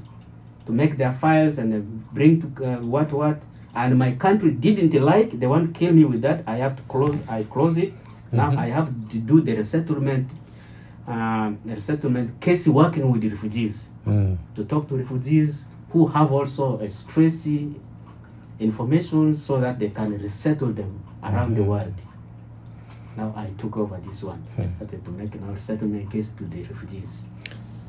[0.65, 3.37] to make their files and bring to uh, what what.
[3.73, 5.37] And my country didn't like.
[5.39, 6.43] They want to kill me with that.
[6.47, 7.15] I have to close.
[7.27, 7.91] I close it.
[8.31, 8.57] Now Mhm.
[8.57, 10.29] I have to do the resettlement
[11.07, 16.31] um, the resettlement case working with the refugees mm, to talk to refugees who have
[16.31, 17.73] also a stressy
[18.59, 21.67] information so that they can resettle them around the Mhm.
[21.67, 21.93] world.
[23.17, 24.41] Now I took over this one.
[24.57, 24.67] I Hmm.
[24.69, 27.23] started to make a resettlement case to the refugees.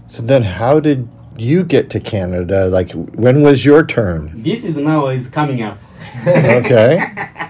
[0.08, 2.68] so then, how did you get to Canada?
[2.68, 4.30] Like, when was your turn?
[4.34, 5.78] This is now is coming up.
[6.26, 7.02] Okay.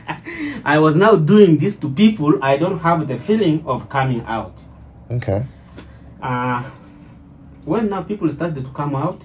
[0.65, 2.39] I was now doing this to people.
[2.43, 4.55] I don't have the feeling of coming out.
[5.11, 5.45] Okay.
[6.23, 6.63] Uh,
[7.65, 9.21] when now people started to come out,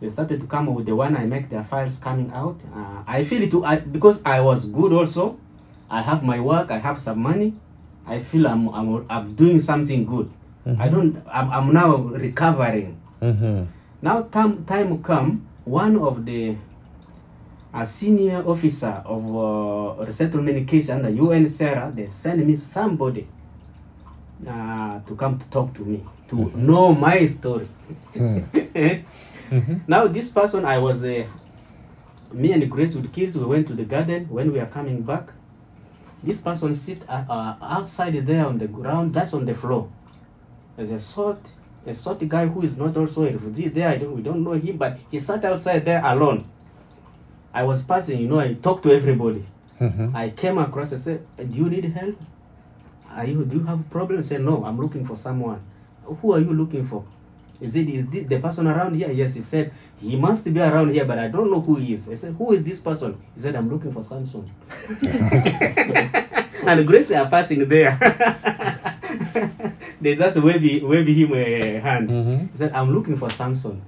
[0.00, 2.60] they started to come with the one I make their files coming out.
[2.74, 5.38] Uh, I feel it I, because I was good also.
[5.90, 6.70] I have my work.
[6.70, 7.54] I have some money.
[8.06, 10.30] I feel I'm I'm, I'm doing something good.
[10.78, 11.22] I don't.
[11.30, 13.00] I'm, I'm now recovering.
[13.20, 13.64] Mm-hmm.
[14.02, 15.46] Now time time come.
[15.64, 16.56] One of the
[17.72, 23.26] a senior officer of uh, resettlement case under UNHCR, they send me somebody
[24.46, 27.68] uh, to come to talk to me to know my story.
[29.50, 29.74] Mm-hmm.
[29.86, 31.26] Now this person, I was uh,
[32.32, 33.36] me and Grace with kids.
[33.36, 35.28] We went to the garden when we are coming back.
[36.22, 39.14] This person sit uh, uh, outside there on the ground.
[39.14, 39.92] That's on the floor.
[40.76, 41.38] There's a short,
[41.86, 43.88] a short guy who is not also a refugee there.
[43.90, 46.46] I don't, we don't know him, but he sat outside there alone.
[47.52, 48.40] I was passing, you know.
[48.40, 49.46] I talked to everybody.
[49.80, 50.16] Mm-hmm.
[50.16, 52.16] I came across and said, "Do you need help?
[53.14, 55.60] Are you do you have a problem?" I "No, I'm looking for someone."
[56.04, 57.04] Who are you looking for?
[57.60, 59.10] Is it is this the person around here?
[59.10, 62.08] Yes, he said he must be around here, but I don't know who he is.
[62.08, 64.50] I said, "Who is this person?" He said, "I'm looking for Samson."
[66.66, 67.98] and Grace are passing there.
[70.00, 72.08] they just wave wave him a hand.
[72.08, 72.46] Mm-hmm.
[72.52, 73.82] He said, I'm looking for Samson.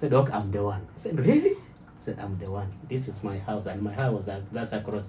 [0.00, 0.86] Said, Okay, I'm the one.
[0.94, 1.56] I said, Really?
[1.98, 2.72] Said, I'm the one.
[2.88, 5.04] This is my house, and my house was that's across.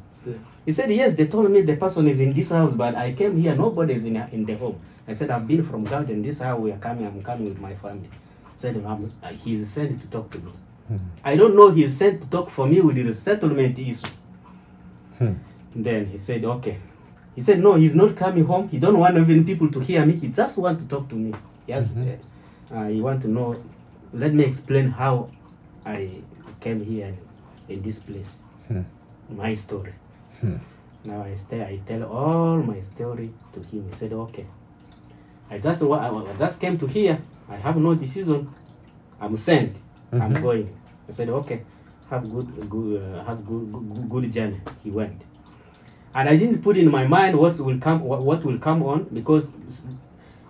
[0.65, 3.37] He said, Yes, they told me the person is in this house, but I came
[3.37, 4.79] here, nobody is in, in the home.
[5.07, 7.59] I said, I've been from garden, this is how we are coming, I'm coming with
[7.59, 8.09] my family.
[8.47, 10.51] I said, "Um, uh, He's sent to talk to me.
[10.91, 10.99] Mhm.
[11.23, 14.07] I don't know, he's sent to talk for me with the settlement issue.
[15.19, 15.33] Hmm.
[15.75, 16.77] Then he said, Okay.
[17.35, 18.69] He said, No, he's not coming home.
[18.69, 20.13] He don't want even people to hear me.
[20.13, 21.33] He just want to talk to me.
[21.67, 22.17] Yes, Mhm.
[22.71, 23.55] uh, uh, he want to know.
[24.13, 25.29] Let me explain how
[25.85, 26.21] I
[26.61, 27.13] came here
[27.67, 28.37] in this place.
[28.67, 28.81] Hmm.
[29.29, 29.93] My story.
[30.43, 30.57] Hmm.
[31.05, 31.61] Now I stay.
[31.61, 33.87] I tell all my story to him.
[33.89, 34.45] He said, Okay.
[35.49, 37.17] I just I I just came to here.
[37.49, 38.49] I have no decision.
[39.21, 39.75] I'm sent.
[40.11, 40.41] I'm Mhm.
[40.41, 40.67] going.
[41.07, 41.61] I said, okay.
[42.09, 44.59] Have good, good, uh, have good, good, good journey.
[44.83, 45.21] He went,
[46.13, 49.07] and I didn't put in my mind what will come, what, what will come on,
[49.13, 49.45] because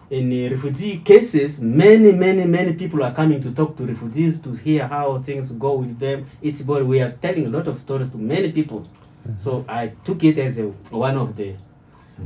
[0.10, 4.88] in refugee cases, many, many, many people are coming to talk to refugees to hear
[4.88, 6.26] how things go with them.
[6.42, 8.86] It's but we are telling a lot of stories to many people.
[9.38, 11.56] So I took it as a, one of the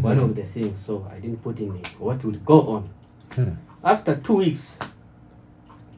[0.02, 0.80] one of the things.
[0.80, 2.90] So I didn't put in it what will go on.
[3.34, 3.52] Hmm.
[3.84, 4.78] After two weeks,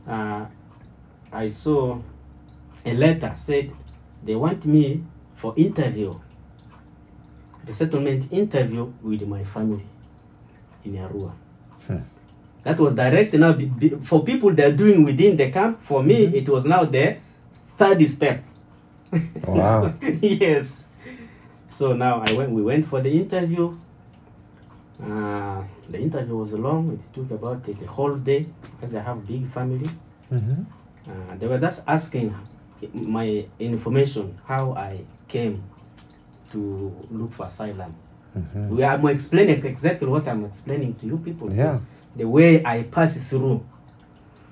[0.07, 0.45] uh,
[1.31, 1.99] I saw
[2.85, 3.71] a letter said
[4.23, 5.03] they want me
[5.35, 6.19] for interview,
[7.65, 9.85] the settlement interview with my family
[10.83, 11.33] in Arua.
[11.87, 11.97] Hmm.
[12.63, 13.57] That was direct now
[14.03, 15.81] for people they're doing within the camp.
[15.83, 16.33] For me, Mhm.
[16.35, 17.15] it was now the
[17.77, 18.43] third step.
[19.47, 19.93] Wow.
[20.21, 20.83] yes.
[21.79, 22.51] So now I went.
[22.51, 23.73] We went for the interview.
[25.01, 26.91] Uh, the interview was long.
[26.91, 29.89] It took about the whole day because I have big family.
[30.29, 30.63] Mm-hmm.
[31.07, 32.35] Uh, they were just asking
[32.91, 34.99] my information, how I
[35.29, 35.63] came
[36.51, 37.95] to look for asylum.
[38.37, 38.75] Mm-hmm.
[38.75, 41.47] We I'm explaining exactly what I'm explaining to you people.
[41.49, 41.79] Yeah.
[42.17, 43.63] The way I pass through.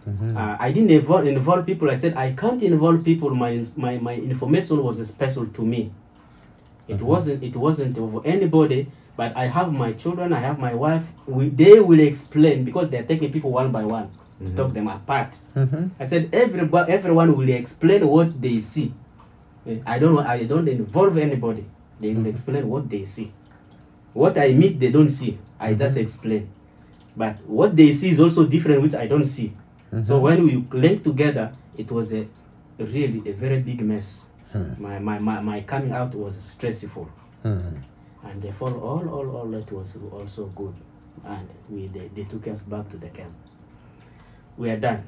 [0.07, 0.37] Mm-hmm.
[0.37, 1.91] Uh, I didn't involve, involve people.
[1.91, 3.35] I said I can't involve people.
[3.35, 5.91] My my, my information was special to me.
[6.87, 7.01] It Mhm.
[7.05, 8.87] wasn't it wasn't of anybody.
[9.17, 10.31] But I have my children.
[10.31, 11.01] I have my wife.
[11.25, 14.09] We, they will explain because they are taking people one by one
[14.39, 15.33] to talk them apart.
[15.55, 15.87] Mm-hmm.
[15.99, 18.93] I said everybody, everyone will explain what they see.
[19.65, 21.65] Eh, I don't I don't involve anybody.
[21.99, 23.31] They will explain what they see.
[24.13, 25.37] What I meet, they don't see.
[25.59, 26.47] I just explain.
[27.17, 29.51] but what they see is also different, which I don't see.
[30.05, 30.21] So Mhm.
[30.21, 32.27] when we linked together, it was a
[32.77, 34.26] really a very big mess.
[34.53, 34.73] Hmm.
[34.81, 37.09] My, my, my, my coming out was stressful,
[37.43, 37.81] Mhm.
[38.23, 40.73] and therefore all all all that was also good,
[41.25, 43.33] and we they, they took us back to the camp.
[44.57, 45.03] We are done.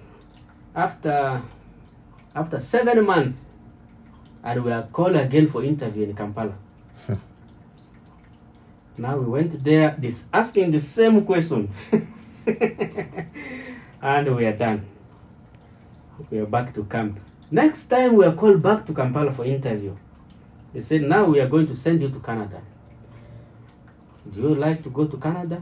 [0.75, 1.41] After
[2.35, 3.39] after seven months,
[4.43, 6.53] and we are called again for interview in Kampala.
[8.97, 11.69] now we went there, this asking the same question,
[14.01, 14.85] and we are done.
[16.29, 17.17] We are back to camp.
[17.51, 19.95] Next time we are called back to Kampala for interview.
[20.73, 22.61] They said, now we are going to send you to Canada.
[24.31, 25.61] Do you like to go to Canada?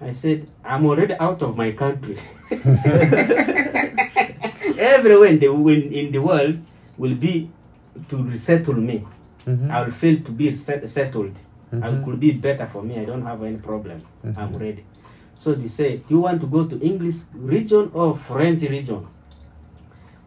[0.00, 2.18] I said, I'm already out of my country.
[4.78, 6.58] Everywhere in the, in, in the world
[6.98, 7.50] will be
[8.08, 9.06] to resettle me.
[9.46, 9.70] Mhm.
[9.70, 11.34] I will feel to be set, settled.
[11.72, 12.04] I Mhm.
[12.04, 12.98] could be better for me.
[12.98, 14.02] I don't have any problem.
[14.24, 14.60] I'm Mhm.
[14.60, 14.84] ready.
[15.34, 19.06] So they say, do you want to go to English region or French region?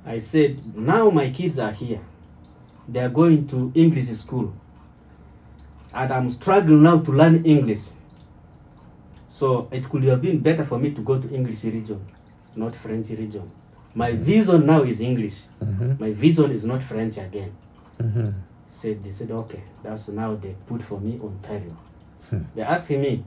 [0.06, 2.00] I said, now my kids are here.
[2.88, 4.54] They are going to English school.
[5.94, 7.82] And I'm struggling now to learn English.
[9.30, 12.06] So it could have been better for me to go to English region,
[12.56, 13.50] not French region.
[13.94, 15.36] My vision now is English.
[15.62, 16.00] Mhm.
[16.00, 17.52] My vision is not French again.
[17.98, 18.34] Mhm.
[18.72, 21.76] Said they said okay, that's now they put for me Ontario.
[22.30, 22.40] Hmm.
[22.54, 23.24] They're asking me,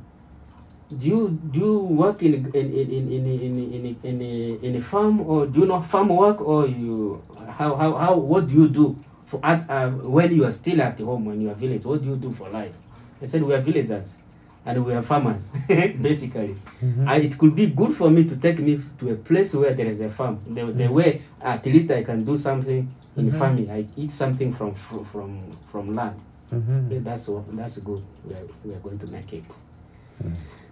[0.91, 4.77] do you do you work in in in in in in in, in, a, in
[4.77, 8.55] a farm or do you know farm work or you how how how what do
[8.55, 8.97] you do
[9.27, 11.85] for at uh, when you are still at home when you are village?
[11.85, 12.73] What do you do for life?
[13.21, 14.17] I said we are villagers
[14.65, 16.57] and we are farmers basically.
[16.83, 17.07] Mhm.
[17.07, 19.87] And it could be good for me to take me to a place where there
[19.87, 20.39] is a farm.
[20.55, 23.39] The, the way at least I can do something in Mhm.
[23.39, 23.71] farming.
[23.71, 24.75] I eat something from
[25.13, 26.17] from from land.
[26.51, 26.91] Mhm.
[26.91, 28.03] Yeah, That's what, that's good.
[28.25, 29.45] We are, we are going to make it.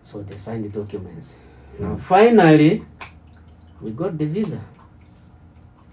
[0.07, 1.35] So they signed the documents.
[1.81, 2.87] Now finally,
[3.81, 4.61] we got the visa.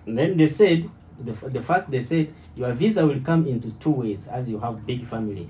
[0.06, 0.88] And then they said,
[1.20, 4.86] the, the first they said, your visa will come into two ways as you have
[4.86, 5.50] big family.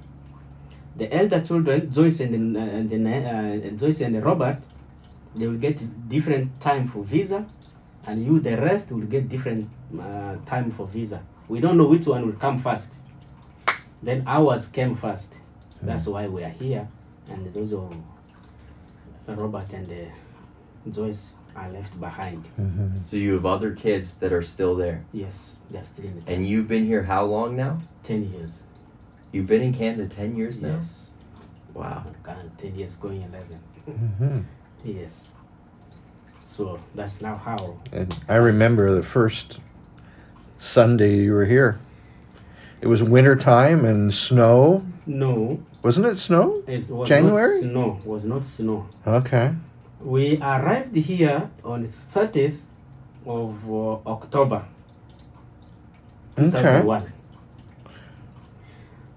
[0.95, 4.59] The elder children, Joyce and, uh, and uh, Joyce and Robert,
[5.35, 7.45] they will get different time for visa,
[8.07, 9.69] and you, the rest, will get different
[9.99, 11.21] uh, time for visa.
[11.49, 12.93] We don't know which one will come first.
[14.01, 15.33] Then ours came first.
[15.81, 16.87] That's why we are here,
[17.27, 17.93] and those of
[19.27, 22.43] Robert and uh, Joyce are left behind.
[22.59, 22.99] Mhm.
[23.09, 25.03] So you have other kids that are still there.
[25.13, 27.79] Yes, they're still in the And you've been here how long now?
[28.03, 28.63] 10 years.
[29.31, 30.75] You've been in Canada 10 years now?
[30.75, 31.11] Yes.
[31.73, 32.03] Wow.
[32.23, 33.59] Kind 10 years going 11.
[33.89, 34.39] mm-hmm.
[34.83, 35.27] Yes.
[36.45, 37.77] So that's now how.
[37.91, 39.59] And I remember the first
[40.57, 41.79] Sunday you were here.
[42.81, 44.83] It was winter time and snow.
[45.05, 46.63] No, Wasn't it snow?
[46.65, 47.61] it was January?
[47.61, 48.01] not snow.
[48.05, 48.87] Was not snow.
[49.05, 49.53] Okay.
[50.01, 52.57] We arrived here on 30th
[53.25, 54.65] of uh, October
[56.37, 56.83] Okay.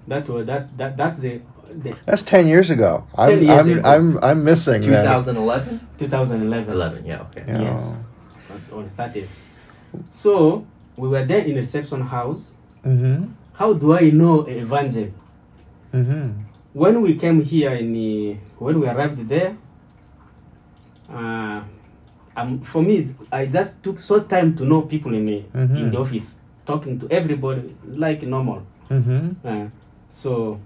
[0.09, 1.41] That was that that that's the,
[1.83, 3.05] the That's 10 years ago.
[3.17, 3.89] 10 I'm years I'm, ago.
[3.89, 5.03] I'm I'm missing that.
[5.03, 5.81] 2011?
[5.99, 6.73] 2011.
[6.75, 7.45] 11, yeah, okay.
[7.49, 7.61] Yeah.
[7.63, 8.03] Yes,
[8.73, 9.29] on- on 30th.
[10.11, 10.67] So
[10.97, 12.53] we were there in the reception house.
[12.85, 13.33] Mhm.
[13.55, 15.09] How do I know evangel?
[15.93, 16.46] Mhm.
[16.77, 19.57] When we came here in the, when we arrived there,
[21.11, 21.63] uh,
[22.37, 25.77] um, for me, I just took short time to know people in the Mhm.
[25.79, 28.61] in the office, talking to everybody like normal.
[28.91, 29.37] Mhm.
[29.43, 29.69] Uh,
[30.11, 30.61] so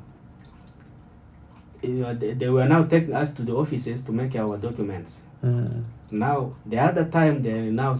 [1.81, 5.21] you know, they, they were now taking us to the offices to make our documents.
[5.45, 5.85] Mhm.
[6.11, 7.97] Now the other time, they now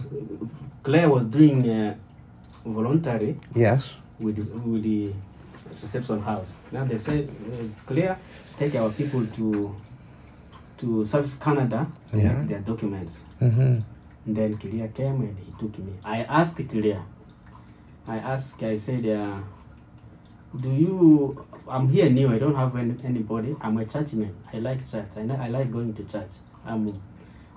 [0.83, 1.95] Claire was doing uh,
[2.65, 3.95] voluntary Yes.
[4.19, 5.13] with with the
[5.81, 6.55] reception house.
[6.71, 8.17] Now they said, uh, Claire,
[8.57, 9.75] take our people to
[10.77, 12.33] to Service Canada to Yeah.
[12.33, 13.25] make their documents.
[13.39, 13.83] Mhm.
[14.25, 15.93] Then Claire came and he took me.
[16.03, 17.01] I asked Claire.
[18.07, 19.37] I asked, I said, uh,
[20.59, 23.55] do you, I'm here new, I don't have any, anybody.
[23.61, 24.33] I'm a churchman.
[24.51, 25.05] I like church.
[25.15, 26.31] I, I like going to church.
[26.65, 26.99] I'm,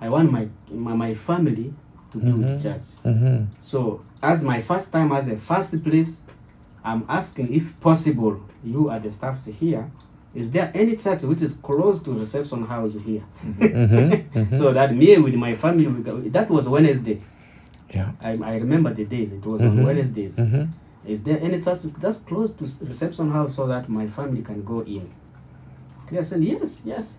[0.00, 1.72] I want my, my, my family
[2.12, 2.38] to be Mhm.
[2.54, 2.82] with church.
[3.04, 3.46] Mhm.
[3.60, 6.20] So, as my first time, as the first place,
[6.84, 9.90] I'm asking if possible, you are the staffs here,
[10.34, 13.22] is there any church which is close to reception house here?
[13.44, 14.58] Mhm, mhm.
[14.58, 15.86] so that me with my family,
[16.30, 17.20] that was Wednesday.
[17.94, 18.10] Yeah.
[18.20, 19.68] I, I remember the days, it was Mhm.
[19.70, 20.36] on Wednesdays.
[20.36, 20.68] Mhm.
[21.06, 24.80] Is there any church just close to reception house so that my family can go
[24.80, 25.08] in?
[26.10, 27.12] They said, yes, yes.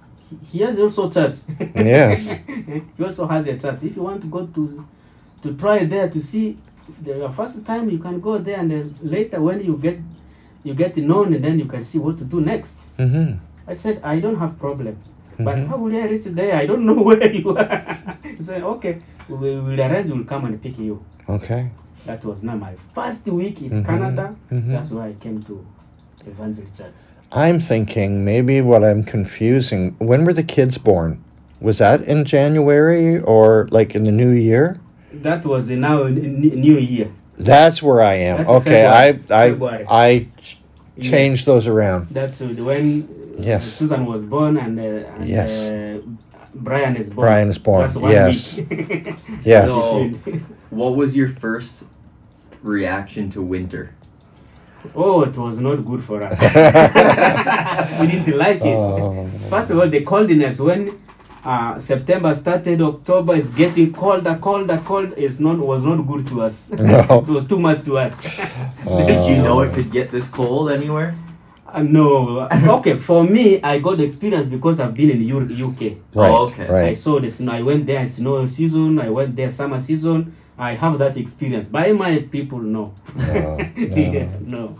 [0.52, 1.36] He, has also church.
[1.76, 2.20] Yes.
[2.98, 3.84] he also has a church.
[3.84, 4.86] If you want to go to
[5.44, 6.58] to try there to see
[7.03, 9.98] the first time you can go there and then later when you get
[10.64, 12.76] you get known and then you can see what to do next.
[12.98, 13.38] Mhm.
[13.68, 14.95] I said I don't have problem.
[15.38, 15.68] But Mhm.
[15.68, 16.56] how will I reach there?
[16.56, 17.98] I don't know where you are.
[18.24, 18.98] he said, okay,
[19.30, 21.02] we will arrange, we'll come and pick you.
[21.30, 21.68] Okay.
[22.06, 23.86] That was now my first week in Mhm.
[23.86, 24.36] Canada.
[24.52, 24.72] Mhm.
[24.72, 25.60] That's why I came to
[26.28, 26.95] Evangel Church.
[27.32, 29.95] I'm thinking maybe what I'm confusing.
[29.99, 31.18] When were the kids born?
[31.60, 34.78] Was that in January or like in the new year?
[35.24, 37.10] That was the now n- n- New Year.
[37.38, 38.38] That's where I am.
[38.38, 39.86] That's okay, I February.
[39.88, 40.58] I I ch-
[40.98, 41.10] Yes.
[41.12, 42.08] changed those around.
[42.12, 42.86] That's when
[43.38, 43.66] uh, Yes.
[43.66, 45.52] Susan was born and, uh, and Yes.
[45.52, 46.00] uh,
[46.54, 47.26] Brian is born.
[47.28, 47.82] Brian is born.
[47.82, 48.56] That's one Yes.
[48.58, 49.16] week.
[49.44, 49.68] Yes.
[49.70, 50.12] So-
[50.70, 51.84] What was your first
[52.64, 53.92] reaction to winter?
[54.96, 56.38] oh, it was not good for us.
[58.00, 58.78] we didn't like it.
[58.78, 59.28] Oh.
[59.50, 60.82] First of all, the coldness when
[61.45, 65.13] uh, September started, October is getting colder, colder, cold.
[65.15, 66.72] It's not was not good to us.
[66.80, 67.19] No.
[67.19, 68.17] it was too much to us.
[68.85, 69.61] Did you know Oh.
[69.61, 71.15] it could get this cold anywhere?
[71.67, 72.47] Uh, no,
[72.77, 72.97] okay.
[72.97, 75.81] For me, I got experience because I've been in U- UK.
[76.15, 76.31] Right.
[76.31, 76.67] Oh, okay.
[76.89, 77.51] I saw the snow.
[77.51, 78.97] I went there in snow season.
[78.99, 80.35] I went there summer season.
[80.57, 81.67] I have that experience.
[81.67, 82.93] By my people, no.
[83.15, 84.80] No, Yeah, no.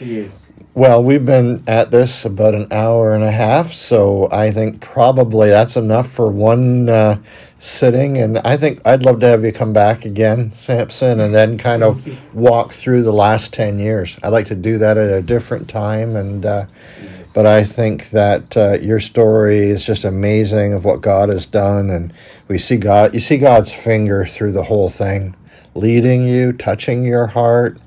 [0.00, 0.45] Yes.
[0.76, 5.48] Well, we've been at this about an hour and a half, so I think probably
[5.48, 7.18] that's enough for one uh,
[7.60, 8.18] sitting.
[8.18, 11.82] And I think I'd love to have you come back again, Samson, and then kind
[11.82, 14.18] of walk through the last 10 years.
[14.22, 16.14] I'd like to do that at a different time.
[16.14, 16.66] And, uh,
[17.00, 17.32] yes.
[17.32, 21.88] but I think that uh, your story is just amazing of what God has done.
[21.88, 22.12] And
[22.48, 25.34] we see God, you see God's finger through the whole thing,
[25.74, 27.78] leading you, touching your heart,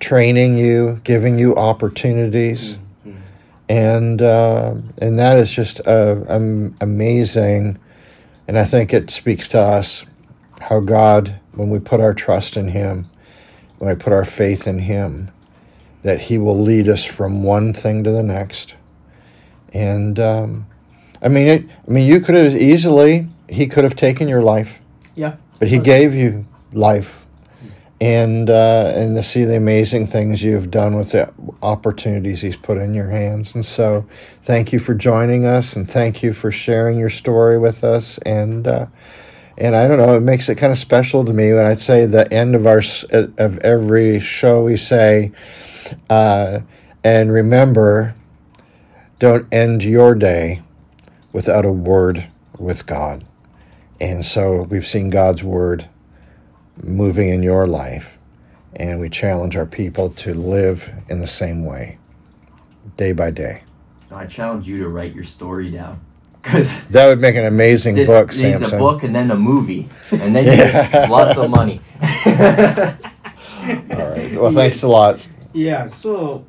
[0.00, 3.14] training you, giving you opportunities Mhm.
[3.68, 7.78] and uh, and that is just uh, um, amazing.
[8.48, 10.04] And I think it speaks to us
[10.60, 13.08] how God, when we put our trust in Him,
[13.78, 15.30] when we put our faith in Him,
[16.02, 18.74] that He will lead us from one thing to the next.
[19.72, 20.66] And um,
[21.22, 24.78] I mean, it, I mean, you could have easily He could have taken your life,
[25.14, 25.34] Yeah.
[25.60, 27.19] but He gave you life.
[28.00, 31.30] And uh, and to see the amazing things you have done with the
[31.62, 34.06] opportunities He's put in your hands, and so
[34.42, 38.66] thank you for joining us, and thank you for sharing your story with us, and
[38.66, 38.86] uh,
[39.58, 42.06] and I don't know, it makes it kind of special to me when I say
[42.06, 42.82] the end of our
[43.12, 45.32] of every show we say,
[46.08, 46.60] uh,
[47.04, 48.14] and remember,
[49.18, 50.62] don't end your day
[51.34, 52.26] without a word
[52.58, 53.26] with God,
[54.00, 55.86] and so we've seen God's word
[56.82, 58.08] moving in your life,
[58.76, 61.98] and we challenge our people to live in the same way,
[62.96, 63.62] day by day.
[64.10, 66.00] I challenge you to write your story down.
[66.42, 68.74] Because That would make an amazing this book, needs Samson.
[68.74, 69.88] a book and then a movie.
[70.10, 70.90] And then you Yeah.
[70.90, 71.80] get lots of money.
[72.00, 72.10] All
[74.10, 74.32] right.
[74.40, 75.26] Well, thanks a lot.
[75.52, 75.86] Yeah.
[75.86, 76.44] So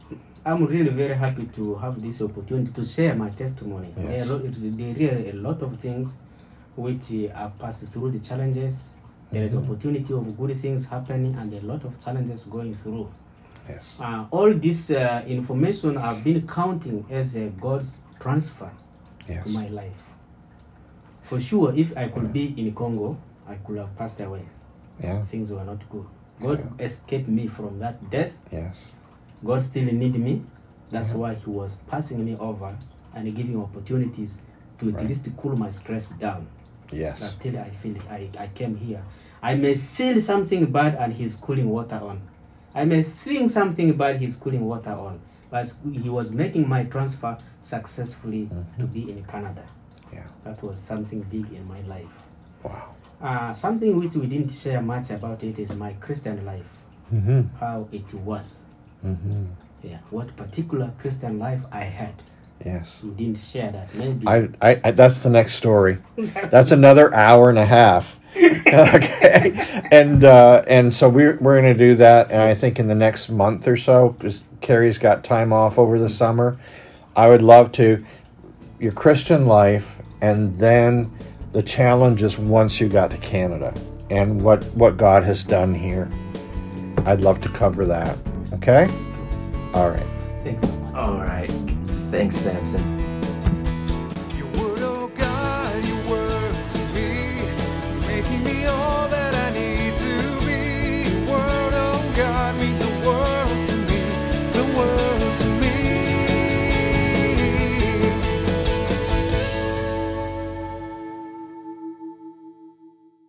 [0.45, 3.93] I'm really very happy to have this opportunity to share my testimony.
[3.97, 4.07] Yes.
[4.07, 6.09] There, are, lo- there are a lot of things
[6.75, 8.75] which uh, I've passed through the challenges.
[9.31, 9.63] There is Mhm.
[9.63, 13.07] opportunity of good things happening and a lot of challenges going through.
[13.69, 13.95] Yes.
[13.99, 18.69] Uh, all this uh, information I've been counting as a God's transfer
[19.29, 19.45] Yes.
[19.45, 19.95] to my life.
[21.23, 23.15] For sure, if I could be in Congo,
[23.47, 24.43] I could have passed away.
[25.01, 25.23] Yeah.
[25.25, 26.05] Things were not good.
[26.41, 28.31] God escaped me from that death.
[28.51, 28.75] Yes.
[29.45, 30.41] God still need me.
[30.91, 31.17] That's Yeah.
[31.17, 32.75] why He was passing me over
[33.15, 34.39] and giving opportunities
[34.79, 35.03] to Right.
[35.03, 36.47] at least cool my stress down.
[36.91, 37.21] Yes.
[37.33, 39.01] Until I feel I, I came here.
[39.41, 42.21] I may feel something bad and He's cooling water on.
[42.75, 45.19] I may think something bad He's cooling water on.
[45.49, 48.49] But He was making my transfer successfully
[48.79, 48.93] to Mhm.
[48.93, 49.63] be in Canada.
[50.13, 50.23] Yeah.
[50.43, 52.13] That was something big in my life.
[52.63, 52.89] Wow.
[53.21, 56.65] Uh, something which we didn't share much about it is my Christian life,
[57.13, 57.41] Mm-hmm.
[57.59, 58.45] how it was.
[59.05, 59.43] Mm-hmm.
[59.83, 62.13] Yeah, what particular Christian life I had.
[62.65, 62.99] Yes.
[63.03, 63.93] We didn't share that.
[63.95, 64.27] Maybe.
[64.27, 65.97] I, I, I, that's the next story.
[66.51, 68.17] That's another hour and a half.
[68.67, 69.81] okay.
[69.91, 73.29] And uh, and so we're we're gonna do that, and I think in the next
[73.29, 76.57] month or so, because Carrie's got time off over the summer,
[77.15, 78.03] I would love to
[78.79, 81.11] your Christian life, and then
[81.51, 83.73] the challenges once you got to Canada,
[84.09, 86.09] and what what God has done here.
[87.05, 88.17] I'd love to cover that.
[88.53, 88.89] Okay.
[89.73, 90.05] All right.
[90.43, 90.95] Thanks so much.
[90.95, 91.51] All right.
[92.11, 93.10] Thanks, Samson.
[102.15, 104.01] God means the world to me.
[104.53, 105.10] The world.